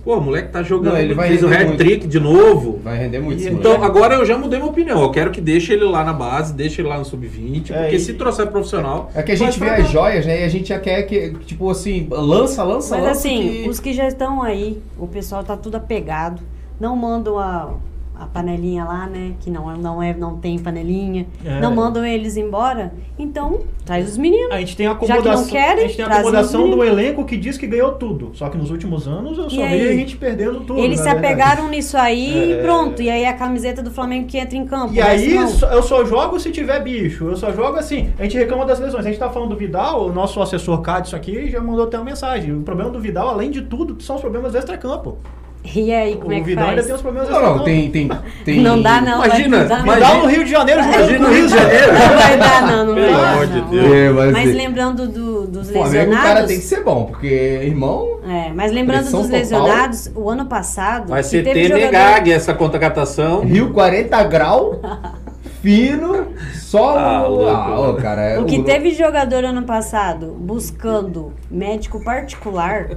Pô, 0.04 0.18
o 0.18 0.20
moleque 0.20 0.50
tá 0.50 0.62
jogando, 0.62 0.92
Não, 0.92 1.00
ele 1.00 1.14
vai 1.14 1.28
fez 1.28 1.42
o 1.42 1.48
hat-trick 1.48 2.06
de 2.06 2.20
novo. 2.20 2.78
Vai 2.84 2.98
render 2.98 3.20
muito 3.20 3.38
esse 3.40 3.48
Então, 3.48 3.72
moleque. 3.78 3.86
agora 3.86 4.14
eu 4.16 4.24
já 4.26 4.36
mudei 4.36 4.58
minha 4.58 4.70
opinião. 4.70 5.00
Eu 5.00 5.10
quero 5.10 5.30
que 5.30 5.40
deixe 5.40 5.72
ele 5.72 5.84
lá 5.84 6.04
na 6.04 6.12
base, 6.12 6.52
deixe 6.52 6.82
ele 6.82 6.88
lá 6.88 6.98
no 6.98 7.04
Sub-20, 7.06 7.70
É, 7.70 7.80
porque 7.82 7.96
e- 7.96 8.00
se 8.00 8.12
trouxer 8.12 8.46
profissional. 8.48 9.10
É 9.14 9.22
que 9.22 9.32
a 9.32 9.36
gente 9.36 9.58
vê 9.58 9.70
as 9.70 9.88
joias, 9.88 10.26
né? 10.26 10.42
E 10.42 10.44
a 10.44 10.48
gente 10.48 10.68
já 10.68 10.78
quer 10.78 11.02
que, 11.04 11.30
tipo 11.46 11.70
assim, 11.70 12.06
lança, 12.10 12.62
lança, 12.62 12.96
Mas 12.96 13.04
lança. 13.06 13.18
assim, 13.18 13.62
que- 13.62 13.68
os 13.68 13.80
que 13.80 13.94
já 13.94 14.06
estão 14.06 14.42
aí, 14.42 14.78
o 14.98 15.06
pessoal 15.06 15.42
tá 15.42 15.56
tudo 15.56 15.76
apegado. 15.76 16.42
Não 16.78 16.94
mandam 16.94 17.38
a, 17.38 17.70
a 18.18 18.26
panelinha 18.26 18.84
lá, 18.84 19.06
né? 19.06 19.32
Que 19.40 19.50
não, 19.50 19.70
é- 19.70 19.76
não, 19.76 20.02
é, 20.02 20.14
não 20.14 20.36
tem 20.38 20.58
panelinha. 20.58 21.26
É. 21.44 21.60
Não 21.60 21.74
mandam 21.74 22.04
eles 22.04 22.36
embora. 22.36 22.92
Então, 23.18 23.60
traz 23.84 24.08
os 24.08 24.16
meninos. 24.16 24.52
A 24.52 24.58
gente 24.60 24.76
tem 24.76 24.86
a 24.86 24.90
Já 24.90 24.96
que 24.98 25.04
acomodação, 25.12 25.42
não 25.42 25.50
querem, 25.50 25.84
a 25.84 25.86
gente 25.88 25.96
tem 25.96 26.04
acomodação 26.04 26.70
do 26.70 26.84
elenco 26.84 27.24
que 27.24 27.36
diz 27.36 27.58
que 27.58 27.66
ganhou 27.66 27.92
tudo. 27.92 28.30
Só 28.34 28.48
que 28.48 28.56
nos 28.56 28.70
últimos 28.70 29.08
anos 29.08 29.36
eu 29.38 29.46
E 29.48 29.50
só 29.50 29.62
aí? 29.62 29.78
vi 29.80 29.88
a 29.88 29.92
gente 29.96 30.16
perdendo 30.16 30.60
tudo. 30.60 30.78
Eles 30.78 30.98
se 31.00 31.04
verdade. 31.04 31.26
apegaram 31.26 31.68
nisso 31.68 31.96
aí 31.96 32.52
É. 32.52 32.60
e 32.60 32.62
pronto. 32.62 33.02
E 33.02 33.10
aí 33.10 33.24
a 33.26 33.32
camiseta 33.32 33.82
do 33.82 33.90
Flamengo 33.90 34.26
que 34.26 34.38
entra 34.38 34.56
em 34.56 34.64
campo. 34.66 34.94
E 34.94 35.00
resto 35.00 35.28
aí 35.28 35.34
não. 35.34 35.72
eu 35.72 35.82
só 35.82 36.04
jogo 36.04 36.38
se 36.38 36.50
tiver 36.50 36.80
bicho. 36.82 37.24
Eu 37.26 37.36
só 37.36 37.52
jogo 37.52 37.76
assim. 37.78 38.12
A 38.18 38.22
gente 38.22 38.36
reclama 38.36 38.64
das 38.64 38.78
lesões. 38.78 39.04
A 39.04 39.08
gente 39.08 39.18
tá 39.18 39.28
falando 39.30 39.50
do 39.50 39.56
Vidal, 39.56 40.06
o 40.06 40.12
nosso 40.12 40.40
assessor 40.40 40.80
CAD, 40.82 41.08
isso 41.08 41.16
aqui, 41.16 41.50
já 41.50 41.60
mandou 41.60 41.84
até 41.84 41.96
uma 41.98 42.04
mensagem. 42.04 42.52
O 42.54 42.62
problema 42.62 42.90
do 42.90 43.00
Vidal, 43.00 43.28
além 43.28 43.50
de 43.50 43.62
tudo, 43.62 44.00
são 44.02 44.16
os 44.16 44.22
problemas 44.22 44.54
extra-campo. 44.54 45.18
E 45.64 45.90
aí, 45.92 46.16
como 46.16 46.28
o 46.28 46.32
é 46.34 46.40
que 46.40 46.42
Vidal 46.44 46.64
faz? 46.66 46.76
ainda 46.76 46.86
tem 46.86 46.94
os 46.94 47.00
problemas 47.00 47.30
Não, 47.30 47.40
não, 47.42 47.64
tem, 47.64 47.90
tem, 47.90 48.10
tem... 48.44 48.60
Não 48.60 48.82
dá 48.82 49.00
não. 49.00 49.24
Imagina, 49.24 49.64
vai, 49.64 49.78
não 49.78 49.86
dá, 49.86 49.96
imagina- 49.96 50.14
no 50.22 50.26
Rio 50.28 50.44
de 50.44 50.50
Janeiro 50.50 50.80
Imagina 50.82 51.18
no 51.18 51.34
Rio 51.34 51.46
de 51.46 51.52
Janeiro. 51.54 51.86
Não 51.92 52.16
vai 52.18 52.36
dar, 52.38 52.62
não, 52.66 52.86
não 52.86 52.94
Pelo 52.94 53.06
vai 53.06 53.12
dar, 53.22 53.32
amor 53.32 53.46
de. 53.46 53.60
Deus. 53.62 53.92
É, 53.92 54.10
mas, 54.10 54.32
Mas 54.32 54.54
lembrando 54.54 55.08
do- 55.08 55.46
dos 55.46 55.70
Flamengo, 55.70 55.94
lesionados. 55.94 56.18
o 56.18 56.22
cara 56.34 56.46
tem 56.46 56.58
que 56.58 56.64
ser 56.64 56.84
bom, 56.84 57.04
porque, 57.06 57.26
irmão, 57.64 58.18
É, 58.28 58.52
mas 58.54 58.72
lembrando 58.72 59.04
dos 59.04 59.10
total. 59.12 59.30
lesionados, 59.30 60.10
o 60.14 60.28
ano 60.28 60.44
passado. 60.46 61.08
Vai 61.08 61.22
ser 61.22 61.42
teve 61.42 61.68
TNGAG 61.70 62.30
essa 62.30 62.52
contratação. 62.52 63.40
Rio 63.40 63.72
40 63.72 64.22
grau, 64.24 64.78
fino, 65.62 66.26
só 66.52 66.98
Ah, 66.98 67.28
o. 67.28 67.48
Ah, 67.48 67.88
ô, 67.90 67.94
cara, 67.94 68.20
é 68.22 68.38
O 68.38 68.44
que 68.44 68.58
o- 68.58 68.64
teve 68.64 68.90
jogador 68.92 69.44
ano 69.44 69.62
passado 69.62 70.36
buscando 70.38 71.32
médico 71.50 72.04
particular, 72.04 72.90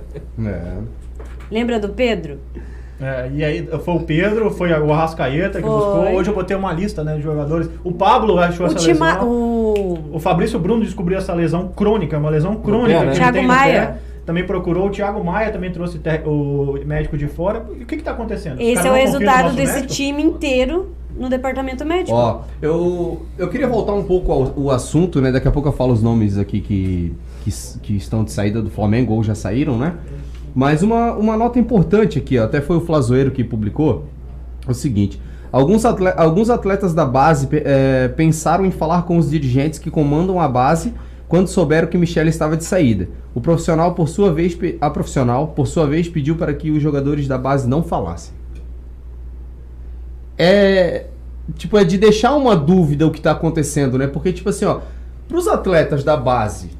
É. 0.45 0.71
lembra 1.51 1.79
do 1.79 1.89
Pedro? 1.89 2.37
É, 2.99 3.29
e 3.31 3.43
aí 3.43 3.67
foi 3.85 3.93
o 3.95 3.99
Pedro, 3.99 4.49
foi 4.49 4.71
o 4.71 4.91
Arrascaeta 4.91 5.59
que 5.61 5.67
Foi. 5.67 5.75
buscou. 5.75 6.15
Hoje 6.15 6.29
eu 6.31 6.33
botei 6.35 6.57
uma 6.57 6.73
lista 6.73 7.03
né, 7.03 7.15
de 7.15 7.21
jogadores. 7.21 7.69
O 7.83 7.91
Pablo 7.91 8.39
achou 8.39 8.65
O, 8.65 8.69
essa 8.69 8.79
Tima, 8.79 9.13
lesão. 9.13 9.29
o 9.29 10.09
O 10.13 10.19
Fabrício 10.19 10.57
Bruno 10.59 10.83
descobriu 10.83 11.17
essa 11.17 11.33
lesão 11.33 11.67
crônica, 11.67 12.17
uma 12.17 12.29
lesão 12.31 12.55
crônica. 12.55 12.99
pé, 12.99 13.05
né? 13.05 13.11
Thiago 13.13 13.43
Maia. 13.43 13.97
Também 14.25 14.45
procurou, 14.45 14.87
o 14.87 14.89
Thiago 14.89 15.23
Maia 15.23 15.51
também 15.51 15.71
trouxe 15.71 16.01
o 16.25 16.79
médico 16.85 17.17
de 17.17 17.27
fora. 17.27 17.63
E 17.79 17.83
o 17.83 17.85
que 17.85 17.95
está 17.95 18.11
acontecendo? 18.11 18.59
Esse 18.59 18.85
é 18.87 18.91
o 18.91 18.95
resultado 18.95 19.55
desse 19.55 19.75
médico? 19.75 19.93
time 19.93 20.23
inteiro 20.23 20.91
no 21.15 21.29
departamento 21.29 21.85
médico. 21.85 22.15
Ó, 22.17 22.41
eu, 22.61 23.25
eu 23.37 23.47
queria 23.47 23.67
voltar 23.67 23.93
um 23.93 24.03
pouco 24.03 24.31
ao, 24.31 24.53
ao 24.57 24.71
assunto, 24.71 25.21
né? 25.21 25.31
Daqui 25.31 25.47
a 25.47 25.51
pouco 25.51 25.69
eu 25.69 25.73
falo 25.73 25.93
os 25.93 26.01
nomes 26.03 26.37
aqui 26.37 26.59
que, 26.59 27.13
que, 27.43 27.51
que 27.81 27.95
estão 27.95 28.23
de 28.23 28.31
saída 28.31 28.61
do 28.61 28.69
Flamengo 28.69 29.13
ou 29.13 29.23
já 29.23 29.33
saíram, 29.33 29.77
né? 29.77 29.93
Mas 30.57 30.81
uma, 30.81 31.13
uma 31.13 31.37
nota 31.37 31.59
importante 31.59 32.17
aqui, 32.17 32.39
ó, 32.39 32.45
até 32.45 32.59
foi 32.61 32.77
o 32.77 32.81
Flazoeiro 32.81 33.29
que 33.29 33.43
publicou, 33.43 34.07
é 34.67 34.71
o 34.71 34.73
seguinte. 34.73 35.21
Alguns, 35.51 35.85
atle- 35.85 36.15
alguns 36.17 36.49
atletas 36.49 36.95
da 36.95 37.05
base 37.05 37.47
eh, 37.51 38.07
pensaram 38.17 38.65
em 38.65 38.71
falar 38.71 39.03
com 39.03 39.19
os 39.19 39.29
dirigentes 39.29 39.77
que 39.77 39.91
comandam 39.91 40.39
a 40.39 40.47
base 40.47 40.95
quando 41.27 41.47
souberam 41.47 41.87
que 41.87 41.95
Michele 41.95 42.29
estava 42.29 42.57
de 42.57 42.63
saída. 42.63 43.07
O 43.35 43.39
profissional, 43.39 43.93
por 43.93 44.09
sua 44.09 44.33
vez, 44.33 44.57
a 44.81 44.89
profissional, 44.89 45.49
por 45.49 45.67
sua 45.67 45.85
vez, 45.85 46.09
pediu 46.09 46.35
para 46.35 46.51
que 46.55 46.71
os 46.71 46.81
jogadores 46.81 47.27
da 47.27 47.37
base 47.37 47.69
não 47.69 47.83
falassem 47.83 48.33
é 50.39 51.05
tipo 51.55 51.77
é 51.77 51.83
de 51.83 51.97
deixar 51.99 52.35
uma 52.35 52.55
dúvida 52.55 53.05
o 53.05 53.11
que 53.11 53.21
tá 53.21 53.31
acontecendo, 53.31 53.95
né? 53.97 54.07
Porque 54.07 54.33
tipo 54.33 54.49
assim, 54.49 54.65
ó, 54.65 54.81
pros 55.27 55.47
atletas 55.47 56.03
da 56.03 56.17
base 56.17 56.71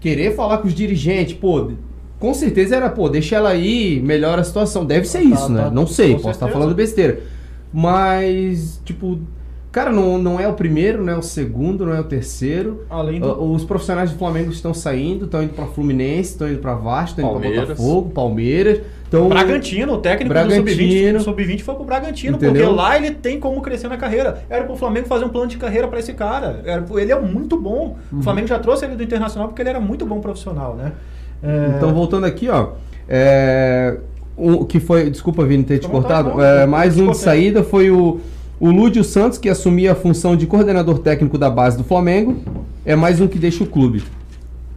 querer 0.00 0.34
falar 0.36 0.58
com 0.58 0.68
os 0.68 0.74
dirigentes, 0.74 1.34
pô, 1.34 1.72
com 2.20 2.32
certeza 2.34 2.76
era, 2.76 2.88
pô, 2.88 3.08
deixa 3.08 3.34
ela 3.34 3.48
aí, 3.48 4.00
melhora 4.04 4.42
a 4.42 4.44
situação. 4.44 4.84
Deve 4.84 5.08
ser 5.08 5.18
Tá, 5.18 5.24
isso, 5.24 5.46
tá, 5.48 5.48
né? 5.48 5.62
tá, 5.64 5.70
Não 5.72 5.86
sei, 5.88 6.12
posso 6.12 6.18
estar 6.30 6.32
certeza. 6.46 6.52
falando 6.58 6.74
besteira. 6.76 7.20
Mas, 7.72 8.80
tipo, 8.84 9.18
cara, 9.72 9.90
não, 9.90 10.18
não 10.18 10.38
é 10.38 10.46
o 10.46 10.52
primeiro, 10.52 11.02
não 11.04 11.12
é 11.12 11.16
o 11.16 11.22
segundo, 11.22 11.86
não 11.86 11.94
é 11.94 12.00
o 12.00 12.04
terceiro. 12.04 12.84
Além 12.90 13.20
do, 13.20 13.42
Os 13.52 13.64
profissionais 13.64 14.10
do 14.10 14.18
Flamengo 14.18 14.50
estão 14.50 14.74
saindo, 14.74 15.24
estão 15.24 15.42
indo 15.42 15.54
pra 15.54 15.66
Fluminense, 15.66 16.32
estão 16.32 16.48
indo 16.48 16.58
pra 16.58 16.74
Vasco, 16.74 17.20
estão 17.20 17.24
indo 17.24 17.40
pra 17.40 17.40
Palmeiras. 17.48 17.68
Botafogo, 17.68 18.10
Palmeiras. 18.10 18.80
Então, 19.08 19.28
Bragantino, 19.28 19.94
o 19.94 19.98
técnico 19.98 20.28
Bragantino. 20.28 21.18
do 21.18 21.24
Sub-20 21.24 21.46
Sub-20 21.48 21.60
foi 21.62 21.74
pro 21.74 21.84
Bragantino, 21.84 22.36
Entendeu? 22.36 22.66
porque 22.66 22.76
lá 22.80 22.96
ele 22.96 23.10
tem 23.10 23.40
como 23.40 23.60
crescer 23.60 23.88
na 23.88 23.96
carreira. 23.96 24.44
Era 24.48 24.62
pro 24.64 24.76
Flamengo 24.76 25.08
fazer 25.08 25.24
um 25.24 25.28
plano 25.30 25.48
de 25.48 25.56
carreira 25.56 25.88
pra 25.88 25.98
esse 25.98 26.12
cara. 26.12 26.60
Era, 26.64 26.84
ele 27.00 27.10
é 27.10 27.18
muito 27.18 27.58
bom. 27.58 27.96
Uhum. 28.12 28.20
O 28.20 28.22
Flamengo 28.22 28.46
já 28.46 28.58
trouxe 28.60 28.84
ele 28.84 28.94
do 28.94 29.02
Internacional 29.02 29.48
porque 29.48 29.62
ele 29.62 29.70
era 29.70 29.80
muito 29.80 30.06
bom 30.06 30.20
profissional, 30.20 30.76
né? 30.76 30.92
É, 31.42 31.74
Então, 31.76 31.92
voltando 31.94 32.24
aqui, 32.26 32.48
ó. 32.48 32.70
É, 33.08 33.96
o 34.36 34.64
que 34.64 34.78
foi. 34.80 35.10
Desculpa, 35.10 35.44
Vini, 35.44 35.64
ter 35.64 35.78
te 35.78 35.88
vontade, 35.88 36.28
cortado. 36.30 36.42
É, 36.42 36.66
mais 36.66 36.98
um 36.98 37.10
de 37.10 37.16
saída 37.18 37.62
foi 37.62 37.90
o, 37.90 38.20
o 38.58 38.70
Lúdio 38.70 39.02
Santos, 39.04 39.38
que 39.38 39.48
assumia 39.48 39.92
a 39.92 39.94
função 39.94 40.36
de 40.36 40.46
coordenador 40.46 40.98
técnico 41.00 41.36
da 41.36 41.50
base 41.50 41.76
do 41.76 41.84
Flamengo. 41.84 42.36
É 42.84 42.94
mais 42.96 43.20
um 43.20 43.26
que 43.28 43.38
deixa 43.38 43.64
o 43.64 43.66
clube. 43.66 44.02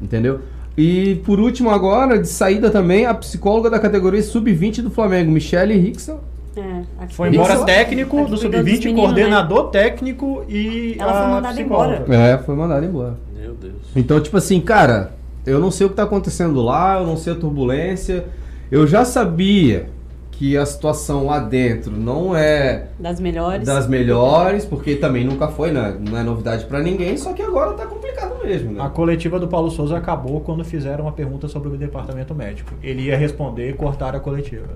Entendeu? 0.02 0.39
E 0.78 1.21
por 1.23 1.39
último, 1.39 1.69
agora, 1.69 2.17
de 2.17 2.28
saída 2.28 2.69
também, 2.69 3.06
a 3.06 3.13
psicóloga 3.13 3.69
da 3.69 3.80
categoria 3.80 4.21
sub-20 4.23 4.82
do 4.82 4.89
Flamengo, 4.89 5.32
Michele 5.32 5.78
Rickson. 5.78 6.19
É, 6.56 7.08
Foi 7.10 7.30
embora 7.30 7.56
Isso. 7.56 7.65
técnico 7.65 8.17
Aqui 8.17 8.30
do 8.32 8.38
cuidou 8.38 8.52
dos 8.52 8.63
Sub-20, 8.63 8.86
meninos, 8.86 9.02
coordenador 9.02 9.69
técnico 9.69 10.43
e 10.47 10.95
Ela 10.99 11.13
foi 11.13 11.32
mandada 11.32 11.54
psicóloga. 11.56 12.04
embora. 12.04 12.15
É, 12.19 12.38
foi 12.38 12.56
mandado 12.56 12.86
embora. 12.86 13.15
Meu 13.39 13.54
Deus. 13.56 13.73
Então, 13.95 14.19
tipo 14.19 14.38
assim, 14.38 14.60
cara, 14.62 15.13
eu 15.45 15.60
não 15.60 15.71
sei 15.71 15.88
o 15.88 15.89
que 15.89 15.95
tá 15.95 16.03
acontecendo 16.03 16.62
lá, 16.62 16.99
eu 16.99 17.06
não 17.08 17.17
sei 17.17 17.34
a 17.34 17.36
turbulência. 17.36 18.25
Eu 18.71 18.88
já 18.88 19.06
sabia 19.06 19.88
que 20.32 20.58
a 20.58 20.65
situação 20.65 21.27
lá 21.27 21.39
dentro 21.39 21.91
não 21.91 22.36
é 22.36 22.88
Das 22.99 23.19
melhores. 23.19 23.65
das 23.67 23.88
melhores, 23.88 24.65
porque 24.65 24.95
também 24.95 25.23
nunca 25.23 25.47
foi, 25.47 25.71
né? 25.71 25.95
Não 26.10 26.17
é 26.17 26.23
novidade 26.23 26.65
pra 26.65 26.82
ninguém, 26.82 27.15
só 27.17 27.34
que 27.34 27.41
agora 27.41 27.73
tá 27.73 27.86
complicado 27.86 28.43
mesmo, 28.43 28.71
né? 28.71 28.82
A 28.82 28.89
coletiva 28.89 29.39
do 29.39 29.47
Paulo 29.47 29.69
Souza 29.69 29.95
acabou 29.95 30.41
quando 30.41 30.63
fizeram 30.65 31.06
uma 31.06 31.12
pergunta 31.12 31.47
sobre 31.47 31.69
o 31.69 31.77
departamento 31.77 32.34
médico. 32.34 32.71
Ele 32.82 33.03
ia 33.03 33.17
responder 33.17 33.69
e 33.69 33.73
cortar 33.73 34.15
a 34.15 34.19
coletiva. 34.19 34.67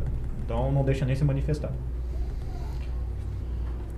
Então 0.45 0.71
não 0.71 0.83
deixa 0.83 1.05
nem 1.05 1.15
se 1.15 1.23
manifestar. 1.23 1.71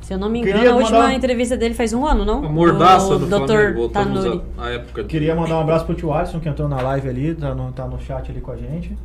Se 0.09 0.15
eu 0.15 0.17
não 0.17 0.27
me 0.27 0.39
engano, 0.39 0.55
Queria 0.55 0.71
a 0.71 0.75
última 0.75 0.97
mandar- 1.01 1.13
entrevista 1.13 1.55
dele 1.55 1.75
faz 1.75 1.93
um 1.93 2.03
ano, 2.03 2.25
não? 2.25 2.43
A 2.43 2.49
mordaça 2.49 3.13
o 3.13 3.19
do 3.19 3.27
Dr. 3.27 3.45
Flamengo. 3.45 3.77
Voltamos 3.77 4.23
Tanuri. 4.23 4.41
à, 4.57 4.63
à 4.65 4.69
época. 4.71 5.03
de- 5.03 5.07
Queria 5.07 5.35
mandar 5.35 5.57
um 5.57 5.61
abraço 5.61 5.85
pro 5.85 5.93
tio 5.93 6.11
Alisson, 6.11 6.39
que 6.39 6.49
entrou 6.49 6.67
na 6.67 6.81
live 6.81 7.07
ali, 7.07 7.35
tá 7.35 7.53
no, 7.53 7.71
tá 7.71 7.85
no 7.85 7.99
chat 8.01 8.31
ali 8.31 8.41
com 8.41 8.49
a 8.49 8.55
gente. 8.55 8.97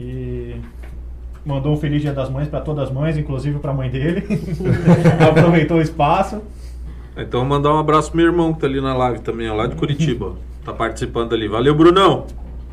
E 0.00 0.56
mandou 1.46 1.72
um 1.72 1.76
feliz 1.76 2.02
dia 2.02 2.12
das 2.12 2.28
mães 2.28 2.48
pra 2.48 2.60
todas 2.60 2.88
as 2.88 2.92
mães, 2.92 3.16
inclusive 3.16 3.60
pra 3.60 3.72
mãe 3.72 3.88
dele. 3.90 4.26
Aproveitou 5.30 5.76
o 5.76 5.80
espaço. 5.80 6.42
Então 7.16 7.44
mandar 7.44 7.72
um 7.72 7.78
abraço 7.78 8.08
pro 8.10 8.16
meu 8.16 8.26
irmão 8.26 8.52
que 8.52 8.58
tá 8.60 8.66
ali 8.66 8.80
na 8.80 8.96
live 8.96 9.20
também, 9.20 9.48
ó, 9.48 9.54
lá 9.54 9.68
de 9.68 9.76
Curitiba. 9.76 10.30
ó. 10.30 10.64
Tá 10.64 10.72
participando 10.72 11.32
ali. 11.32 11.46
Valeu, 11.46 11.76
Brunão. 11.76 12.26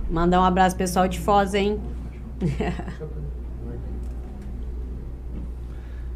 Mandar 0.10 0.42
um 0.42 0.46
abraço 0.46 0.76
pessoal 0.76 1.08
de 1.08 1.20
Foz, 1.20 1.54
hein? 1.54 1.80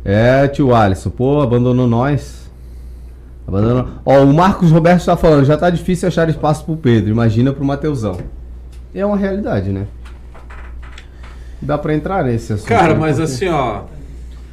É, 0.10 0.48
tio 0.48 0.74
Alisson, 0.74 1.12
pô, 1.12 1.40
abandonou 1.40 1.86
nós. 1.86 2.50
Abandonou. 3.48 3.88
Ó, 4.04 4.24
o 4.24 4.34
Marcos 4.34 4.72
Roberto 4.72 5.06
tá 5.06 5.16
falando, 5.16 5.46
já 5.46 5.56
tá 5.56 5.70
difícil 5.70 6.08
achar 6.08 6.28
espaço 6.30 6.66
pro 6.66 6.76
Pedro, 6.76 7.12
imagina 7.12 7.54
pro 7.54 7.64
Mateusão. 7.64 8.18
É 8.94 9.06
uma 9.06 9.16
realidade, 9.18 9.70
né? 9.70 9.86
Dá 11.62 11.78
pra 11.78 11.94
entrar 11.94 12.24
nesse 12.24 12.54
assunto. 12.54 12.68
Cara, 12.68 12.94
né? 12.94 13.00
mas 13.00 13.18
Porque- 13.18 13.32
assim, 13.34 13.48
ó. 13.50 13.84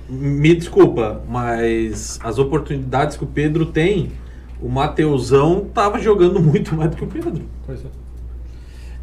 Me 0.09 0.55
desculpa, 0.55 1.23
mas 1.29 2.21
as 2.23 2.39
oportunidades 2.39 3.17
que 3.17 3.25
o 3.25 3.27
Pedro 3.27 3.67
tem, 3.67 4.13
o 4.61 4.69
Mateusão 4.69 5.67
tava 5.73 5.99
jogando 5.99 6.39
muito 6.39 6.75
mais 6.77 6.91
do 6.91 6.97
que 6.97 7.05
o 7.05 7.09
Pedro. 7.09 7.43
Pois 7.67 7.81
é. 7.81 7.89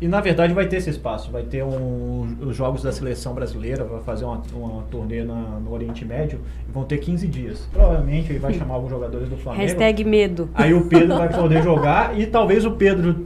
E 0.04 0.08
na 0.08 0.20
verdade 0.20 0.54
vai 0.54 0.68
ter 0.68 0.76
esse 0.78 0.90
espaço, 0.90 1.32
vai 1.32 1.44
ter 1.44 1.64
um, 1.64 2.28
os 2.42 2.56
jogos 2.58 2.84
da 2.84 2.92
seleção 2.92 3.34
brasileira, 3.34 3.86
vai 3.86 4.02
fazer 4.02 4.26
uma, 4.26 4.42
uma 4.54 4.82
turnê 4.92 5.24
na- 5.24 5.60
no 5.64 5.72
Oriente 5.72 6.04
Médio, 6.04 6.40
e 6.68 6.72
vão 6.74 6.84
ter 6.84 6.98
15 6.98 7.26
dias. 7.26 7.70
Provavelmente 7.72 8.30
ele 8.30 8.40
vai 8.40 8.54
chamar 8.54 8.74
alguns 8.76 8.90
jogadores 8.90 9.30
do 9.30 9.38
Flamengo. 9.38 9.64
Hashtag 9.64 10.04
medo. 10.04 10.50
Aí 10.54 10.74
o 10.74 10.86
Pedro 10.90 11.18
vai 11.18 11.30
poder 11.34 11.64
jogar 11.64 12.20
e 12.20 12.26
talvez 12.26 12.66
o 12.66 12.72
Pedro 12.72 13.26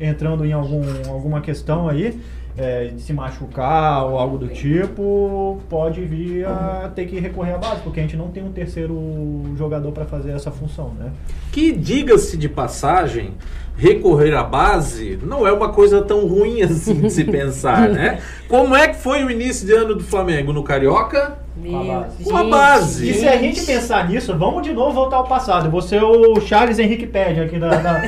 entrando 0.00 0.44
em 0.44 0.52
algum, 0.52 0.82
alguma 1.08 1.40
questão 1.40 1.88
aí, 1.88 2.16
é, 2.56 2.86
de 2.86 3.00
se 3.02 3.12
machucar 3.12 4.04
ou 4.06 4.18
algo 4.18 4.38
do 4.38 4.48
tipo, 4.48 5.60
pode 5.68 6.04
vir 6.04 6.46
a 6.46 6.90
ter 6.94 7.06
que 7.06 7.18
recorrer 7.20 7.54
à 7.54 7.58
base, 7.58 7.82
porque 7.82 8.00
a 8.00 8.02
gente 8.02 8.16
não 8.16 8.28
tem 8.28 8.42
um 8.42 8.52
terceiro 8.52 9.42
jogador 9.56 9.92
para 9.92 10.04
fazer 10.04 10.32
essa 10.32 10.50
função, 10.50 10.92
né? 10.98 11.12
Que, 11.52 11.72
diga-se 11.72 12.36
de 12.36 12.48
passagem, 12.48 13.34
recorrer 13.76 14.34
à 14.34 14.42
base 14.42 15.18
não 15.22 15.46
é 15.46 15.52
uma 15.52 15.68
coisa 15.68 16.00
tão 16.02 16.26
ruim 16.26 16.62
assim 16.62 16.94
de 16.94 17.10
se 17.10 17.24
pensar, 17.30 17.88
né? 17.88 18.20
Como 18.48 18.74
é 18.74 18.88
que 18.88 18.96
foi 18.96 19.22
o 19.22 19.30
início 19.30 19.66
de 19.66 19.74
ano 19.74 19.94
do 19.94 20.04
Flamengo 20.04 20.52
no 20.52 20.62
Carioca? 20.62 21.38
Meu, 21.56 21.84
base. 21.84 22.24
Com 22.24 22.36
a 22.36 22.44
base. 22.44 23.10
E 23.10 23.14
se 23.14 23.26
a 23.26 23.36
gente 23.36 23.64
pensar 23.64 24.08
nisso, 24.08 24.36
vamos 24.36 24.62
de 24.62 24.72
novo 24.72 24.92
voltar 24.92 25.16
ao 25.16 25.26
passado. 25.26 25.66
Eu 25.66 25.70
vou 25.70 25.80
ser 25.82 26.02
o 26.02 26.38
Charles 26.40 26.78
Henrique 26.78 27.06
Pede 27.06 27.40
aqui 27.40 27.58
da, 27.58 27.70
da, 27.76 27.98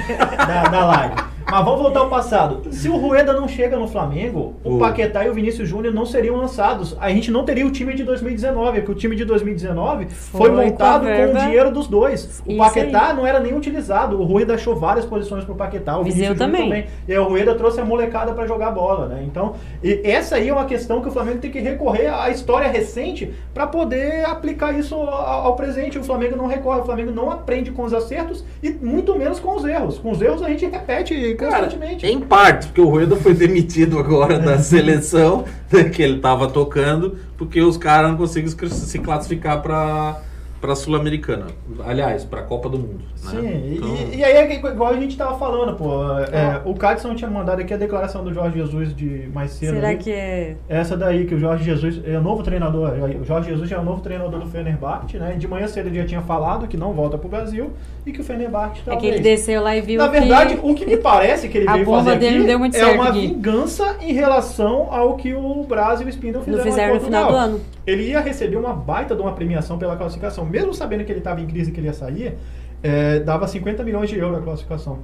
da, 0.46 0.62
da 0.64 0.86
live. 0.86 1.14
Mas 1.50 1.64
vamos 1.64 1.80
voltar 1.80 2.00
ao 2.00 2.10
passado. 2.10 2.60
Se 2.70 2.90
o 2.90 2.96
Rueda 2.98 3.32
não 3.32 3.48
chega 3.48 3.78
no 3.78 3.88
Flamengo, 3.88 4.56
o 4.62 4.74
O- 4.74 4.78
Paquetá 4.78 5.24
e 5.24 5.30
o 5.30 5.34
Vinícius 5.34 5.66
Júnior 5.66 5.94
não 5.94 6.04
seriam 6.04 6.36
lançados. 6.36 6.94
A 7.00 7.08
gente 7.10 7.30
não 7.30 7.42
teria 7.42 7.66
o 7.66 7.70
time 7.70 7.94
de 7.94 8.04
2019, 8.04 8.80
porque 8.80 8.92
o 8.92 8.94
time 8.94 9.16
de 9.16 9.24
2019 9.24 10.06
foi, 10.10 10.40
Foi 10.40 10.50
com 10.50 10.56
montado 10.56 11.00
com, 11.00 11.06
verba. 11.06 11.38
o 11.38 11.42
dinheiro 11.42 11.70
dos 11.70 11.86
dois. 11.86 12.42
O 12.46 12.50
Isso 12.50 12.58
Paquetá 12.58 13.14
não 13.14 13.26
era 13.26 13.40
nem 13.40 13.56
utilizado. 13.56 14.20
O 14.20 14.24
Rueda 14.24 14.54
achou 14.54 14.76
várias 14.76 15.06
posições 15.06 15.42
pro 15.44 15.54
Paquetá. 15.54 15.96
O 15.98 16.04
Viseu 16.04 16.34
Vinícius 16.34 16.38
Júnior 16.50 16.68
também. 16.68 16.86
E 17.08 17.12
aí 17.12 17.18
o 17.18 17.24
Rueda 17.24 17.54
trouxe 17.54 17.80
a 17.80 17.84
molecada 17.84 18.32
para 18.34 18.46
jogar 18.46 18.70
bola, 18.70 19.06
né? 19.06 19.22
Então, 19.26 19.54
e 19.82 20.02
essa 20.04 20.36
aí 20.36 20.50
é 20.50 20.52
uma 20.52 20.66
questão 20.66 21.00
que 21.00 21.08
o 21.08 21.10
Flamengo 21.10 21.38
tem 21.38 21.50
que 21.50 21.60
recorrer 21.60 22.08
à 22.12 22.28
história 22.28 22.68
recente 22.68 23.32
para 23.54 23.66
poder 23.66 24.26
aplicar 24.26 24.78
isso 24.78 24.94
ao, 24.94 25.08
ao 25.46 25.56
presente. 25.56 25.98
O 25.98 26.04
Flamengo 26.04 26.36
não 26.36 26.46
recorre, 26.46 26.80
o 26.80 26.84
Flamengo 26.84 27.10
não 27.10 27.30
aprende 27.30 27.70
com 27.70 27.84
os 27.84 27.94
acertos 27.94 28.44
e 28.62 28.70
muito 28.70 29.18
menos 29.18 29.40
com 29.40 29.56
os 29.56 29.64
erros. 29.64 29.98
Com 29.98 30.10
os 30.10 30.20
erros 30.20 30.42
a 30.42 30.48
gente 30.50 30.66
repete 30.66 31.37
Cara, 31.38 31.62
constantemente. 31.64 32.06
em 32.06 32.20
parte, 32.20 32.66
porque 32.66 32.80
o 32.80 32.88
Rueda 32.88 33.16
foi 33.16 33.32
demitido 33.34 33.98
agora 33.98 34.38
da 34.38 34.58
seleção 34.58 35.44
né, 35.72 35.84
que 35.84 36.02
ele 36.02 36.18
tava 36.20 36.48
tocando, 36.48 37.16
porque 37.36 37.60
os 37.60 37.76
caras 37.76 38.10
não 38.10 38.18
conseguem 38.18 38.48
se 38.50 38.98
classificar 38.98 39.62
para 39.62 40.20
para 40.60 40.72
a 40.72 40.74
Sul-Americana. 40.74 41.46
Aliás, 41.86 42.24
para 42.24 42.40
a 42.40 42.42
Copa 42.42 42.68
do 42.68 42.76
Mundo. 42.80 43.04
né? 43.22 43.30
Sim, 43.30 43.46
e- 43.46 43.76
Então, 43.76 43.94
e, 44.12 44.16
e 44.16 44.24
aí 44.24 44.32
é 44.38 44.54
igual 44.56 44.92
a 44.92 44.96
gente 44.96 45.16
tava 45.16 45.38
falando, 45.38 45.76
pô. 45.76 46.02
é, 46.18 46.60
o 46.64 46.74
Cadson 46.74 47.14
tinha 47.14 47.30
mandado 47.30 47.60
aqui 47.60 47.72
a 47.72 47.76
declaração 47.76 48.24
do 48.24 48.34
Jorge 48.34 48.58
Jesus 48.58 48.92
de 48.92 49.28
mais 49.32 49.52
cedo. 49.52 49.74
Será 49.74 49.90
ali. 49.90 49.98
que 49.98 50.10
é. 50.10 50.56
Essa 50.68 50.96
daí 50.96 51.26
que 51.26 51.34
o 51.36 51.38
Jorge 51.38 51.62
Jesus 51.62 52.00
é 52.04 52.18
o 52.18 52.20
novo 52.20 52.42
treinador. 52.42 52.90
O 53.20 53.24
Jorge 53.24 53.50
Jesus 53.50 53.70
já 53.70 53.76
é 53.76 53.78
o 53.78 53.84
novo 53.84 54.00
treinador 54.02 54.40
do 54.40 54.46
Fenerbahçe, 54.50 55.16
né? 55.16 55.36
De 55.38 55.46
manhã 55.46 55.68
cedo 55.68 55.86
ele 55.86 56.00
já 56.00 56.04
tinha 56.06 56.22
falado 56.22 56.66
que 56.66 56.76
não 56.76 56.92
volta 56.92 57.16
pro 57.16 57.28
Brasil 57.28 57.70
e 58.08 58.12
que 58.12 58.20
o 58.20 58.24
Fenerbahçe 58.24 58.80
É 58.80 58.84
talvez. 58.84 59.00
que 59.00 59.06
ele 59.06 59.20
desceu 59.22 59.62
lá 59.62 59.76
e 59.76 59.80
viu 59.80 59.98
Na 59.98 60.08
que 60.08 60.18
verdade, 60.20 60.58
o 60.62 60.74
que 60.74 60.86
me 60.86 60.96
parece 60.96 61.48
que 61.48 61.58
ele 61.58 61.70
veio 61.70 61.84
fazer 61.86 62.10
aqui 62.12 62.42
deu 62.44 62.58
muito 62.58 62.76
é 62.76 62.80
certo 62.80 62.94
uma 62.94 63.08
aqui. 63.08 63.20
vingança 63.26 63.96
em 64.00 64.12
relação 64.12 64.92
ao 64.92 65.16
que 65.16 65.34
o 65.34 65.64
Brasil 65.64 66.06
e 66.06 66.10
o 66.10 66.12
Spindle 66.12 66.42
fizeram, 66.42 66.64
fizeram 66.64 66.94
no 66.94 67.00
final 67.00 67.30
do 67.30 67.36
ano. 67.36 67.60
Ele 67.86 68.02
ia 68.10 68.20
receber 68.20 68.56
uma 68.56 68.72
baita 68.72 69.14
de 69.14 69.22
uma 69.22 69.32
premiação 69.32 69.78
pela 69.78 69.96
classificação. 69.96 70.44
Mesmo 70.44 70.72
sabendo 70.74 71.04
que 71.04 71.12
ele 71.12 71.20
estava 71.20 71.40
em 71.40 71.46
crise 71.46 71.70
e 71.70 71.72
que 71.72 71.80
ele 71.80 71.86
ia 71.88 71.92
sair, 71.92 72.34
é, 72.82 73.20
dava 73.20 73.46
50 73.46 73.82
milhões 73.82 74.08
de 74.08 74.18
euros 74.18 74.38
a 74.38 74.42
classificação. 74.42 74.98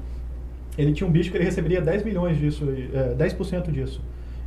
Ele 0.77 0.93
tinha 0.93 1.07
um 1.07 1.11
bicho 1.11 1.31
que 1.31 1.37
ele 1.37 1.45
receberia 1.45 1.81
10 1.81 2.05
milhões 2.05 2.37
disso, 2.39 2.67
é, 2.93 3.15
10% 3.15 3.71
disso. 3.71 4.01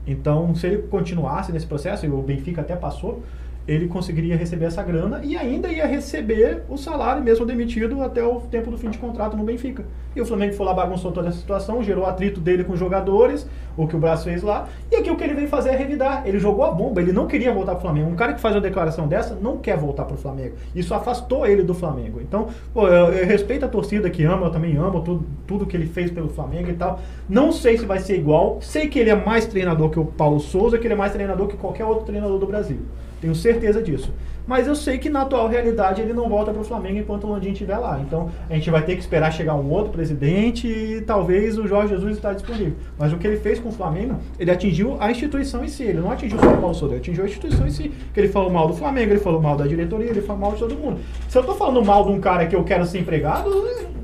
Então, 0.05 0.53
se 0.55 0.68
ele 0.68 0.78
continuasse 0.89 1.51
nesse 1.51 1.66
processo, 1.66 2.05
e 2.05 2.10
o 2.10 2.18
Benfica 2.22 2.62
até 2.62 2.76
passou, 2.76 3.22
ele 3.68 3.88
conseguiria 3.88 4.38
receber 4.38 4.65
essa 4.65 4.82
grana 4.82 5.20
e 5.24 5.36
ainda 5.36 5.68
ia 5.68 5.86
receber 5.86 6.63
o 6.70 6.78
salário 6.78 7.22
mesmo 7.22 7.45
demitido 7.45 8.01
até 8.01 8.24
o 8.24 8.39
tempo 8.39 8.72
do 8.72 8.78
fim 8.78 8.89
de 8.89 8.97
contrato 8.97 9.36
no 9.36 9.43
Benfica. 9.43 9.84
E 10.15 10.22
o 10.22 10.26
Flamengo 10.26 10.53
foi 10.53 10.65
lá, 10.65 10.74
bagunçou 10.74 11.11
toda 11.11 11.28
essa 11.28 11.38
situação, 11.38 11.84
gerou 11.84 12.05
atrito 12.05 12.39
dele 12.39 12.63
com 12.63 12.74
os 12.74 12.80
jogadores, 12.80 13.47
o 13.76 13.86
que 13.86 13.95
o 13.95 13.99
Braço 13.99 14.24
fez 14.24 14.41
lá, 14.41 14.68
e 14.91 14.95
aqui 14.95 15.11
o 15.11 15.15
que 15.15 15.24
ele 15.24 15.34
veio 15.34 15.47
fazer 15.47 15.70
é 15.70 15.76
revidar. 15.76 16.24
Ele 16.26 16.39
jogou 16.39 16.65
a 16.65 16.72
bomba, 16.72 17.01
ele 17.01 17.11
não 17.11 17.28
queria 17.28 17.53
voltar 17.53 17.74
pro 17.74 17.82
Flamengo. 17.82 18.09
Um 18.09 18.15
cara 18.15 18.34
que 18.34 18.41
faz 18.41 18.55
uma 18.55 18.61
declaração 18.61 19.07
dessa 19.07 19.36
não 19.36 19.57
quer 19.57 19.78
voltar 19.78 20.05
pro 20.05 20.18
Flamengo. 20.18 20.55
Isso 20.74 20.93
afastou 20.93 21.45
ele 21.45 21.61
do 21.61 21.76
Flamengo. 21.76 22.20
Então, 22.22 22.47
pô, 22.74 22.88
eu, 22.88 23.13
eu 23.13 23.26
respeito 23.28 23.65
a 23.65 23.68
torcida 23.68 24.09
que 24.09 24.24
ama, 24.24 24.47
eu 24.47 24.51
também 24.51 24.78
amo 24.78 25.01
tudo, 25.01 25.26
tudo 25.45 25.65
que 25.65 25.76
ele 25.76 25.88
fez 25.88 26.09
pelo 26.09 26.30
Flamengo 26.30 26.70
e 26.70 26.74
tal. 26.74 26.99
Não 27.28 27.51
sei 27.51 27.78
se 27.78 27.86
vai 27.86 27.99
ser 27.99 28.18
igual. 28.18 28.59
Sei 28.61 28.88
que 28.88 28.97
ele 28.97 29.09
é 29.09 29.15
mais 29.15 29.45
treinador 29.45 29.89
que 29.89 29.99
o 29.99 30.05
Paulo 30.05 30.39
Souza, 30.39 30.78
que 30.78 30.88
ele 30.88 30.93
é 30.93 30.97
mais 30.97 31.11
treinador 31.11 31.47
que 31.47 31.57
qualquer 31.57 31.86
outro 31.86 32.05
treinador 32.05 32.39
do 32.39 32.47
Brasil. 32.47 32.80
Tenho 33.22 33.36
certeza 33.36 33.82
disso. 33.82 34.13
Mas 34.45 34.65
eu 34.65 34.76
sei 34.76 34.97
que 34.97 35.09
na 35.09 35.24
atual 35.24 35.49
realidade 35.49 36.01
ele 36.01 36.13
não 36.13 36.30
volta 36.30 36.53
para 36.53 36.61
o 36.61 36.63
Flamengo 36.63 36.99
enquanto 36.99 37.26
o 37.26 37.32
Landim 37.32 37.51
estiver 37.51 37.78
lá. 37.78 37.99
Então 37.99 38.30
a 38.49 38.53
gente 38.53 38.70
vai 38.72 38.82
ter 38.82 38.95
que 38.95 39.01
esperar 39.01 39.30
chegar 39.34 39.55
um 39.55 39.70
outro 39.70 39.91
presidente 39.91 40.65
e 40.70 41.01
talvez 41.01 41.57
o 41.57 41.68
Jorge 41.68 41.93
Jesus 41.93 42.15
está 42.15 42.32
disponível. 42.32 42.76
Mas 42.97 43.11
o 43.11 43.18
que 43.18 43.28
ele 43.28 43.36
fez 43.36 43.59
com 43.59 43.68
o 43.68 43.72
Flamengo, 43.74 44.15
ele 44.39 44.49
atingiu 44.49 44.95
a 45.01 45.11
instituição 45.11 45.65
em 45.65 45.68
si. 45.68 45.84
Ele 45.84 45.99
não 45.99 46.11
atingiu 46.11 46.39
só 46.39 46.53
o 46.53 46.57
Paulo 46.59 46.74
Souza, 46.74 46.93
ele 46.93 47.01
atingiu 47.01 47.26
a 47.26 47.28
instituição 47.28 47.68
em 47.68 47.72
si. 47.72 47.91
Que 48.13 48.22
ele 48.22 48.30
falou 48.30 48.49
mal 48.49 48.70
do 48.70 48.74
Flamengo, 48.74 49.11
ele 49.11 49.20
falou 49.20 49.41
mal 49.41 49.57
da 49.57 49.68
diretoria, 49.68 50.09
ele 50.09 50.22
falou 50.22 50.41
mal 50.43 50.53
de 50.53 50.59
todo 50.59 50.76
mundo. 50.76 51.01
Se 51.28 51.38
eu 51.38 51.43
tô 51.43 51.53
falando 51.53 51.84
mal 51.84 52.05
de 52.05 52.11
um 52.13 52.22
cara 52.22 52.45
que 52.45 52.55
eu 52.55 52.63
quero 52.63 52.86
ser 52.86 52.99
empregado, 52.99 53.49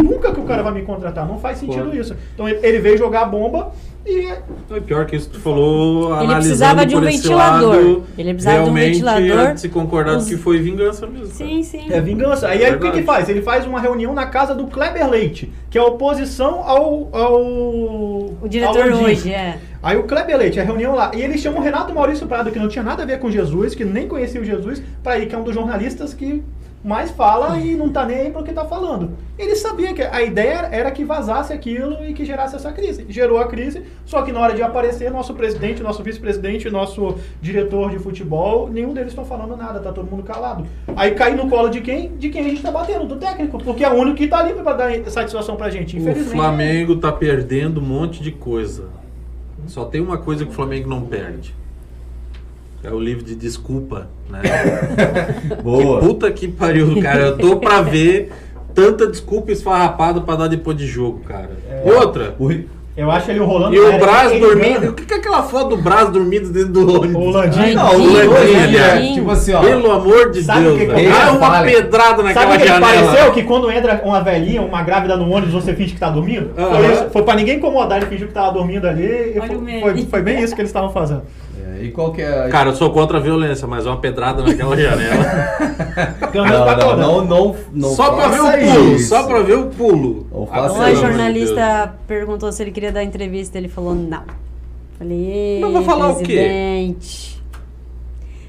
nunca 0.03 0.34
que 0.34 0.41
o 0.41 0.43
cara 0.43 0.61
vai 0.61 0.74
me 0.74 0.82
contratar. 0.82 1.26
Não 1.26 1.39
faz 1.39 1.57
sentido 1.59 1.84
Claro. 1.84 1.97
isso. 1.97 2.18
Então 2.34 2.49
ele 2.49 2.59
ele 2.64 2.80
veio 2.80 2.97
jogar 2.97 3.22
a 3.22 3.26
bomba 3.26 3.72
e 4.06 4.28
É 4.76 4.80
pior 4.86 5.06
que 5.06 5.16
isso 5.16 5.30
que 5.30 5.36
tu 5.36 5.39
falou, 5.41 6.20
Ele 6.22 6.34
precisava 6.36 6.86
de 6.86 6.95
um 6.95 7.01
ventilador. 7.01 7.70
lado, 7.76 8.04
Ele 8.18 8.34
precisava 8.34 8.58
de 8.58 8.62
um 8.70 8.74
realmente 8.74 8.91
ventilador. 9.04 9.58
se 9.58 9.70
concordar 9.70 10.18
Os- 10.18 10.28
que 10.28 10.36
foi 10.38 10.60
vingança 10.60 11.08
mesmo. 11.08 11.28
Sim, 11.28 11.64
sim. 11.64 11.86
É 11.89 12.01
vingança. 12.01 12.47
Aí, 12.47 12.64
aí 12.66 12.76
o 12.76 12.80
que, 12.80 12.91
que 12.91 13.04
faz? 13.04 13.30
Ele 13.30 13.41
faz 13.41 13.66
uma 13.66 13.80
reunião 13.80 14.14
na 14.14 14.26
casa 14.26 14.54
do 14.54 14.68
Kleber 14.68 15.10
Leite, 15.10 15.51
que 15.70 15.78
é 15.78 15.82
a 15.82 15.86
oposição 15.86 16.62
ao. 16.68 17.10
ao 17.14 17.41
O 18.41 18.47
diretor 18.47 18.91
ao 18.91 18.99
hoje, 19.04 19.32
é. 19.34 19.58
Aí 19.82 19.97
o 19.97 20.04
Kleber 20.04 20.38
Leite, 20.38 20.60
a 20.60 20.64
reunião 20.64 20.95
lá. 20.95 21.12
E 21.14 21.22
eles 21.22 21.41
chamam 21.41 21.60
o 21.60 21.64
Renato 21.64 21.93
Maurício 21.93 22.26
Prado, 22.28 22.51
que 22.51 22.60
não 22.60 22.68
tinha 22.70 22.84
nada 22.84 23.04
a 23.04 23.06
ver 23.06 23.20
com 23.20 23.30
Jesus, 23.30 23.76
que 23.76 23.84
nem 23.86 24.08
conhecia 24.08 24.39
o 24.39 24.43
Jesus, 24.45 24.82
pra 25.04 25.18
ir, 25.18 25.28
que 25.28 25.36
é 25.36 25.38
um 25.38 25.43
dos 25.43 25.54
jornalistas 25.54 26.14
que 26.14 26.41
mais 26.84 27.11
fala 27.11 27.57
e 27.59 27.75
não 27.75 27.89
tá 27.89 28.05
nem 28.05 28.17
aí 28.17 28.29
pro 28.29 28.43
que 28.43 28.51
tá 28.51 28.65
falando. 28.65 29.11
Ele 29.39 29.55
sabia 29.55 29.93
que 29.93 30.01
a 30.01 30.21
ideia 30.21 30.67
era 30.71 30.91
que 30.91 31.05
vazasse 31.05 31.53
aquilo 31.53 32.03
e 32.05 32.13
que 32.13 32.25
gerasse 32.25 32.55
essa 32.55 32.71
crise. 32.71 33.05
Gerou 33.07 33.39
a 33.39 33.47
crise, 33.47 33.84
só 34.05 34.21
que 34.21 34.31
na 34.31 34.39
hora 34.39 34.53
de 34.53 34.61
aparecer, 34.61 35.09
nosso 35.09 35.34
presidente, 35.34 35.81
nosso 35.81 36.03
vice-presidente, 36.03 36.69
nosso 36.69 37.15
diretor 37.41 37.89
de 37.89 37.99
futebol, 37.99 38.69
nenhum 38.69 38.93
deles 38.93 39.11
estão 39.11 39.25
falando 39.25 39.55
nada, 39.55 39.79
tá 39.79 39.91
todo 39.91 40.09
mundo 40.09 40.23
calado. 40.23 40.65
Aí 40.95 41.11
cai 41.11 41.34
no 41.34 41.49
colo 41.49 41.69
de 41.69 41.81
quem? 41.81 42.15
De 42.17 42.29
quem 42.29 42.45
a 42.45 42.49
gente 42.49 42.61
tá 42.61 42.71
batendo, 42.71 43.05
do 43.05 43.15
técnico, 43.15 43.57
porque 43.63 43.84
é 43.84 43.89
o 43.89 43.93
único 43.93 44.17
que 44.17 44.27
tá 44.27 44.39
ali 44.39 44.53
pra 44.53 44.73
dar 44.73 44.91
satisfação 45.09 45.55
pra 45.55 45.69
gente. 45.69 45.95
O 45.95 45.99
Infelizmente. 45.99 46.36
Flamengo 46.36 46.95
tá 46.97 47.11
perdendo 47.11 47.79
um 47.79 47.84
monte 47.84 48.21
de 48.21 48.31
coisa. 48.31 48.89
Só 49.67 49.86
tem 49.86 50.01
uma 50.01 50.17
coisa 50.17 50.43
que 50.43 50.51
o 50.51 50.53
Flamengo 50.53 50.89
não 50.89 51.01
perde. 51.01 51.55
É 52.84 52.91
o 52.91 52.99
livro 52.99 53.23
de 53.23 53.34
desculpa, 53.34 54.09
né? 54.29 54.41
Boa. 55.63 56.01
Que 56.01 56.05
puta 56.05 56.31
que 56.31 56.47
pariu, 56.49 57.01
cara. 57.01 57.27
Eu 57.27 57.38
tô 57.38 57.55
pra 57.55 57.81
ver 57.81 58.29
tanta 58.75 59.07
desculpa 59.07 59.53
esfarrapada 59.53 60.19
pra 60.19 60.36
dar 60.36 60.47
depois 60.47 60.75
de 60.75 60.86
jogo, 60.86 61.19
cara. 61.19 61.51
É. 61.69 61.84
E 61.88 61.91
outra. 61.91 62.36
O 62.38 62.51
Eu 62.97 63.09
acho 63.09 63.31
ele 63.31 63.39
rolando 63.39 63.73
E 63.73 63.79
o 63.79 63.97
Braz 63.97 64.38
dormindo. 64.38 64.89
O 64.89 64.93
que 64.93 65.13
é 65.13 65.17
aquela 65.17 65.43
foto 65.43 65.77
do 65.77 65.81
Braz 65.81 66.09
dormindo 66.09 66.51
dentro 66.51 66.73
do 66.73 66.99
ônibus? 66.99 67.25
O 67.25 67.29
Landim. 67.29 67.59
Ai, 67.59 67.73
Não, 67.73 67.95
o 67.95 68.17
ele 68.38 68.77
é, 68.77 69.13
tipo 69.13 69.31
assim, 69.31 69.53
ó. 69.53 69.61
Pelo 69.61 69.89
amor 69.89 70.31
de 70.31 70.43
Sabe 70.43 70.63
Deus, 70.63 70.75
o 70.75 70.79
que 70.79 71.09
Dá 71.09 71.31
uma 71.31 71.39
Fale. 71.39 71.71
pedrada 71.71 72.09
Sabe 72.17 72.23
naquela 72.23 72.55
o 72.55 72.59
que 72.59 72.67
janela. 72.67 72.86
pareceu? 72.86 73.31
Que 73.31 73.43
quando 73.43 73.71
entra 73.71 74.01
uma 74.03 74.19
velhinha, 74.21 74.61
uma 74.61 74.84
grávida 74.84 75.15
no 75.15 75.31
ônibus, 75.31 75.53
você 75.53 75.73
finge 75.73 75.93
que 75.93 75.99
tá 76.01 76.09
dormindo? 76.09 76.51
Foi, 76.53 76.91
isso. 76.91 77.09
foi 77.11 77.23
pra 77.23 77.36
ninguém 77.36 77.55
incomodar, 77.59 77.99
ele 77.99 78.07
fingiu 78.07 78.27
que 78.27 78.34
tava 78.34 78.51
dormindo 78.51 78.86
ali. 78.86 79.34
E 79.36 79.39
Olha 79.39 79.57
o 79.57 79.61
foi, 79.63 79.79
foi, 79.93 80.05
foi 80.05 80.21
bem 80.21 80.43
isso 80.43 80.53
que 80.53 80.59
eles 80.59 80.69
estavam 80.69 80.91
fazendo. 80.91 81.21
É, 81.76 81.84
e 81.84 81.91
qual 81.91 82.11
que 82.11 82.21
é 82.21 82.45
a... 82.45 82.49
Cara, 82.49 82.69
eu 82.69 82.76
sou 82.76 82.91
contra 82.91 83.17
a 83.17 83.21
violência, 83.21 83.67
mas 83.67 83.86
uma 83.86 83.97
pedrada 83.97 84.43
naquela 84.43 84.76
janela. 84.80 85.24
Não, 86.34 86.45
não, 86.45 86.97
não, 86.97 87.26
não, 87.26 87.55
não 87.74 87.89
só 87.89 88.11
pra 88.13 88.28
ver 88.28 88.41
o 88.41 88.51
pulo, 88.51 88.95
isso. 88.95 89.09
só 89.09 89.24
pra 89.24 89.39
ver 89.41 89.57
o 89.57 89.65
pulo. 89.67 90.28
Não 90.32 90.47
Ah, 90.51 90.61
Uma 90.61 90.69
amor 90.69 90.89
de 90.89 90.95
jornalista 90.95 91.95
perguntou 92.07 92.51
se 92.51 92.61
ele 92.63 92.71
queria 92.71 92.91
dar 92.91 93.03
entrevista, 93.03 93.57
ele 93.57 93.67
falou 93.69 93.95
não. 93.95 94.24
Falei, 94.97 95.59
Mas 95.61 95.74
vai 95.74 95.84
falar 95.84 96.11
o 96.11 96.15
quê? 96.17 96.93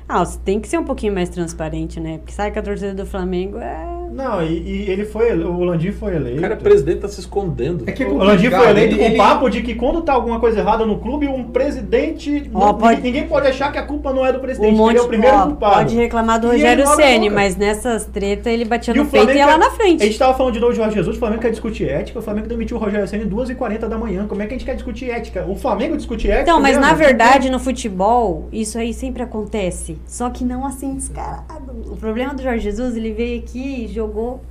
Ah, 0.09 0.25
você 0.25 0.39
tem 0.45 0.61
que 0.61 0.69
ser 0.69 0.79
um 0.79 0.85
pouquinho 0.85 1.15
mais 1.15 1.29
transparente, 1.29 1.99
né? 1.99 2.19
Porque 2.19 2.33
sabe 2.33 2.51
que 2.51 2.59
a 2.59 2.63
torcida 2.63 2.93
do 2.95 3.07
Flamengo 3.07 3.59
é. 3.59 3.87
Não, 4.13 4.45
e, 4.45 4.53
e 4.85 4.91
ele 4.91 5.05
foi, 5.05 5.33
o 5.37 5.65
Landim 5.65 5.91
foi 5.91 6.15
eleito. 6.15 6.39
O 6.39 6.43
cara, 6.43 6.55
o 6.55 6.59
presidente 6.59 7.01
tá 7.01 7.09
se 7.09 7.19
escondendo. 7.19 7.83
É 7.85 7.91
que 7.91 8.05
é 8.05 8.07
O 8.07 8.17
Landim 8.19 8.43
foi 8.49 8.51
complicado, 8.51 8.71
eleito 8.77 8.95
ele- 8.95 8.99
com 8.99 9.03
o 9.03 9.09
ele- 9.09 9.17
papo 9.17 9.49
de 9.51 9.63
que 9.63 9.75
quando 9.75 10.03
tá 10.03 10.13
alguma 10.13 10.39
coisa 10.39 10.61
errada 10.61 10.87
no 10.87 10.99
clube, 10.99 11.27
um 11.27 11.43
presidente. 11.45 12.49
Ó, 12.55 12.67
não- 12.67 12.75
pode- 12.79 13.01
Ninguém 13.01 13.27
pode 13.27 13.49
achar 13.49 13.73
que 13.73 13.79
a 13.79 13.83
culpa 13.83 14.13
não 14.13 14.25
é 14.25 14.33
do 14.33 14.39
presidente, 14.39 14.77
monte, 14.77 14.91
ele 14.93 14.99
é 14.99 15.03
o 15.03 15.09
primeiro 15.09 15.37
ó, 15.37 15.47
culpado. 15.47 15.75
pode 15.75 15.97
reclamar 15.97 16.39
do 16.41 16.47
Rogério 16.49 16.85
a 16.85 16.95
Ceni, 16.95 17.29
mas 17.29 17.57
nessas 17.57 18.05
tretas 18.05 18.47
ele 18.53 18.65
batia 18.65 18.95
E 18.95 18.97
no 18.99 19.07
peito 19.07 19.33
e 19.33 19.37
ia 19.37 19.47
lá 19.47 19.59
na 19.59 19.67
A 19.67 19.71
frente. 19.71 20.05
gente 20.05 20.19
tava 20.19 20.35
falando 20.37 20.53
de 20.55 20.61
novo 20.61 20.73
de 20.73 20.79
Jorge 20.79 20.95
Jesus, 20.95 21.17
o 21.17 21.19
Flamengo 21.19 21.43
quer 21.43 21.51
discutir 21.51 21.89
ética, 21.89 22.19
o 22.21 22.23
Flamengo 22.23 22.47
demitiu 22.47 22.77
o 22.77 22.81
Rogério 22.81 23.09
Ceni 23.09 23.25
2h40 23.25 23.89
da 23.89 23.99
manhã. 23.99 24.27
Como 24.29 24.41
é 24.41 24.47
que 24.47 24.55
a 24.55 24.57
gente 24.57 24.67
quer 24.67 24.75
discutir 24.75 25.11
ética? 25.11 25.45
O 25.49 25.57
Flamengo 25.57 25.97
discute 25.97 26.29
ética. 26.31 26.43
Então, 26.43 26.61
mas 26.61 26.77
mesmo? 26.77 26.83
na 26.87 26.93
verdade, 26.95 27.51
no 27.51 27.59
futebol, 27.59 28.49
isso 28.53 28.79
aí 28.79 28.95
sempre 28.95 29.23
acontece. 29.25 29.99
Só 30.07 30.31
que 30.31 30.45
não 30.45 30.65
assim 30.65 30.95
descarado. 30.95 31.73
O 31.93 31.97
problema 31.97 32.35
do 32.35 32.43
Jorge 32.43 32.61
Jesus, 32.61 32.97
ele 32.97 33.13
veio 33.13 33.41
aqui 33.41 33.85
e 33.85 33.89
jogou. 33.89 34.43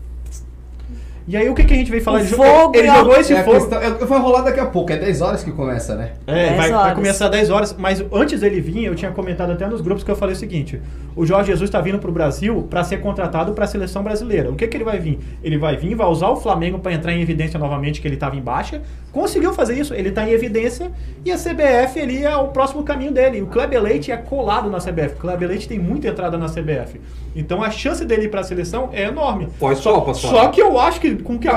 E 1.26 1.38
aí 1.38 1.48
o 1.50 1.54
que, 1.56 1.64
que 1.64 1.74
a 1.74 1.78
gente 1.78 1.90
veio 1.90 2.04
falar? 2.04 2.18
O 2.18 2.22
Ele 2.22 2.28
fogo 2.28 2.72
ele 2.76 2.88
a- 2.90 2.96
jogou 2.98 3.16
esse 3.16 3.34
É, 3.34 3.44
fogo. 3.44 3.58
questão- 3.58 3.82
é, 3.82 3.90
vai 3.92 4.20
rolar 4.20 4.42
daqui 4.42 4.60
a 4.60 4.66
pouco, 4.66 4.92
é 4.92 4.98
10 4.98 5.22
horas 5.22 5.42
que 5.44 5.52
começa, 5.52 5.96
né? 5.96 6.12
É, 6.28 6.48
10 6.50 6.58
vai, 6.58 6.72
vai 6.72 6.96
começar 6.96 7.30
10 7.30 7.50
horas, 7.50 7.74
mas 7.80 8.04
antes 8.12 8.42
dele 8.42 8.60
vir, 8.60 8.84
eu 8.86 8.94
tinha 8.96 9.10
comentado 9.12 9.52
até 9.52 9.66
nos 9.66 9.80
grupos 9.80 10.04
que 10.04 10.12
eu 10.12 10.16
falei 10.18 10.36
o 10.36 10.38
seguinte: 10.38 10.82
o 11.16 11.26
Jorge 11.26 11.48
Jesus 11.52 11.70
está 11.70 11.80
vindo 11.80 11.98
para 11.98 12.10
o 12.10 12.14
Brasil 12.14 12.68
para 12.70 12.84
ser 12.84 12.98
contratado 13.00 13.54
para 13.54 13.64
a 13.64 13.68
seleção 13.68 14.04
brasileira. 14.04 14.50
O 14.52 14.56
que, 14.56 14.68
que 14.68 14.76
ele 14.76 14.84
vai 14.84 15.00
vir? 15.00 15.18
Ele 15.42 15.58
vai 15.58 15.78
vir, 15.78 15.96
vai 15.96 16.08
usar 16.08 16.28
o 16.28 16.36
Flamengo 16.36 16.80
para 16.80 16.92
entrar 16.92 17.14
em 17.14 17.22
evidência 17.22 17.58
novamente 17.58 18.02
que 18.02 18.08
ele 18.08 18.16
estava 18.16 18.36
em 18.36 18.42
baixa. 18.42 18.82
Conseguiu 19.12 19.54
fazer 19.54 19.76
isso, 19.76 19.94
ele 19.94 20.10
está 20.10 20.28
em 20.28 20.32
evidência 20.32 20.92
e 21.24 21.32
a 21.32 21.38
CBF 21.38 22.00
ele 22.00 22.24
é 22.24 22.36
o 22.36 22.48
próximo 22.50 22.84
caminho 22.84 23.12
dele. 23.12 23.42
O 23.42 23.48
Kleber 23.48 23.82
Leite 23.82 24.12
é 24.12 24.18
colado 24.18 24.70
na 24.70 24.80
CBF. 24.80 25.16
O 25.16 25.20
Kleber 25.20 25.48
Leite 25.48 25.68
tem 25.70 25.80
muita 25.80 26.08
entrada 26.08 26.38
na 26.38 26.48
CBF. 26.50 27.00
Então 27.36 27.64
a 27.64 27.70
chance 27.72 28.06
dele 28.06 28.26
ir 28.26 28.30
para 28.30 28.42
a 28.42 28.44
seleção 28.44 28.90
é 28.94 29.04
enorme. 29.08 29.48
Pós-Copa 29.60 30.14
só. 30.14 30.28
Só 30.30 30.48
que 30.50 30.62
eu 30.62 30.80
acho 30.80 31.00
que 31.00 31.16
com, 31.16 31.38
que 31.38 31.48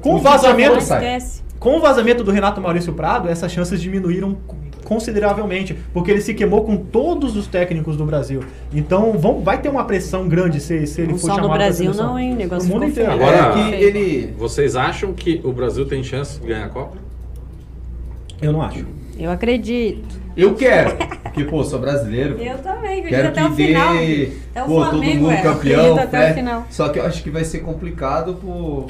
com 0.00 0.14
o 0.14 0.18
vazamento. 0.18 0.78
Com 1.58 1.76
o 1.76 1.80
vazamento 1.80 2.24
do 2.24 2.30
Renato 2.32 2.60
Maurício 2.60 2.92
Prado, 2.92 3.28
essas 3.28 3.50
chances 3.52 3.80
diminuíram 3.80 4.36
consideravelmente, 4.84 5.74
porque 5.94 6.10
ele 6.10 6.20
se 6.20 6.34
queimou 6.34 6.64
com 6.64 6.76
todos 6.76 7.36
os 7.36 7.46
técnicos 7.46 7.96
do 7.96 8.04
Brasil. 8.04 8.42
Então 8.74 9.12
vão, 9.12 9.40
vai 9.40 9.60
ter 9.60 9.68
uma 9.68 9.84
pressão 9.84 10.28
grande 10.28 10.60
se, 10.60 10.86
se 10.86 11.00
ele 11.02 11.12
Não 11.12 11.18
for 11.18 11.28
só 11.28 11.32
no 11.34 11.34
chamado 11.42 11.48
pra 11.50 11.58
Brasil 11.64 11.84
seleção. 11.94 12.06
não, 12.08 12.18
hein? 12.18 12.34
Negócio 12.34 12.68
No 12.68 12.74
mundo 12.74 12.86
inteiro. 12.86 13.12
Agora- 13.12 13.36
é 13.36 13.52
que 13.52 13.74
ele... 13.82 14.34
Vocês 14.36 14.74
acham 14.76 15.12
que 15.12 15.40
o 15.44 15.52
Brasil 15.52 15.86
tem 15.86 16.02
chance 16.02 16.38
de 16.40 16.46
ganhar 16.46 16.66
a 16.66 16.68
Copa? 16.68 16.96
Eu 18.42 18.52
não 18.52 18.60
acho. 18.60 18.84
Eu 19.18 19.30
acredito. 19.30 20.20
Eu 20.36 20.54
quero, 20.54 20.96
porque, 21.22 21.44
pô, 21.44 21.62
sou 21.64 21.78
brasileiro. 21.78 22.38
Eu 22.40 22.58
também, 22.58 23.02
Quero 23.02 23.28
até 23.28 23.42
que 23.42 23.48
o 23.48 23.54
final. 23.54 23.92
dê, 23.94 24.32
Até 24.50 24.62
o 24.62 24.66
pô, 24.66 24.74
todo 24.76 24.90
Flamengo, 24.90 25.20
mundo 25.24 25.32
é, 25.32 25.42
campeão. 25.42 25.80
acredito 25.80 25.98
até 26.00 26.16
o 26.18 26.20
né? 26.20 26.34
final. 26.34 26.66
Só 26.70 26.88
que 26.88 26.98
eu 26.98 27.06
acho 27.06 27.22
que 27.22 27.30
vai 27.30 27.44
ser 27.44 27.58
complicado 27.60 28.34
por, 28.34 28.86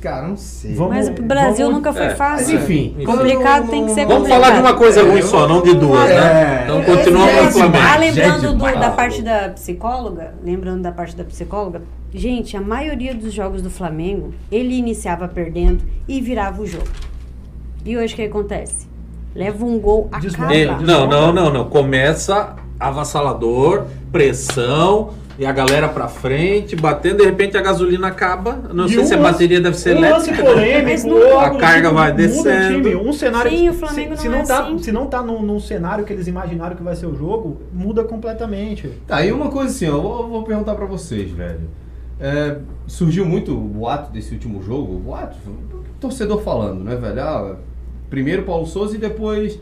Cara, 0.00 0.26
não 0.26 0.36
sei. 0.36 0.74
Vamos- 0.74 0.96
Mas 0.96 1.08
o 1.10 1.12
Brasil 1.22 1.66
vamos- 1.66 1.74
nunca 1.74 1.92
foi 1.92 2.02
é, 2.02 2.08
Mas 2.08 2.18
fácil. 2.18 2.58
enfim. 2.58 2.96
Complicado 3.06 3.70
tem 3.70 3.86
que 3.86 3.92
ser 3.92 4.00
Vamos 4.04 4.14
complicado. 4.28 4.42
falar 4.42 4.54
de 4.56 4.60
uma 4.60 4.74
coisa 4.74 5.02
ruim 5.04 5.22
só, 5.22 5.46
não 5.46 5.62
de 5.62 5.74
duas, 5.76 6.10
É. 6.10 6.14
né? 6.20 6.60
Então 6.64 6.80
É, 6.80 6.84
continua 6.84 7.30
é 7.30 7.36
com 7.42 7.46
o. 7.46 7.50
Flamengo. 7.52 7.84
Ah, 7.88 7.94
é 7.94 7.98
lembrando 8.00 8.52
do- 8.52 8.80
da 8.80 8.90
parte 8.90 9.22
da 9.22 9.48
psicóloga, 9.50 10.34
lembrando 10.44 10.82
da 10.82 10.90
parte 10.90 11.14
da 11.14 11.22
psicóloga, 11.22 11.82
gente, 12.12 12.56
a 12.56 12.60
maioria 12.60 13.14
dos 13.14 13.32
jogos 13.32 13.62
do 13.62 13.70
Flamengo, 13.70 14.34
ele 14.50 14.74
iniciava 14.74 15.28
perdendo 15.28 15.84
e 16.08 16.20
virava 16.20 16.60
o 16.60 16.66
jogo. 16.66 16.88
E 17.84 17.96
hoje 17.96 18.12
o 18.14 18.16
que 18.16 18.22
acontece? 18.24 18.88
Leva 19.34 19.64
um 19.64 19.78
gol, 19.78 20.08
Desmonta. 20.20 20.52
acaba. 20.52 20.54
Ele- 20.54 20.84
não, 20.86 21.06
não, 21.06 21.32
não, 21.32 21.52
não. 21.52 21.64
Começa 21.68 22.54
avassalador, 22.78 23.84
pressão, 24.10 25.10
e 25.38 25.46
a 25.46 25.52
galera 25.52 25.88
pra 25.88 26.08
frente, 26.08 26.76
batendo, 26.76 27.18
de 27.18 27.24
repente 27.24 27.56
a 27.56 27.62
gasolina 27.62 28.08
acaba. 28.08 28.58
Não 28.72 28.84
E 28.86 28.90
sei 28.90 28.98
um 29.00 29.06
se 29.06 29.14
a 29.14 29.16
bateria 29.18 29.60
deve 29.60 29.76
ser 29.76 29.94
um 29.96 29.98
elétrica. 29.98 30.42
Mas 30.42 30.52
polêmico, 30.52 31.08
não- 31.08 31.40
A 31.40 31.50
carga 31.56 31.88
tipo, 31.88 31.94
vai 31.94 32.10
muda 32.10 32.22
o 32.22 32.26
descendo. 32.26 32.74
time. 32.90 32.94
Um 32.96 33.12
cenário 33.12 33.50
Sim, 33.50 33.68
o 33.70 33.72
Flamengo 33.72 34.16
se, 34.16 34.22
se 34.22 34.28
não 34.28 34.34
não 34.36 34.42
é 34.42 34.46
tá, 34.46 34.62
assim. 34.64 34.78
se 34.78 34.92
não 34.92 35.06
tá 35.06 35.22
num, 35.22 35.42
num 35.42 35.58
cenário 35.58 36.04
que 36.04 36.12
eles 36.12 36.26
imaginaram 36.26 36.76
que 36.76 36.82
vai 36.82 36.94
ser 36.94 37.06
o 37.06 37.16
jogo, 37.16 37.58
muda 37.72 38.04
completamente. 38.04 38.90
Tá, 39.06 39.24
e 39.24 39.32
uma 39.32 39.48
coisa 39.48 39.70
assim, 39.70 39.88
ó, 39.88 39.94
eu 39.96 40.02
vou, 40.02 40.28
vou 40.28 40.42
perguntar 40.42 40.74
pra 40.74 40.84
vocês, 40.86 41.30
velho. 41.30 41.60
É, 42.20 42.56
surgiu 42.86 43.24
muito 43.24 43.52
o 43.52 43.60
boato 43.60 44.12
desse 44.12 44.32
último 44.34 44.62
jogo, 44.62 44.94
o 44.94 44.98
boato, 44.98 45.36
o 45.48 45.82
torcedor 45.98 46.40
falando, 46.42 46.84
né, 46.84 46.94
velho? 46.94 47.20
Ah, 47.22 47.56
primeiro 48.12 48.42
Paulo 48.42 48.66
Souza 48.66 48.94
e 48.94 48.98
depois 48.98 49.58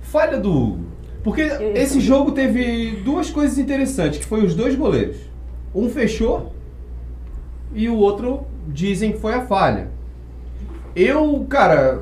falha 0.00 0.38
do 0.38 0.50
Hugo. 0.50 0.84
Porque 1.22 1.42
esse 1.74 2.00
jogo 2.00 2.32
teve 2.32 2.92
duas 3.04 3.28
coisas 3.28 3.58
interessantes, 3.58 4.20
que 4.20 4.24
foi 4.24 4.42
os 4.42 4.54
dois 4.54 4.74
goleiros. 4.74 5.18
Um 5.74 5.90
fechou 5.90 6.50
e 7.74 7.90
o 7.90 7.96
outro 7.96 8.46
dizem 8.66 9.12
que 9.12 9.18
foi 9.18 9.34
a 9.34 9.42
falha. 9.42 9.88
Eu, 10.96 11.44
cara, 11.46 12.00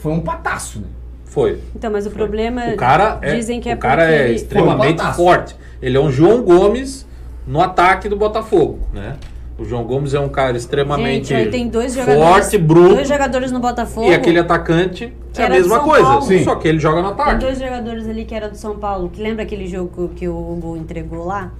foi 0.00 0.10
um 0.10 0.20
pataço, 0.20 0.80
né? 0.80 0.86
Foi. 1.24 1.60
Então, 1.76 1.92
mas 1.92 2.06
o 2.06 2.10
problema 2.10 2.72
O 2.72 2.76
cara 2.76 3.20
é, 3.22 3.36
dizem 3.36 3.60
que 3.60 3.68
é 3.70 3.74
o 3.74 3.78
cara 3.78 4.10
é 4.10 4.24
ele- 4.24 4.34
extremamente 4.34 5.00
Foi 5.00 5.10
um 5.10 5.14
forte. 5.14 5.56
Ele 5.80 5.96
é 5.96 6.00
um 6.00 6.10
João 6.10 6.42
Gomes 6.42 7.06
no 7.46 7.60
ataque 7.60 8.08
do 8.08 8.16
Botafogo, 8.16 8.80
né? 8.92 9.16
O 9.56 9.64
João 9.64 9.84
Gomes 9.84 10.12
é 10.12 10.18
um 10.18 10.28
cara 10.28 10.56
extremamente 10.56 11.28
Gente, 11.28 11.34
aí 11.34 11.50
tem 11.50 11.68
dois 11.68 11.94
jogadores, 11.94 12.20
forte, 12.20 12.58
bruto, 12.58 12.94
dois 12.96 13.08
jogadores 13.08 13.52
no 13.52 13.60
Botafogo. 13.60 14.10
e 14.10 14.14
aquele 14.14 14.40
atacante 14.40 15.12
que 15.36 15.42
é 15.42 15.46
a 15.46 15.50
mesma 15.50 15.80
coisa, 15.80 16.04
Paulo. 16.04 16.22
Sim. 16.22 16.44
só 16.44 16.54
que 16.56 16.68
ele 16.68 16.78
joga 16.78 17.02
no 17.02 17.12
Tem 17.14 17.22
ataque. 17.24 17.40
dois 17.40 17.58
jogadores 17.58 18.08
ali 18.08 18.24
que 18.24 18.34
era 18.34 18.48
do 18.48 18.56
São 18.56 18.78
Paulo. 18.78 19.08
Que 19.10 19.20
lembra 19.22 19.42
aquele 19.44 19.66
jogo 19.66 20.08
que, 20.14 20.26
o 20.28 20.34
Hugo 20.36 20.76
entregou 20.76 21.24
lá? 21.24 21.52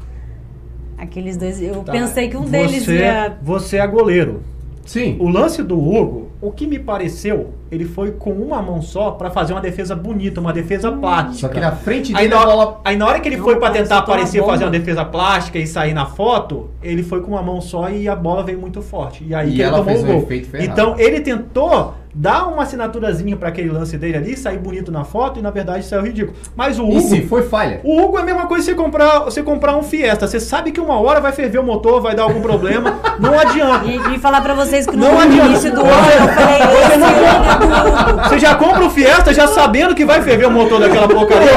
Aqueles 0.98 1.36
dois. 1.36 1.60
Eu 1.60 1.82
Tá. 1.84 1.92
pensei 1.92 2.28
que 2.28 2.36
um 2.36 2.44
deles 2.44 2.84
você, 2.84 2.98
ia. 2.98 3.36
Você 3.42 3.76
é 3.76 3.86
goleiro. 3.86 4.42
Sim. 4.84 5.16
O 5.20 5.28
lance 5.28 5.62
do 5.62 5.78
Hugo, 5.78 6.28
o 6.40 6.50
que 6.52 6.66
me 6.66 6.78
pareceu, 6.78 7.50
ele 7.70 7.84
foi 7.84 8.12
com 8.12 8.30
uma 8.30 8.60
mão 8.62 8.80
só 8.80 9.10
pra 9.12 9.30
fazer 9.30 9.52
uma 9.52 9.60
defesa 9.60 9.94
bonita, 9.94 10.40
uma 10.40 10.52
defesa 10.52 10.90
plástica. 10.92 11.38
Só 11.38 11.48
que 11.48 11.60
na 11.60 11.72
frente 11.72 12.12
Aí 12.14 12.28
dele 12.28 12.34
na, 12.34 12.36
a 12.36 12.40
hora, 12.46 12.56
bola. 12.56 12.80
aí 12.84 12.96
na 12.96 13.06
hora 13.06 13.20
que 13.20 13.28
ele 13.28 13.36
Não, 13.36 13.44
foi 13.44 13.54
pra 13.56 13.68
parece 13.68 13.82
tentar 13.84 13.98
aparecer, 13.98 14.44
fazer 14.44 14.64
uma 14.64 14.70
defesa 14.70 15.04
plástica 15.04 15.58
e 15.58 15.66
sair 15.66 15.92
na 15.94 16.06
foto, 16.06 16.70
ele 16.82 17.02
foi 17.02 17.20
com 17.20 17.32
uma 17.32 17.42
mão 17.42 17.60
só 17.60 17.88
e 17.90 18.08
a 18.08 18.14
bola 18.16 18.42
veio 18.42 18.58
muito 18.58 18.80
forte. 18.82 19.24
E 19.26 19.34
aí 19.34 19.50
E 19.50 19.54
que 19.56 19.62
ele 19.62 19.70
tomou 19.70 19.84
fez 19.84 20.00
o 20.00 20.04
um 20.04 20.06
gol. 20.06 20.22
efeito 20.22 20.48
ferrado. 20.50 20.70
Então 20.70 20.94
ele 20.98 21.20
tentou 21.20 21.94
dar 22.18 22.46
uma 22.48 22.62
assinaturazinha 22.62 23.36
pra 23.36 23.50
aquele 23.50 23.68
lance 23.68 23.98
dele 23.98 24.16
ali, 24.16 24.36
sair 24.38 24.56
bonito 24.56 24.90
na 24.90 25.04
foto 25.04 25.38
e 25.38 25.42
na 25.42 25.50
verdade 25.50 25.84
saiu 25.84 26.02
ridículo. 26.02 26.34
Mas 26.56 26.78
o 26.78 26.84
Hugo, 26.88 27.00
se 27.02 27.20
foi 27.26 27.42
falha? 27.42 27.80
o 27.84 28.00
Hugo 28.00 28.16
é 28.18 28.22
a 28.22 28.24
mesma 28.24 28.46
coisa 28.46 28.64
que 28.64 28.70
você 28.70 28.74
comprar, 28.82 29.18
você 29.18 29.42
comprar 29.42 29.76
um 29.76 29.82
Fiesta. 29.82 30.26
Você 30.26 30.40
sabe 30.40 30.72
que 30.72 30.80
uma 30.80 30.98
hora 30.98 31.20
vai 31.20 31.32
ferver 31.32 31.58
o 31.58 31.62
motor, 31.62 32.00
vai 32.00 32.14
dar 32.14 32.22
algum 32.22 32.40
problema. 32.40 32.94
Não 33.20 33.36
adianta. 33.38 33.84
E, 33.84 34.14
e 34.14 34.18
falar 34.18 34.40
pra 34.40 34.54
vocês 34.54 34.86
que 34.86 34.96
no 34.96 35.04
Não 35.06 35.18
adianta. 35.20 35.46
início 35.50 35.72
do 35.74 35.80
ano 35.82 35.90
eu 35.90 36.28
falei, 36.28 36.58
do 36.58 37.04
Hugo. 37.04 37.55
Você 38.28 38.38
já 38.38 38.54
compra 38.54 38.84
o 38.84 38.90
Fiesta 38.90 39.32
já 39.32 39.46
sabendo 39.46 39.94
que 39.94 40.04
vai 40.04 40.22
ferver 40.22 40.46
o 40.46 40.50
motor 40.50 40.80
daquela 40.80 41.08
porcaria. 41.08 41.48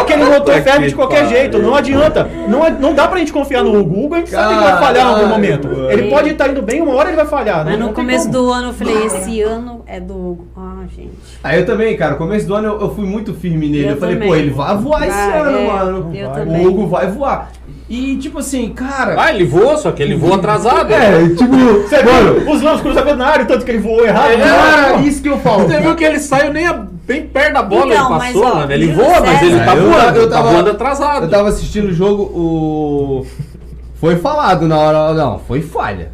Aquele 0.00 0.24
motor 0.24 0.40
Puta 0.40 0.62
ferve 0.62 0.88
de 0.88 0.94
qualquer 0.94 1.28
jeito. 1.28 1.58
Não 1.58 1.74
adianta. 1.74 2.28
Não, 2.48 2.66
é- 2.66 2.70
não 2.70 2.94
dá 2.94 3.06
pra 3.08 3.18
gente 3.18 3.32
confiar 3.32 3.62
no 3.62 3.78
Hugo. 3.78 3.94
O 3.94 4.04
Hugo 4.04 4.14
a 4.14 4.18
gente 4.18 4.30
sabe 4.30 4.54
que 4.54 4.62
vai 4.62 4.78
falhar 4.78 5.06
em 5.06 5.14
algum 5.14 5.26
momento. 5.28 5.68
Ele 5.90 6.10
pode 6.10 6.30
estar 6.30 6.48
indo 6.48 6.62
bem, 6.62 6.80
uma 6.80 6.94
hora 6.94 7.08
ele 7.08 7.16
vai 7.16 7.26
falhar. 7.26 7.64
Mas 7.64 7.78
no 7.78 7.92
começo 7.92 8.30
do 8.30 8.50
ano 8.50 8.68
eu 8.68 8.74
falei, 8.74 9.06
esse 9.06 9.40
ano 9.42 9.82
é 9.86 10.00
do 10.00 10.14
Hugo. 10.14 10.48
Ah, 10.56 10.84
gente. 10.94 11.12
Aí 11.42 11.58
eu 11.58 11.66
também, 11.66 11.96
cara, 11.96 12.14
começo 12.14 12.46
do 12.46 12.54
ano 12.54 12.78
eu, 12.80 12.94
fui 12.94 13.04
muito 13.04 13.34
firme 13.34 13.68
nele. 13.68 13.90
Eu, 13.90 13.96
falei, 13.96 14.16
pô, 14.16 14.34
ele 14.34 14.50
vai 14.50 14.76
voar 14.76 15.06
esse 15.06 15.18
ano, 15.18 15.58
é, 15.58 15.66
mano. 15.66 16.10
eu 16.14 16.28
o. 16.28 16.68
Hugo 16.68 16.86
vai 16.86 17.06
voar. 17.06 17.50
E 17.88 18.16
tipo 18.16 18.38
assim, 18.38 18.70
cara. 18.70 19.14
Ah, 19.18 19.34
ele 19.34 19.44
voa, 19.44 19.76
só 19.76 19.92
que 19.92 20.02
ele 20.02 20.16
voa 20.16 20.36
atrasado. 20.36 20.90
É, 20.92 21.28
tipo, 21.28 21.54
Você 21.86 22.02
viu 22.02 22.50
os 22.50 22.62
lances 22.62 22.80
cruzamentos 22.80 23.18
na 23.18 23.26
área, 23.26 23.44
tanto 23.44 23.64
que 23.64 23.70
ele 23.70 23.78
voou 23.80 24.04
errado. 24.06 24.30
é, 24.30 24.36
cara, 24.38 25.00
isso 25.02 25.20
que 25.22 25.28
eu 25.28 25.38
falo. 25.38 25.64
Você 25.68 25.80
viu 25.80 25.94
que 25.94 26.02
ele 26.04 26.18
saiu 26.18 26.50
nem 26.52 26.66
a- 26.66 26.72
bem 27.06 27.26
perto 27.26 27.52
da 27.52 27.62
bola, 27.62 27.92
Então, 27.94 28.06
ele 28.08 28.18
mas, 28.18 28.32
passou, 28.32 28.46
ó, 28.50 28.54
mano. 28.56 28.72
Ele 28.72 28.92
voa, 28.92 29.20
mas 29.20 29.42
ele 29.42 29.58
tá 29.60 29.76
Eu- 29.76 29.90
voando, 29.90 30.16
eu 30.18 30.30
tá 30.30 30.36
tava- 30.36 30.50
voando 30.50 30.70
atrasado. 30.70 31.24
Eu 31.26 31.30
tava 31.30 31.48
assistindo 31.50 31.88
o 31.88 31.92
jogo, 31.92 32.22
o. 32.22 33.26
Foi 34.00 34.16
falado 34.16 34.66
na 34.66 34.78
hora. 34.78 35.14
Não, 35.14 35.38
foi 35.38 35.60
falha. 35.62 36.12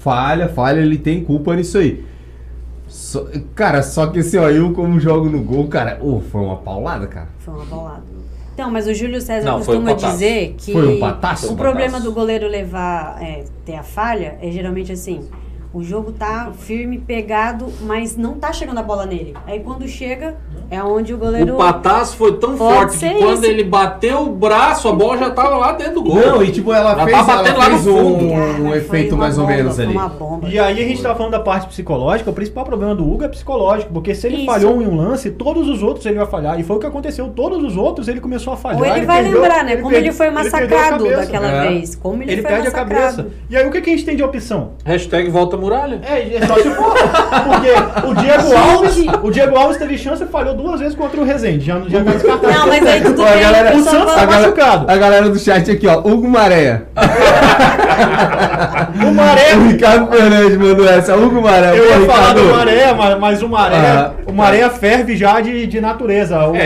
Falha, 0.00 0.48
falha, 0.48 0.80
ele 0.80 0.96
tem 0.98 1.22
culpa 1.24 1.54
nisso 1.56 1.78
aí. 1.78 2.04
Só- 2.86 3.26
cara, 3.54 3.82
só 3.82 4.06
que 4.06 4.20
assim, 4.20 4.38
ó, 4.38 4.48
eu 4.48 4.72
como 4.72 4.98
jogo 5.00 5.28
no 5.28 5.40
gol, 5.42 5.66
cara, 5.68 5.98
ô, 6.00 6.20
foi 6.20 6.40
uma 6.40 6.56
paulada, 6.56 7.06
cara. 7.06 7.28
Foi 7.40 7.52
uma 7.54 7.64
bolada. 7.64 8.02
Então, 8.58 8.72
mas 8.72 8.88
o 8.88 8.92
Júlio 8.92 9.20
César 9.20 9.50
Não, 9.50 9.58
um 9.60 9.64
costuma 9.64 9.92
dizer 9.92 10.56
que 10.58 10.72
Foi 10.72 10.96
um 10.96 10.98
pataço? 10.98 11.48
o 11.48 11.52
Um 11.52 11.56
problema 11.56 12.00
do 12.00 12.10
goleiro 12.10 12.48
levar, 12.48 13.16
é, 13.22 13.44
ter 13.64 13.76
a 13.76 13.84
falha 13.84 14.36
é 14.42 14.50
geralmente 14.50 14.90
assim. 14.90 15.28
O 15.72 15.82
jogo 15.82 16.12
tá 16.12 16.50
firme, 16.58 16.96
pegado, 16.98 17.66
mas 17.82 18.16
não 18.16 18.34
tá 18.34 18.52
chegando 18.52 18.78
a 18.78 18.82
bola 18.82 19.04
nele. 19.04 19.34
Aí 19.46 19.60
quando 19.60 19.86
chega, 19.86 20.36
é 20.70 20.82
onde 20.82 21.12
o 21.12 21.18
goleiro. 21.18 21.54
O 21.54 21.58
pataço 21.58 22.16
foi 22.16 22.32
tão 22.38 22.56
Pode 22.56 22.96
forte 22.96 22.98
que 22.98 23.14
quando 23.22 23.42
isso. 23.42 23.44
ele 23.52 23.64
bateu 23.64 24.22
o 24.22 24.32
braço, 24.32 24.88
a 24.88 24.92
bola 24.92 25.18
já 25.18 25.30
tava 25.30 25.58
lá 25.58 25.72
dentro 25.72 25.94
do 25.96 26.02
gol. 26.04 26.14
Não, 26.14 26.42
e 26.42 26.50
tipo, 26.50 26.72
ela 26.72 26.92
Ela 26.92 27.04
fez, 27.04 27.26
tá 27.26 27.32
ela 27.46 27.64
fez 27.66 27.84
no 27.84 27.96
fundo. 27.96 28.24
um, 28.24 28.30
Cara, 28.30 28.62
um 28.62 28.74
efeito 28.74 29.14
mais 29.16 29.36
ou 29.36 29.44
bomba, 29.44 29.56
menos 29.56 29.74
foi 29.76 29.84
ali. 29.84 29.92
Uma 29.92 30.08
bomba. 30.08 30.48
E 30.48 30.58
aí 30.58 30.82
a 30.82 30.88
gente 30.88 31.02
tava 31.02 31.14
falando 31.16 31.32
da 31.32 31.40
parte 31.40 31.66
psicológica, 31.68 32.30
o 32.30 32.32
principal 32.32 32.64
problema 32.64 32.94
do 32.94 33.04
Hugo 33.08 33.24
é 33.24 33.28
psicológico, 33.28 33.92
porque 33.92 34.14
se 34.14 34.26
ele 34.26 34.36
Isso. 34.38 34.46
falhou 34.46 34.80
em 34.80 34.86
um 34.86 34.96
lance, 34.96 35.30
todos 35.30 35.68
os 35.68 35.82
outros 35.82 36.06
ele 36.06 36.16
vai 36.16 36.26
falhar. 36.26 36.58
E 36.58 36.62
foi 36.62 36.76
o 36.76 36.80
que 36.80 36.86
aconteceu, 36.86 37.28
todos 37.28 37.62
os 37.62 37.76
outros 37.76 38.08
ele 38.08 38.20
começou 38.20 38.54
a 38.54 38.56
falhar. 38.56 38.80
Ou 38.80 38.86
ele 38.86 39.04
vai 39.04 39.22
perdeu- 39.22 39.42
lembrar, 39.42 39.64
né? 39.64 39.76
Como 39.76 39.94
ele 39.94 40.12
foi 40.12 40.28
a 40.28 40.32
massacrado 40.32 41.04
cabeça. 41.04 41.16
daquela 41.26 41.48
É. 41.64 41.68
vez. 41.68 41.94
Como 41.94 42.22
ele, 42.22 42.32
Ele 42.32 42.40
foi 42.42 42.50
perde 42.50 42.68
a 42.68 42.70
massacrado. 42.70 43.16
cabeça. 43.16 43.28
E 43.50 43.56
aí 43.56 43.66
o 43.66 43.70
que, 43.70 43.82
que 43.82 43.90
a 43.90 43.92
gente 43.92 44.04
tem 44.06 44.16
de 44.16 44.22
opção? 44.22 44.70
Hashtag 44.84 45.28
volta 45.30 45.56
a 45.56 45.57
muralha. 45.58 46.00
É, 46.08 46.36
é 46.36 46.46
só 46.46 46.54
se 46.56 46.70
for. 46.70 46.94
Porque 46.94 48.06
o 48.06 48.14
Diego 48.14 48.56
Alves, 48.56 48.96
o 49.22 49.30
Diego 49.30 49.56
Alves 49.56 49.76
teve 49.76 49.98
chance 49.98 50.22
e 50.22 50.26
falhou 50.26 50.54
duas 50.54 50.80
vezes 50.80 50.94
contra 50.94 51.20
o 51.20 51.24
Rezende. 51.24 51.64
Já, 51.66 51.80
já 51.88 52.02
tá 52.04 52.10
descartado. 52.12 52.52
Não, 52.52 52.66
mas 52.66 52.86
aí 52.86 53.00
tudo 53.00 53.22
bem. 53.24 53.40
galera- 53.40 53.76
O 53.76 53.82
Santos 53.82 54.14
tá 54.14 54.22
a, 54.22 54.26
galera, 54.26 54.40
machucado. 54.48 54.90
a 54.90 54.96
galera 54.96 55.28
do 55.28 55.38
chat 55.38 55.70
aqui, 55.70 55.86
ó, 55.86 55.98
Hugo 55.98 56.28
Maré. 56.28 56.82
O 59.00 59.12
Maré. 59.14 59.54
O 59.56 59.68
Ricardo 59.68 60.10
Fernandes 60.10 60.56
mandou 60.56 60.88
essa, 60.88 61.16
Hugo 61.16 61.40
Maré. 61.42 61.78
Eu 61.78 61.84
Pô, 61.84 61.88
ia 61.90 62.06
falar 62.06 62.28
Ricardo. 62.28 62.42
do 62.42 62.54
Maré, 62.56 62.94
mas, 63.18 63.42
o 63.42 63.48
Maré, 63.48 63.76
Ah. 63.76 64.10
o 64.26 64.32
Maré 64.32 64.68
ferve 64.70 65.16
já 65.16 65.40
de, 65.40 65.66
de 65.66 65.80
natureza. 65.80 66.38
O- 66.46 66.56
É, 66.56 66.62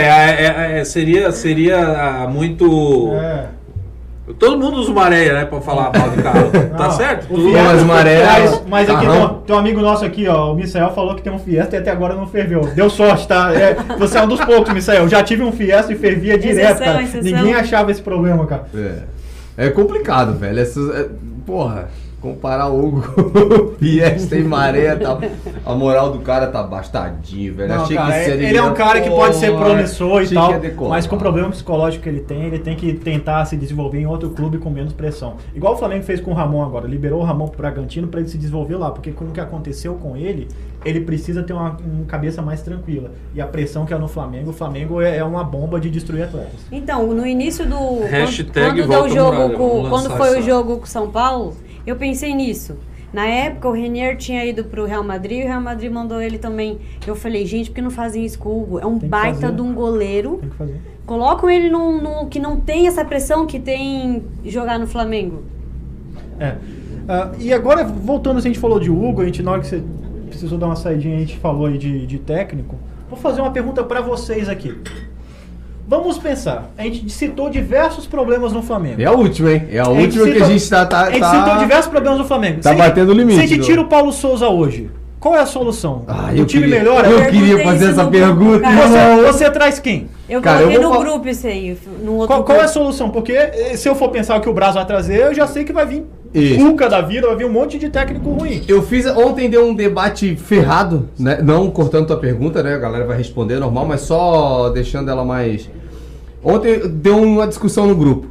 é, 0.75 0.79
é, 0.81 0.85
seria, 0.85 1.31
seria 1.33 1.79
ah, 1.79 2.27
muito. 2.29 3.11
É. 3.15 3.45
Todo 4.39 4.57
mundo 4.57 4.77
usa 4.77 4.91
uma 4.93 5.03
areia, 5.05 5.33
né? 5.35 5.45
Pra 5.45 5.61
falar 5.61 5.91
mal 5.99 6.11
de 6.11 6.23
carro. 6.23 6.51
tá 6.79 6.91
certo? 6.93 7.25
o 7.25 7.35
Tudo- 7.35 7.51
Fiesta- 7.51 7.73
mas 7.73 7.83
o 7.83 7.87
Maré- 7.87 8.25
Mas, 8.25 8.63
mas 8.69 8.91
aqui 8.91 9.07
tem, 9.07 9.29
tem 9.47 9.57
um 9.57 9.59
amigo 9.59 9.81
nosso 9.81 10.05
aqui, 10.05 10.29
ó. 10.29 10.53
O 10.53 10.55
Misael 10.55 10.91
falou 10.93 11.17
que 11.17 11.23
tem 11.23 11.33
um 11.33 11.39
Fiesta 11.41 11.75
e 11.75 11.79
até 11.81 11.91
agora 11.91 12.15
não 12.15 12.27
ferveu. 12.27 12.61
Deu 12.75 12.89
sorte, 12.89 13.27
tá? 13.27 13.53
É, 13.53 13.75
você 13.99 14.19
é 14.19 14.23
um 14.23 14.29
dos 14.29 14.41
poucos, 14.45 14.73
Misael. 14.73 15.09
Já 15.09 15.23
tive 15.25 15.43
um 15.43 15.51
Fiesta 15.51 15.93
e 15.93 15.97
fervia 15.97 16.39
direto, 16.39 16.61
Exceção, 16.77 16.87
cara. 16.87 17.03
exceção. 17.03 17.23
Ninguém 17.23 17.55
achava 17.55 17.91
esse 17.91 18.01
problema, 18.01 18.47
cara. 18.47 18.67
É. 18.75 19.67
É 19.67 19.71
complicado, 19.71 20.39
velho. 20.39 20.59
Essas, 20.61 20.89
é- 20.95 21.09
porra, 21.45 21.89
comparar 22.23 22.69
o 22.69 22.87
Hugo 22.87 23.03
com 23.13 23.55
o 23.55 23.75
Fiesta 23.75 24.37
e 24.37 24.45
Maré 24.45 24.95
tal. 24.95 25.21
A 25.67 25.75
moral 25.75 26.13
do 26.13 26.21
cara 26.21 26.47
tá 26.47 26.63
bastadinho, 26.63 27.55
velho. 27.55 27.75
Não, 27.75 27.83
Achei 27.83 27.97
cara, 27.97 28.13
que 28.25 28.31
ele 28.31 28.57
é 28.57 28.63
um 28.63 28.75
cara 28.75 29.01
que 29.01 29.11
pode 29.11 29.35
ser 29.37 29.53
promissor 29.55 30.23
e 30.23 30.29
tal, 30.29 30.53
mas 30.89 31.07
com 31.07 31.17
o 31.17 31.19
problema 31.19 31.51
psicológico 31.51 32.05
que 32.05 32.09
ele 32.09 32.21
tem, 32.21 32.45
ele 32.45 32.61
tem 32.61 32.77
que 32.77 32.95
tentar 32.95 33.45
se 33.45 33.57
desenvolver 33.57 33.99
em 33.99 34.07
outro 34.07 34.31
clube 34.31 34.59
com 34.59 34.71
menos 34.71 34.93
pressão. 34.93 35.35
Igual 35.55 35.75
o 35.75 35.77
Flamengo 35.77 36.05
fez 36.05 36.21
com 36.21 36.31
o 36.31 36.35
Ramon 36.35 36.63
agora, 36.63 36.87
liberou 36.87 37.21
o 37.21 37.25
Ramon 37.25 37.49
pro 37.49 37.59
Bragantino 37.59 38.07
para 38.07 38.21
ele 38.21 38.29
se 38.29 38.39
desenvolver 38.39 38.77
lá, 38.77 38.91
porque 38.91 39.11
com 39.11 39.25
o 39.25 39.31
que 39.31 39.41
aconteceu 39.41 39.95
com 39.95 40.17
ele, 40.17 40.47
ele 40.85 41.01
precisa 41.01 41.43
ter 41.43 41.53
uma, 41.53 41.77
uma 41.85 42.05
cabeça 42.07 42.41
mais 42.41 42.63
tranquila. 42.63 43.11
E 43.35 43.41
a 43.41 43.47
pressão 43.47 43.85
que 43.85 43.93
é 43.93 43.99
no 43.99 44.09
Flamengo, 44.09 44.51
o 44.51 44.53
Flamengo 44.53 45.01
é, 45.01 45.17
é 45.19 45.25
uma 45.25 45.43
bomba 45.43 45.81
de 45.81 45.91
destruir 45.91 46.23
atletas. 46.25 46.61
Então, 46.71 47.09
no 47.09 47.27
início 47.27 47.67
do. 47.67 48.05
Hashtag 48.07 48.83
quando, 48.83 48.87
quando 48.87 49.05
o 49.07 49.09
jogo 49.09 49.51
com, 49.51 49.89
quando 49.89 50.11
foi 50.11 50.31
o 50.31 50.33
essa- 50.35 50.43
jogo 50.43 50.79
com 50.79 50.87
São 50.87 51.11
Paulo, 51.11 51.57
eu 51.87 51.97
pensei 51.97 52.35
nisso. 52.35 52.77
Na 53.13 53.27
época, 53.27 53.69
o 53.69 53.73
Renier 53.73 54.17
tinha 54.17 54.43
ido 54.45 54.65
pro 54.65 54.87
Real 54.87 55.05
Madrid 55.05 55.41
e 55.41 55.45
o 55.45 55.47
Real 55.47 55.61
Madrid 55.61 55.93
mandou 55.93 56.21
ele 56.21 56.39
também. 56.39 56.79
Eu 57.07 57.15
falei, 57.15 57.45
gente, 57.45 57.69
por 57.69 57.75
que 57.77 57.83
não 57.83 57.91
fazem 57.91 58.25
isso 58.25 58.39
com 58.39 58.49
o 58.49 58.63
Hugo? 58.63 58.79
É 58.79 58.87
um 58.87 58.99
baita 58.99 59.41
fazer. 59.41 59.55
de 59.57 59.61
um 59.61 59.75
goleiro. 59.75 60.39
Tem 60.41 60.49
que 60.49 60.57
fazer. 60.57 60.81
Colocam 61.05 61.51
ele 61.51 61.69
num, 61.69 62.01
num- 62.01 62.29
que 62.29 62.39
não 62.39 62.59
tem 62.59 62.87
essa 62.87 63.05
pressão 63.05 63.47
que 63.47 63.59
tem 63.61 64.23
jogar 64.47 64.79
no 64.79 64.87
Flamengo. 64.87 65.43
É. 66.41 66.57
Ah, 67.07 67.33
e 67.39 67.53
agora, 67.53 67.85
voltando, 67.85 68.41
se 68.41 68.47
a 68.49 68.51
gente 68.51 68.61
falou 68.61 68.81
de 68.81 68.91
Hugo, 68.91 69.21
a 69.21 69.25
gente, 69.27 69.43
na 69.43 69.51
hora 69.51 69.61
que 69.61 69.67
você 69.67 69.83
precisou 70.29 70.57
dar 70.57 70.67
uma 70.67 70.77
saidinha, 70.77 71.17
a 71.17 71.21
gente 71.21 71.37
falou 71.37 71.67
aí 71.67 71.77
de, 71.77 72.07
de 72.07 72.19
técnico. 72.19 72.77
Vou 73.11 73.19
fazer 73.19 73.43
uma 73.43 73.51
pergunta 73.51 73.85
para 73.85 74.01
vocês 74.01 74.49
aqui. 74.49 74.75
Vamos 75.93 76.17
pensar. 76.17 76.71
A 76.79 76.85
gente 76.85 77.07
citou 77.11 77.51
diversos 77.51 78.07
problemas 78.07 78.51
no 78.51 78.63
Flamengo. 78.63 78.99
É 79.03 79.05
a 79.05 79.13
última, 79.13 79.53
hein? 79.53 79.65
É 79.71 79.79
a, 79.79 79.83
A 79.83 79.95
gente 79.95 80.19
última 80.19 80.25
que 80.37 80.43
a 80.43 80.47
gente 80.47 80.71
tá. 80.71 80.87
tá, 80.87 81.01
a 81.03 81.11
gente 81.11 81.21
tá- 81.21 81.45
citou 81.45 81.59
diversos 81.59 81.91
problemas 81.91 82.19
no 82.19 82.25
Flamengo. 82.25 82.61
Tá 82.63 82.71
gente- 82.71 82.79
batendo 82.79 83.11
o 83.11 83.13
limite, 83.13 83.39
Se 83.39 83.45
a 83.45 83.47
gente 83.47 83.67
tira 83.67 83.79
o 83.83 83.85
Paulo 83.85 84.11
Souza 84.11 84.49
hoje, 84.49 84.91
qual 85.21 85.37
é 85.37 85.41
a 85.41 85.45
solução? 85.47 86.05
Ah, 86.09 86.31
o 86.33 86.37
eu 86.39 86.47
time 86.47 86.63
queria- 86.65 86.79
melhora? 86.79 87.09
Eu 87.11 87.19
perguntei 87.19 87.41
queria 87.41 87.63
fazer 87.65 87.85
essa 87.91 88.05
grupo, 88.05 88.11
pergunta. 88.11 88.61
cara. 88.61 88.89
Você, 88.89 89.33
você 89.45 89.51
traz 89.51 89.79
quem? 89.81 90.09
Eu 90.27 90.41
Cara, 90.41 90.61
coloquei 90.61 90.79
eu 90.79 90.83
vou 90.83 90.95
no 90.95 91.01
grupo 91.05 91.29
isso 91.29 91.47
aí. 91.47 91.77
No 92.03 92.13
outro 92.13 92.27
Qual, 92.29 92.43
qual 92.45 92.57
é 92.57 92.61
a 92.61 92.65
grupo. 92.65 92.73
solução? 92.79 93.11
Porque 93.11 93.33
eh, 93.35 93.77
se 93.77 93.87
eu 93.87 93.95
for 93.95 94.09
pensar 94.09 94.39
o 94.39 94.41
que 94.41 94.49
o 94.49 94.55
Braz 94.55 94.75
vai 94.75 94.87
trazer, 94.87 95.19
eu 95.21 95.35
já 95.35 95.47
sei 95.47 95.63
que 95.63 95.75
vai 95.75 95.85
vir 95.85 96.05
Isso. 96.33 96.59
Cuca 96.71 96.89
da 96.89 97.03
vida, 97.03 97.27
vai 97.27 97.37
vir 97.37 97.45
um 97.45 97.53
monte 97.53 97.79
de 97.79 97.91
técnico 97.91 98.31
ruim. 98.31 98.63
Eu 98.67 98.81
fiz. 98.83 99.05
Ontem 99.07 99.51
deu 99.51 99.67
um 99.67 99.75
debate 99.75 100.35
ferrado, 100.37 101.11
né? 101.19 101.39
Não 101.43 101.71
cortando 101.71 102.07
tua 102.07 102.17
pergunta, 102.17 102.63
né? 102.63 102.75
A 102.75 102.79
galera 102.79 103.05
vai 103.05 103.19
responder 103.19 103.59
normal, 103.59 103.85
mas 103.87 104.01
só 104.01 104.71
deixando 104.71 105.11
ela 105.11 105.23
mais. 105.23 105.69
Ontem 106.43 106.89
deu 106.89 107.21
uma 107.21 107.47
discussão 107.47 107.87
no 107.87 107.95
grupo. 107.95 108.29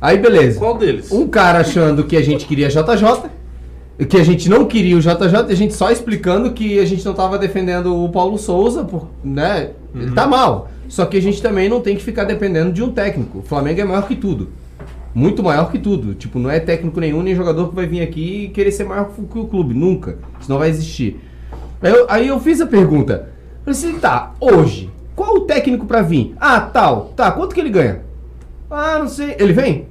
Aí 0.00 0.18
beleza. 0.18 0.58
Qual 0.58 0.78
deles? 0.78 1.10
Um 1.10 1.26
cara 1.26 1.60
achando 1.60 2.04
que 2.04 2.16
a 2.16 2.22
gente 2.22 2.46
queria 2.46 2.68
JJ, 2.68 3.30
que 4.08 4.16
a 4.16 4.24
gente 4.24 4.48
não 4.48 4.64
queria 4.64 4.96
o 4.96 5.00
JJ, 5.00 5.48
e 5.48 5.52
a 5.52 5.56
gente 5.56 5.74
só 5.74 5.90
explicando 5.90 6.52
que 6.52 6.78
a 6.78 6.84
gente 6.84 7.04
não 7.04 7.14
tava 7.14 7.36
defendendo 7.36 8.04
o 8.04 8.08
Paulo 8.10 8.38
Souza, 8.38 8.84
por, 8.84 9.08
né? 9.24 9.70
Ele 9.94 10.12
tá 10.12 10.26
mal. 10.26 10.70
Só 10.88 11.04
que 11.04 11.16
a 11.16 11.22
gente 11.22 11.42
também 11.42 11.68
não 11.68 11.80
tem 11.80 11.96
que 11.96 12.02
ficar 12.02 12.24
dependendo 12.24 12.72
de 12.72 12.82
um 12.82 12.92
técnico. 12.92 13.38
O 13.38 13.42
Flamengo 13.42 13.80
é 13.80 13.84
maior 13.84 14.06
que 14.06 14.14
tudo. 14.14 14.48
Muito 15.14 15.42
maior 15.42 15.70
que 15.70 15.78
tudo. 15.78 16.14
Tipo, 16.14 16.38
não 16.38 16.48
é 16.48 16.60
técnico 16.60 17.00
nenhum, 17.00 17.22
nem 17.22 17.34
jogador 17.34 17.68
que 17.68 17.74
vai 17.74 17.86
vir 17.86 18.02
aqui 18.02 18.44
e 18.44 18.48
querer 18.48 18.70
ser 18.70 18.84
maior 18.84 19.10
que 19.10 19.38
o 19.38 19.46
clube. 19.46 19.74
Nunca. 19.74 20.16
Isso 20.40 20.48
não 20.48 20.58
vai 20.58 20.68
existir. 20.68 21.20
Aí 21.82 21.92
eu, 21.92 22.06
aí 22.08 22.28
eu 22.28 22.38
fiz 22.38 22.60
a 22.60 22.66
pergunta. 22.66 23.28
Falei 23.64 23.78
assim, 23.78 23.98
tá, 23.98 24.32
hoje, 24.40 24.90
qual 25.18 25.34
o 25.34 25.40
técnico 25.40 25.84
pra 25.84 26.00
vir? 26.00 26.34
Ah, 26.40 26.60
tal. 26.60 27.12
Tá, 27.16 27.32
quanto 27.32 27.52
que 27.54 27.60
ele 27.60 27.70
ganha? 27.70 28.02
Ah, 28.70 28.98
não 29.00 29.08
sei. 29.08 29.34
Ele 29.38 29.52
vem? 29.52 29.86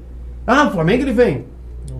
Ah, 0.46 0.68
o 0.68 0.72
Flamengo 0.72 1.04
ele 1.04 1.12
vem. 1.12 1.46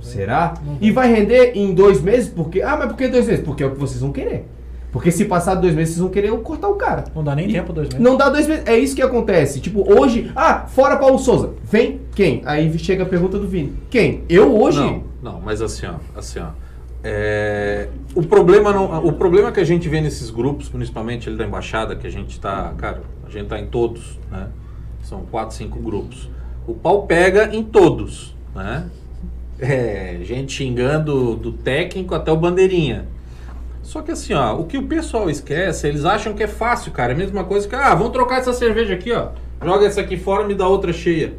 Será? 0.02 0.54
E 0.80 0.92
vai 0.92 1.12
render 1.14 1.52
em 1.56 1.74
dois 1.74 2.02
meses? 2.02 2.30
Porque. 2.30 2.62
Ah, 2.62 2.78
mas 2.78 2.88
por 2.88 2.96
que 2.98 3.08
dois 3.08 3.28
meses? 3.28 3.44
Porque 3.44 3.64
é 3.64 3.66
o 3.68 3.72
que 3.72 3.80
vocês 3.80 4.00
vão 4.00 4.12
querer. 4.12 4.46
Porque 4.92 5.12
se 5.12 5.26
passar 5.26 5.56
dois 5.56 5.76
meses, 5.76 5.96
vocês 5.96 6.02
vão 6.02 6.10
querer 6.10 6.32
cortar 6.40 6.70
o 6.70 6.76
cara. 6.76 7.04
Não 7.14 7.24
dá 7.24 7.36
nem 7.36 7.50
E- 7.50 7.52
tempo, 7.54 7.74
dois 7.74 7.90
meses. 7.90 8.02
Não 8.02 8.16
dá 8.16 8.30
dois 8.30 8.48
meses. 8.48 8.64
É 8.66 8.78
isso 8.78 8.96
que 8.96 9.02
acontece. 9.02 9.60
Tipo, 9.60 9.84
hoje. 10.00 10.32
Ah, 10.36 10.66
fora 10.68 10.96
Paulo 10.98 11.20
Souza. 11.20 11.52
Vem 11.64 12.00
quem? 12.16 12.42
Aí 12.46 12.78
chega 12.80 13.04
a 13.04 13.06
pergunta 13.06 13.38
do 13.38 13.48
Vini. 13.48 13.74
Quem? 13.90 14.24
Eu 14.30 14.56
hoje? 14.56 14.80
Não, 14.80 15.04
não, 15.22 15.42
mas 15.42 15.62
assim, 15.62 15.86
ó, 15.88 15.96
assim, 16.18 16.40
ó. 16.40 16.48
é, 17.04 17.88
o 18.16 18.24
problema 18.24 18.72
não, 18.72 19.06
o 19.06 19.14
problema 19.14 19.52
que 19.52 19.60
a 19.60 19.64
gente 19.64 19.88
vê 19.90 20.00
nesses 20.02 20.30
grupos, 20.30 20.70
principalmente 20.70 21.28
ele 21.30 21.38
da 21.38 21.46
embaixada, 21.46 21.96
que 21.96 22.06
a 22.08 22.12
gente 22.12 22.40
tá, 22.40 22.74
cara, 22.78 23.02
a 23.28 23.40
gente 23.40 23.48
tá 23.48 23.60
em 23.60 23.68
todos, 23.68 24.20
né? 24.32 24.48
São 25.04 25.22
quatro, 25.22 25.56
cinco 25.56 25.80
grupos. 25.80 26.30
O 26.68 26.74
pau 26.74 27.04
pega 27.04 27.56
em 27.56 27.64
todos, 27.64 28.36
né? 28.56 28.86
É, 29.60 30.20
gente 30.24 30.52
xingando 30.54 31.36
do 31.36 31.52
técnico 31.52 32.14
até 32.14 32.32
o 32.32 32.36
bandeirinha. 32.38 33.06
Só 33.82 34.02
que 34.02 34.12
assim, 34.12 34.34
ó, 34.34 34.56
o 34.60 34.66
que 34.66 34.78
o 34.78 34.84
pessoal 34.84 35.30
esquece, 35.30 35.88
eles 35.88 36.04
acham 36.04 36.34
que 36.34 36.44
é 36.44 36.48
fácil, 36.48 36.92
cara. 36.92 37.14
É 37.14 37.16
a 37.16 37.18
mesma 37.18 37.44
coisa 37.46 37.68
que, 37.68 37.74
ah, 37.76 37.96
vamos 37.96 38.12
trocar 38.12 38.40
essa 38.40 38.52
cerveja 38.54 38.94
aqui, 38.94 39.12
ó. 39.14 39.30
Joga 39.64 39.86
essa 39.88 40.02
aqui 40.02 40.18
fora, 40.18 40.46
me 40.46 40.54
dá 40.54 40.68
outra 40.68 40.92
cheia. 40.94 41.34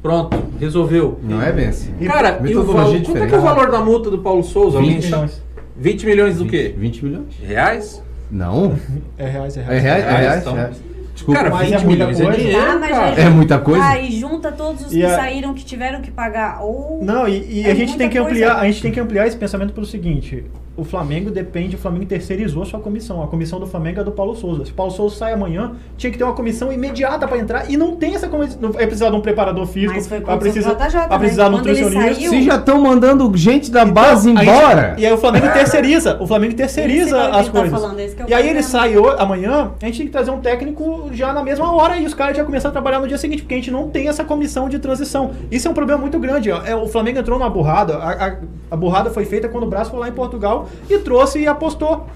Pronto, 0.00 0.36
resolveu. 0.58 1.20
Não 1.22 1.40
é 1.40 1.52
bem 1.52 1.68
assim. 1.68 1.92
Cara, 2.06 2.36
e 2.36 2.40
o 2.40 2.42
Metodologia 2.42 2.74
valor, 3.00 3.02
quanto 3.04 3.32
é 3.32 3.36
é 3.36 3.38
o 3.38 3.42
valor 3.42 3.70
da 3.70 3.80
multa 3.80 4.10
do 4.10 4.18
Paulo 4.18 4.42
Souza? 4.42 4.78
20 4.80 4.86
Alguém- 4.94 5.00
milhões. 5.04 5.42
20 5.76 6.06
milhões 6.06 6.38
do 6.38 6.46
quê? 6.46 6.74
20 6.76 7.04
milhões? 7.04 7.34
Reais? 7.40 8.02
Não. 8.30 8.74
É 9.16 9.28
reais, 9.28 9.56
é 9.56 9.60
É 9.60 9.64
reais. 9.64 9.82
reais? 9.82 10.02
É 10.04 10.08
Reais, 10.08 10.20
reais? 10.20 10.40
então. 10.40 10.91
Desculpa. 11.14 11.40
Cara, 11.40 11.50
Mas 11.54 11.68
20 11.70 11.74
é 11.74 11.84
muita 11.84 12.06
milhões 12.06 12.20
é 12.20 12.24
coisa. 12.24 12.38
dinheiro, 12.38 12.62
Ah, 12.70 12.76
mas 12.78 12.90
cara. 12.90 13.20
É 13.20 13.28
muita 13.28 13.58
coisa? 13.58 13.84
Ah, 13.84 13.98
e 14.00 14.12
junta 14.18 14.50
todos 14.52 14.86
os 14.86 14.92
E 14.92 14.96
que 14.96 15.04
a- 15.04 15.16
saíram 15.16 15.52
que 15.54 15.64
tiveram 15.64 16.00
que 16.00 16.10
pagar. 16.10 16.62
Ou... 16.62 17.04
Não, 17.04 17.28
e, 17.28 17.60
e 17.60 17.62
É 17.66 17.70
a 17.70 17.74
gente 17.74 17.96
tem 17.98 18.08
que 18.08 18.16
coisa. 18.18 18.30
ampliar, 18.30 18.58
a 18.58 18.64
gente 18.66 18.80
tem 18.82 18.90
que 18.92 18.98
ampliar 19.00 19.26
esse 19.26 19.36
pensamento 19.36 19.72
pelo 19.74 19.84
seguinte: 19.86 20.44
o 20.74 20.84
Flamengo 20.84 21.30
depende, 21.30 21.76
o 21.76 21.78
Flamengo 21.78 22.06
terceirizou 22.06 22.64
sua 22.64 22.80
comissão. 22.80 23.22
A 23.22 23.26
comissão 23.26 23.60
do 23.60 23.66
Flamengo 23.66 24.00
é 24.00 24.04
do 24.04 24.10
Paulo 24.12 24.34
Souza. 24.34 24.64
Se 24.64 24.70
o 24.70 24.74
Paulo 24.74 24.90
Souza 24.90 25.16
sai 25.16 25.32
amanhã, 25.34 25.72
tinha 25.98 26.10
que 26.10 26.16
ter 26.16 26.24
uma 26.24 26.32
comissão 26.32 26.72
imediata 26.72 27.28
para 27.28 27.36
entrar 27.36 27.70
e 27.70 27.76
não 27.76 27.94
tem 27.96 28.14
essa 28.14 28.26
comissão. 28.26 28.70
É 28.78 28.86
precisar 28.86 29.10
de 29.10 29.16
um 29.16 29.20
preparador 29.20 29.66
físico, 29.66 29.92
Mas 29.94 30.06
foi 30.06 30.20
vai 30.20 30.38
precisar, 30.38 30.72
vai 31.08 31.18
precisar 31.18 31.48
de 31.48 31.54
um 31.54 31.58
nutricionista. 31.58 32.14
saiu- 32.14 32.30
Vocês 32.30 32.44
já 32.46 32.56
estão 32.56 32.80
mandando 32.80 33.30
gente 33.36 33.70
da 33.70 33.82
Então, 33.82 33.92
base 33.92 34.30
a 34.30 34.32
gente- 34.34 34.42
embora. 34.48 34.94
e 34.98 35.04
aí 35.06 35.12
o 35.12 35.18
Flamengo 35.18 35.52
terceiriza. 35.52 36.16
O 36.20 36.26
Flamengo 36.26 36.54
terceiriza 36.54 37.16
é 37.18 37.30
as 37.30 37.36
ele 37.36 37.44
tá 37.44 37.50
coisas. 37.60 37.80
falando, 37.80 38.00
é 38.00 38.10
e 38.28 38.34
aí 38.34 38.48
ele 38.48 38.62
sai 38.62 38.94
amanhã, 39.18 39.72
a 39.80 39.84
gente 39.86 39.98
tem 39.98 40.06
que 40.06 40.12
trazer 40.12 40.30
um 40.30 40.40
técnico 40.40 41.10
já 41.12 41.32
na 41.34 41.42
mesma 41.42 41.70
hora 41.74 41.98
e 41.98 42.06
os 42.06 42.14
caras 42.14 42.36
já 42.36 42.44
começam 42.44 42.70
a 42.70 42.72
trabalhar 42.72 42.98
no 43.00 43.06
dia 43.06 43.18
seguinte, 43.18 43.42
porque 43.42 43.54
a 43.54 43.58
gente 43.58 43.70
não 43.70 43.88
tem 43.90 44.08
essa 44.08 44.24
comissão 44.24 44.68
de 44.70 44.78
transição. 44.78 45.32
Isso 45.50 45.68
é 45.68 45.70
um 45.70 45.74
problema 45.74 46.00
muito 46.00 46.18
grande. 46.18 46.50
ó. 46.50 46.62
É, 46.64 46.74
o 46.74 46.86
Flamengo 46.88 47.18
entrou 47.18 47.38
numa 47.38 47.50
burrada. 47.50 47.96
A, 47.98 48.26
a, 48.28 48.36
a 48.70 48.76
burrada 48.76 49.10
foi 49.10 49.24
feita 49.26 49.48
quando 49.48 49.64
o 49.64 49.66
Braço 49.66 49.90
foi 49.90 50.00
lá 50.00 50.08
em 50.08 50.12
Portugal 50.12 50.61
e 50.88 50.98
trouxe 50.98 51.40
e 51.40 51.46
apostou. 51.46 52.06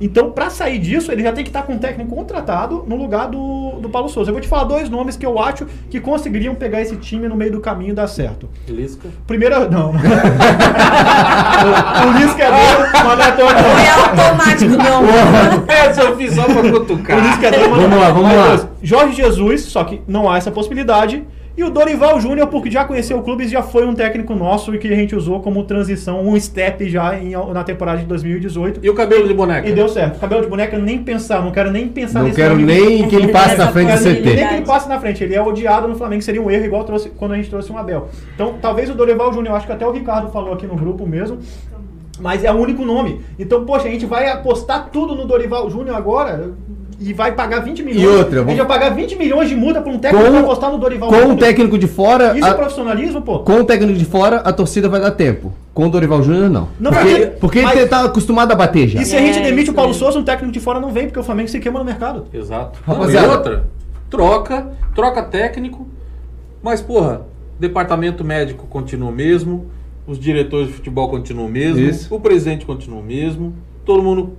Então, 0.00 0.32
pra 0.32 0.50
sair 0.50 0.78
disso, 0.80 1.12
ele 1.12 1.22
já 1.22 1.32
tem 1.32 1.44
que 1.44 1.50
estar 1.50 1.62
com 1.62 1.74
um 1.74 1.78
técnico 1.78 2.14
contratado 2.14 2.84
no 2.86 2.96
lugar 2.96 3.28
do, 3.28 3.78
do 3.80 3.88
Paulo 3.88 4.08
Souza. 4.08 4.30
Eu 4.30 4.34
vou 4.34 4.40
te 4.40 4.48
falar 4.48 4.64
dois 4.64 4.90
nomes 4.90 5.16
que 5.16 5.24
eu 5.24 5.38
acho 5.38 5.66
que 5.88 6.00
conseguiriam 6.00 6.52
pegar 6.54 6.80
esse 6.80 6.96
time 6.96 7.28
no 7.28 7.36
meio 7.36 7.52
do 7.52 7.60
caminho 7.60 7.92
e 7.92 7.94
dar 7.94 8.08
certo. 8.08 8.48
Lisca. 8.66 9.08
Primeiro, 9.26 9.54
não. 9.70 9.90
o, 9.90 9.94
o 12.08 12.18
Lisca 12.18 12.42
é 12.44 12.50
doido, 12.50 12.90
mas 12.92 13.18
não 13.18 13.24
é 13.24 13.32
tão 13.32 13.46
bom. 13.46 13.54
Foi 13.54 13.88
automático, 13.88 14.82
meu 14.82 14.94
amor. 14.96 15.64
Essa 15.68 16.02
eu 16.02 16.16
fiz 16.16 16.34
só 16.34 16.42
pra 16.44 16.54
Por 16.54 16.64
isso 16.64 16.72
cutucar. 16.80 17.38
que 17.40 17.46
é 17.46 17.50
doido, 17.50 17.70
mas 17.70 17.80
Vamos 17.80 17.90
não. 17.90 18.00
lá, 18.00 18.10
vamos 18.10 18.32
lá. 18.36 18.68
Jorge 18.82 19.14
Jesus, 19.14 19.62
só 19.62 19.84
que 19.84 20.02
não 20.08 20.28
há 20.30 20.36
essa 20.38 20.50
possibilidade. 20.50 21.24
E 21.56 21.62
o 21.62 21.70
Dorival 21.70 22.20
Júnior, 22.20 22.48
porque 22.48 22.68
já 22.68 22.84
conheceu 22.84 23.16
o 23.18 23.22
clube 23.22 23.44
e 23.44 23.48
já 23.48 23.62
foi 23.62 23.86
um 23.86 23.94
técnico 23.94 24.34
nosso 24.34 24.74
e 24.74 24.78
que 24.78 24.88
a 24.92 24.96
gente 24.96 25.14
usou 25.14 25.38
como 25.40 25.62
transição, 25.62 26.20
um 26.26 26.38
step 26.40 26.90
já 26.90 27.16
em- 27.16 27.30
na 27.52 27.62
temporada 27.62 27.98
de 27.98 28.06
2018. 28.06 28.80
E 28.82 28.90
o 28.90 28.94
cabelo 28.94 29.28
de 29.28 29.34
boneca? 29.34 29.68
E 29.68 29.72
deu 29.72 29.88
certo. 29.88 30.18
Cabelo 30.18 30.42
de 30.42 30.48
boneca, 30.48 30.76
nem 30.76 30.98
pensar, 31.04 31.40
não 31.42 31.52
quero 31.52 31.70
nem 31.70 31.86
pensar 31.86 32.18
Não 32.18 32.26
nesse 32.26 32.40
quero 32.40 32.54
nome. 32.58 32.64
nem 32.66 33.06
que 33.06 33.14
ele 33.14 33.28
passe 33.28 33.56
na 33.56 33.68
frente 33.68 33.86
do 33.96 34.04
Nem 34.04 34.14
que 34.16 34.30
CT. 34.30 34.54
ele 34.54 34.62
passe 34.66 34.88
na 34.88 34.98
frente, 34.98 35.22
ele 35.22 35.34
é 35.36 35.40
odiado 35.40 35.86
no 35.86 35.94
Flamengo, 35.94 36.22
seria 36.22 36.42
um 36.42 36.50
erro 36.50 36.64
igual 36.64 36.82
trouxe, 36.82 37.10
quando 37.10 37.32
a 37.32 37.36
gente 37.36 37.48
trouxe 37.48 37.70
o 37.70 37.78
Abel. 37.78 38.08
Então, 38.34 38.54
talvez 38.60 38.90
o 38.90 38.94
Dorival 38.94 39.32
Júnior, 39.32 39.54
acho 39.54 39.66
que 39.66 39.72
até 39.72 39.86
o 39.86 39.92
Ricardo 39.92 40.32
falou 40.32 40.52
aqui 40.54 40.66
no 40.66 40.74
grupo 40.74 41.06
mesmo, 41.06 41.38
mas 42.20 42.42
é 42.42 42.50
o 42.50 42.56
único 42.56 42.84
nome. 42.84 43.20
Então, 43.38 43.64
poxa, 43.64 43.86
a 43.86 43.90
gente 43.92 44.06
vai 44.06 44.28
apostar 44.28 44.88
tudo 44.92 45.14
no 45.14 45.24
Dorival 45.24 45.70
Júnior 45.70 45.96
agora 45.96 46.50
e 47.00 47.12
vai 47.12 47.32
pagar 47.32 47.60
20 47.60 47.82
milhões. 47.82 48.06
outra, 48.06 48.20
a 48.20 48.44
gente 48.44 48.44
vamos- 48.44 48.56
vai 48.56 48.66
pagar 48.66 48.90
20 48.94 49.16
milhões 49.16 49.48
de 49.48 49.54
multa 49.56 49.80
para 49.80 49.90
um 49.92 49.98
técnico 49.98 50.24
Com- 50.24 50.30
pra 50.32 50.40
apostar 50.40 50.70
no 50.70 50.78
Dorival 50.78 51.08
Com 51.08 51.14
o 51.16 51.20
Júnior. 51.20 51.38
técnico 51.38 51.78
de 51.78 51.86
fora. 51.86 52.36
Isso 52.36 52.46
é 52.46 52.50
a- 52.50 52.54
profissionalismo, 52.54 53.22
pô? 53.22 53.40
Com 53.40 53.60
o 53.60 53.64
técnico 53.64 53.98
de 53.98 54.04
fora, 54.04 54.36
a 54.36 54.52
torcida 54.52 54.88
vai 54.88 55.00
dar 55.00 55.10
tempo. 55.10 55.52
Com 55.72 55.86
o 55.86 55.88
Dorival 55.90 56.22
Júnior, 56.22 56.48
não. 56.50 56.68
Não, 56.78 56.92
porque 56.92 57.08
porque- 57.10 57.26
porque 57.40 57.62
mas- 57.62 57.76
ele 57.78 57.88
tá 57.88 58.04
acostumado 58.04 58.52
a 58.52 58.54
bater 58.54 58.88
já. 58.88 59.00
E 59.02 59.04
se 59.04 59.16
a 59.16 59.18
gente 59.18 59.38
É, 59.38 59.42
demite 59.42 59.70
o 59.70 59.74
Paulo 59.74 59.90
mesmo. 59.90 60.04
Souza, 60.04 60.18
um 60.18 60.22
técnico 60.24 60.52
de 60.52 60.60
fora 60.60 60.78
não 60.78 60.90
vem, 60.92 61.06
porque 61.06 61.18
o 61.18 61.24
Flamengo 61.24 61.48
se 61.48 61.58
queima 61.58 61.78
no 61.78 61.84
mercado. 61.84 62.26
Exato. 62.32 62.78
Rapaziada. 62.86 63.26
E 63.26 63.30
outra, 63.30 63.64
troca, 64.08 64.66
troca 64.94 65.22
técnico, 65.22 65.86
mas 66.62 66.80
porra, 66.80 67.22
departamento 67.58 68.24
médico 68.24 68.66
continua 68.66 69.10
o 69.10 69.12
mesmo, 69.12 69.66
os 70.06 70.18
diretores 70.18 70.68
de 70.68 70.74
futebol 70.74 71.08
continuam 71.08 71.46
o 71.48 71.50
mesmo, 71.50 71.80
Isso. 71.80 72.14
o 72.14 72.20
presidente 72.20 72.64
continua 72.66 73.00
o 73.00 73.02
mesmo, 73.02 73.54
todo 73.84 74.02
mundo 74.02 74.34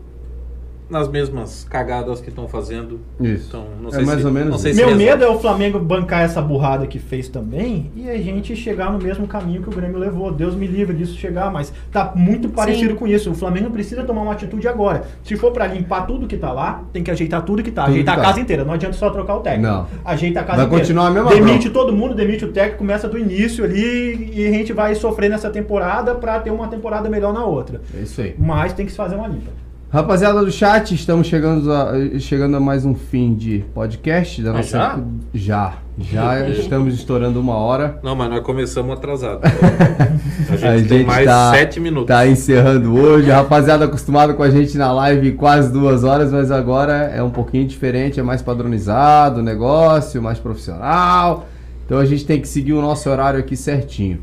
nas 0.90 1.08
mesmas 1.08 1.66
cagadas 1.70 2.22
que 2.22 2.30
estão 2.30 2.48
fazendo. 2.48 3.00
Isso. 3.20 3.48
Então, 3.50 3.66
não 3.82 3.90
É 3.90 3.94
sei 3.94 4.06
mais 4.06 4.20
se, 4.20 4.26
ou 4.26 4.32
menos 4.32 4.50
não 4.52 4.58
sei 4.58 4.74
se 4.74 4.78
Meu 4.80 4.90
resolve. 4.90 5.06
medo 5.06 5.24
é 5.24 5.28
o 5.28 5.40
Flamengo 5.40 5.80
bancar 5.80 6.22
essa 6.22 6.42
burrada 6.42 6.86
que 6.86 7.00
fez 7.00 7.28
também 7.28 7.92
e 7.96 8.10
a 8.10 8.18
gente 8.18 8.56
chegar 8.56 8.92
no 8.92 9.00
mesmo 9.00 9.28
caminho 9.28 9.62
que 9.62 9.70
o 9.70 9.72
Grêmio 9.72 9.98
levou. 9.98 10.32
Deus 10.32 10.56
me 10.56 10.68
livre 10.68 10.96
disso 10.96 11.16
chegar, 11.18 11.52
mas 11.52 11.74
tá 11.92 12.12
muito 12.16 12.50
parecido 12.50 12.92
Sim. 12.92 12.96
com 12.98 13.08
isso. 13.08 13.32
O 13.32 13.34
Flamengo 13.36 13.70
precisa 13.72 14.04
tomar 14.04 14.22
uma 14.22 14.34
atitude 14.34 14.68
agora. 14.68 15.04
Se 15.24 15.36
for 15.36 15.52
pra 15.52 15.66
limpar 15.68 16.06
tudo 16.06 16.28
que 16.28 16.38
tá 16.38 16.52
lá, 16.52 16.84
tem 16.94 17.04
que 17.04 17.10
ajeitar 17.12 17.42
tudo 17.44 17.64
que 17.64 17.72
tá. 17.72 17.84
Tudo 17.86 17.94
ajeitar 17.94 18.16
que 18.16 18.20
a 18.22 18.24
tá. 18.24 18.30
casa 18.30 18.40
inteira. 18.42 18.64
Não 18.64 18.74
adianta 18.74 18.96
só 18.96 19.10
trocar 19.10 19.36
o 19.38 19.40
técnico. 19.40 19.68
Não. 19.72 19.88
Ajeita 20.04 20.40
a 20.42 20.44
casa 20.44 20.58
Vai 20.58 20.66
inteira. 20.68 20.82
continuar 20.84 21.08
a 21.08 21.12
mesma 21.12 21.30
Demite 21.32 21.70
bronca. 21.70 21.70
todo 21.88 21.94
mundo, 21.94 22.14
demite 22.14 22.46
o 22.46 22.52
técnico, 22.52 22.78
começa 22.80 23.08
do 23.10 23.18
início 23.18 23.64
ali 23.64 24.32
e 24.34 24.46
a 24.48 24.52
gente 24.52 24.72
vai 24.74 24.94
sofrer 24.96 25.30
nessa 25.30 25.50
temporada 25.50 26.14
pra 26.16 26.40
ter 26.40 26.52
uma 26.52 26.68
temporada 26.68 27.10
melhor 27.10 27.34
na 27.34 27.44
outra. 27.46 27.82
É 27.98 28.02
isso 28.02 28.22
aí. 28.22 28.36
Mas 28.38 28.74
tem 28.74 28.86
que 28.86 28.92
se 28.92 28.98
fazer 28.98 29.16
uma 29.16 29.28
limpa. 29.28 29.50
Rapaziada 29.96 30.44
do 30.44 30.52
chat, 30.52 30.94
estamos 30.94 31.26
chegando 31.26 31.72
a, 31.72 31.94
chegando 32.20 32.58
a 32.58 32.60
mais 32.60 32.86
um 32.86 32.94
fim 32.94 33.34
de 33.34 33.64
podcast 33.74 34.42
da 34.42 34.50
Ah, 34.50 34.54
nossa. 34.56 34.68
já? 34.68 35.00
Já. 35.34 35.74
Já 35.98 36.50
estamos 36.50 36.94
estourando 36.96 37.40
uma 37.40 37.56
hora. 37.56 37.98
Não, 38.04 38.14
mas 38.14 38.30
nós 38.30 38.42
começamos 38.42 38.92
atrasado. 38.92 39.40
a 40.62 40.78
gente, 40.78 40.90
tem 40.90 41.06
mais 41.06 41.26
tá, 41.26 41.52
sete 41.52 41.80
minutos. 41.80 42.08
Tá 42.08 42.28
encerrando 42.28 42.94
hoje. 42.94 43.32
A 43.32 43.38
rapaziada 43.38 43.86
acostumada 43.86 44.34
com 44.34 44.44
a 44.44 44.50
gente 44.50 44.78
na 44.78 44.92
live 44.92 45.32
quase 45.32 45.72
duas 45.72 46.04
horas, 46.04 46.30
mas 46.30 46.52
agora 46.52 47.10
é 47.16 47.24
um 47.24 47.32
pouquinho 47.32 47.66
diferente, 47.66 48.20
é 48.20 48.24
mais 48.24 48.42
padronizado 48.42 49.40
o 49.40 49.44
negócio, 49.44 50.22
mais 50.22 50.40
profissional. 50.40 51.48
Então 51.86 52.00
a 52.00 52.04
gente 52.06 52.26
tem 52.26 52.42
que 52.42 52.50
seguir 52.50 52.74
o 52.74 52.82
nosso 52.82 53.10
horário 53.10 53.40
aqui 53.40 53.56
certinho. 53.56 54.20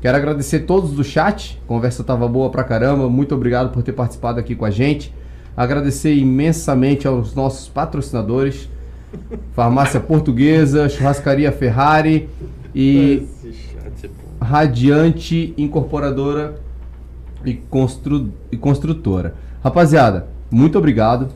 Quero 0.00 0.16
agradecer 0.16 0.60
todos 0.60 0.92
do 0.92 1.02
chat. 1.02 1.58
A 1.64 1.68
conversa 1.68 2.04
tava 2.04 2.28
boa 2.28 2.50
pra 2.50 2.62
caramba. 2.64 3.08
Muito 3.08 3.34
obrigado 3.34 3.70
por 3.72 3.82
ter 3.82 3.92
participado 3.92 4.38
aqui 4.38 4.54
com 4.54 4.64
a 4.64 4.70
gente. 4.70 5.12
Agradecer 5.56 6.14
imensamente 6.14 7.06
aos 7.08 7.34
nossos 7.34 7.68
patrocinadores. 7.68 8.68
Farmácia 9.54 9.98
Portuguesa, 9.98 10.88
Churrascaria 10.88 11.50
Ferrari 11.50 12.28
e 12.74 13.26
é. 13.44 14.44
Radiante 14.44 15.54
Incorporadora 15.56 16.60
e, 17.44 17.54
constru- 17.54 18.28
e 18.52 18.56
Construtora. 18.56 19.34
Rapaziada, 19.64 20.28
muito 20.50 20.78
obrigado 20.78 21.28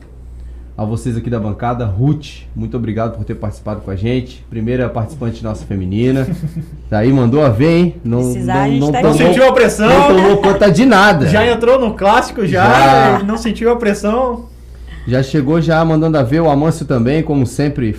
a 0.75 0.83
vocês 0.83 1.15
aqui 1.15 1.29
da 1.29 1.39
bancada. 1.39 1.85
Ruth, 1.85 2.43
muito 2.55 2.75
obrigado 2.75 3.15
por 3.15 3.23
ter 3.23 3.35
participado 3.35 3.81
com 3.81 3.91
a 3.91 3.95
gente. 3.95 4.43
Primeira 4.49 4.89
participante 4.89 5.43
nossa 5.43 5.65
feminina. 5.65 6.27
Daí 6.89 7.11
mandou 7.13 7.43
a 7.43 7.49
ver, 7.49 7.77
hein? 7.77 7.95
Não, 8.03 8.21
Precisar, 8.21 8.63
a 8.63 8.67
gente 8.69 8.91
tá 8.91 9.01
Não 9.01 9.09
aqui. 9.09 9.17
sentiu 9.19 9.47
a 9.47 9.53
pressão? 9.53 9.87
não 9.89 10.07
tomou 10.15 10.37
conta 10.37 10.71
de 10.71 10.85
nada. 10.85 11.27
Já 11.27 11.45
entrou 11.45 11.79
no 11.79 11.93
clássico 11.93 12.45
já, 12.45 13.17
Já. 13.19 13.23
não 13.23 13.37
sentiu 13.37 13.71
a 13.71 13.75
pressão. 13.75 14.45
Já 15.07 15.21
chegou 15.21 15.61
já 15.61 15.83
mandando 15.83 16.17
a 16.17 16.23
ver 16.23 16.41
o 16.41 16.49
Amâncio 16.49 16.85
também, 16.85 17.21
como 17.21 17.45
sempre, 17.45 17.95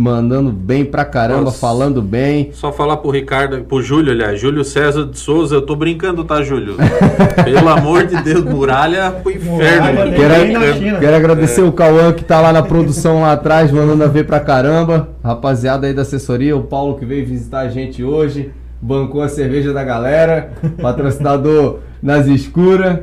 mandando 0.00 0.50
bem 0.50 0.82
pra 0.82 1.04
caramba, 1.04 1.42
Nossa. 1.42 1.58
falando 1.58 2.00
bem. 2.00 2.50
Só 2.54 2.72
falar 2.72 2.96
pro 2.96 3.10
Ricardo, 3.10 3.62
pro 3.64 3.82
Júlio, 3.82 4.12
aliás, 4.12 4.40
Júlio 4.40 4.64
César 4.64 5.04
de 5.04 5.18
Souza, 5.18 5.56
eu 5.56 5.62
tô 5.62 5.76
brincando, 5.76 6.24
tá, 6.24 6.42
Júlio? 6.42 6.76
Pelo 7.44 7.68
amor 7.68 8.06
de 8.06 8.16
Deus, 8.22 8.42
muralha 8.42 9.10
pro 9.10 9.30
inferno. 9.30 9.50
Muralha 9.92 10.12
Quero, 10.16 10.44
nem 10.44 10.52
na 10.54 10.72
China. 10.72 10.98
quero 10.98 11.16
agradecer 11.16 11.62
o 11.62 11.70
Cauã 11.70 12.14
que 12.14 12.24
tá 12.24 12.40
lá 12.40 12.50
na 12.50 12.62
produção 12.62 13.20
lá 13.20 13.32
atrás, 13.32 13.70
mandando 13.70 14.02
a 14.02 14.06
ver 14.06 14.24
pra 14.26 14.40
caramba. 14.40 15.10
Rapaziada 15.22 15.86
aí 15.86 15.92
da 15.92 16.00
assessoria, 16.00 16.56
o 16.56 16.62
Paulo 16.62 16.96
que 16.96 17.04
veio 17.04 17.26
visitar 17.26 17.60
a 17.60 17.68
gente 17.68 18.02
hoje, 18.02 18.50
bancou 18.80 19.20
a 19.20 19.28
cerveja 19.28 19.70
da 19.70 19.84
galera, 19.84 20.50
patrocinador 20.80 21.80
nas 22.02 22.26
escuras. 22.26 23.00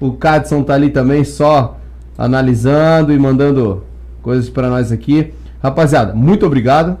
O 0.00 0.12
Cadson 0.12 0.62
tá 0.62 0.72
ali 0.72 0.88
também, 0.88 1.24
só 1.24 1.76
analisando 2.16 3.12
e 3.12 3.18
mandando 3.18 3.84
coisas 4.22 4.48
pra 4.48 4.70
nós 4.70 4.90
aqui. 4.90 5.32
Rapaziada, 5.62 6.14
muito 6.14 6.46
obrigado. 6.46 6.96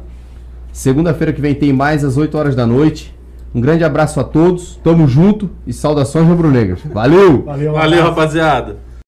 Segunda-feira 0.72 1.32
que 1.32 1.40
vem 1.40 1.54
tem 1.54 1.72
mais 1.72 2.04
às 2.04 2.16
8 2.16 2.36
horas 2.36 2.54
da 2.54 2.66
noite. 2.66 3.16
Um 3.54 3.60
grande 3.60 3.82
abraço 3.82 4.20
a 4.20 4.24
todos, 4.24 4.78
tamo 4.84 5.08
junto 5.08 5.50
e 5.66 5.72
saudações 5.72 6.26
rubro-negras. 6.28 6.80
Valeu! 6.92 7.42
Valeu, 7.44 7.72
Valeu, 7.72 8.02
rapaziada. 8.04 8.76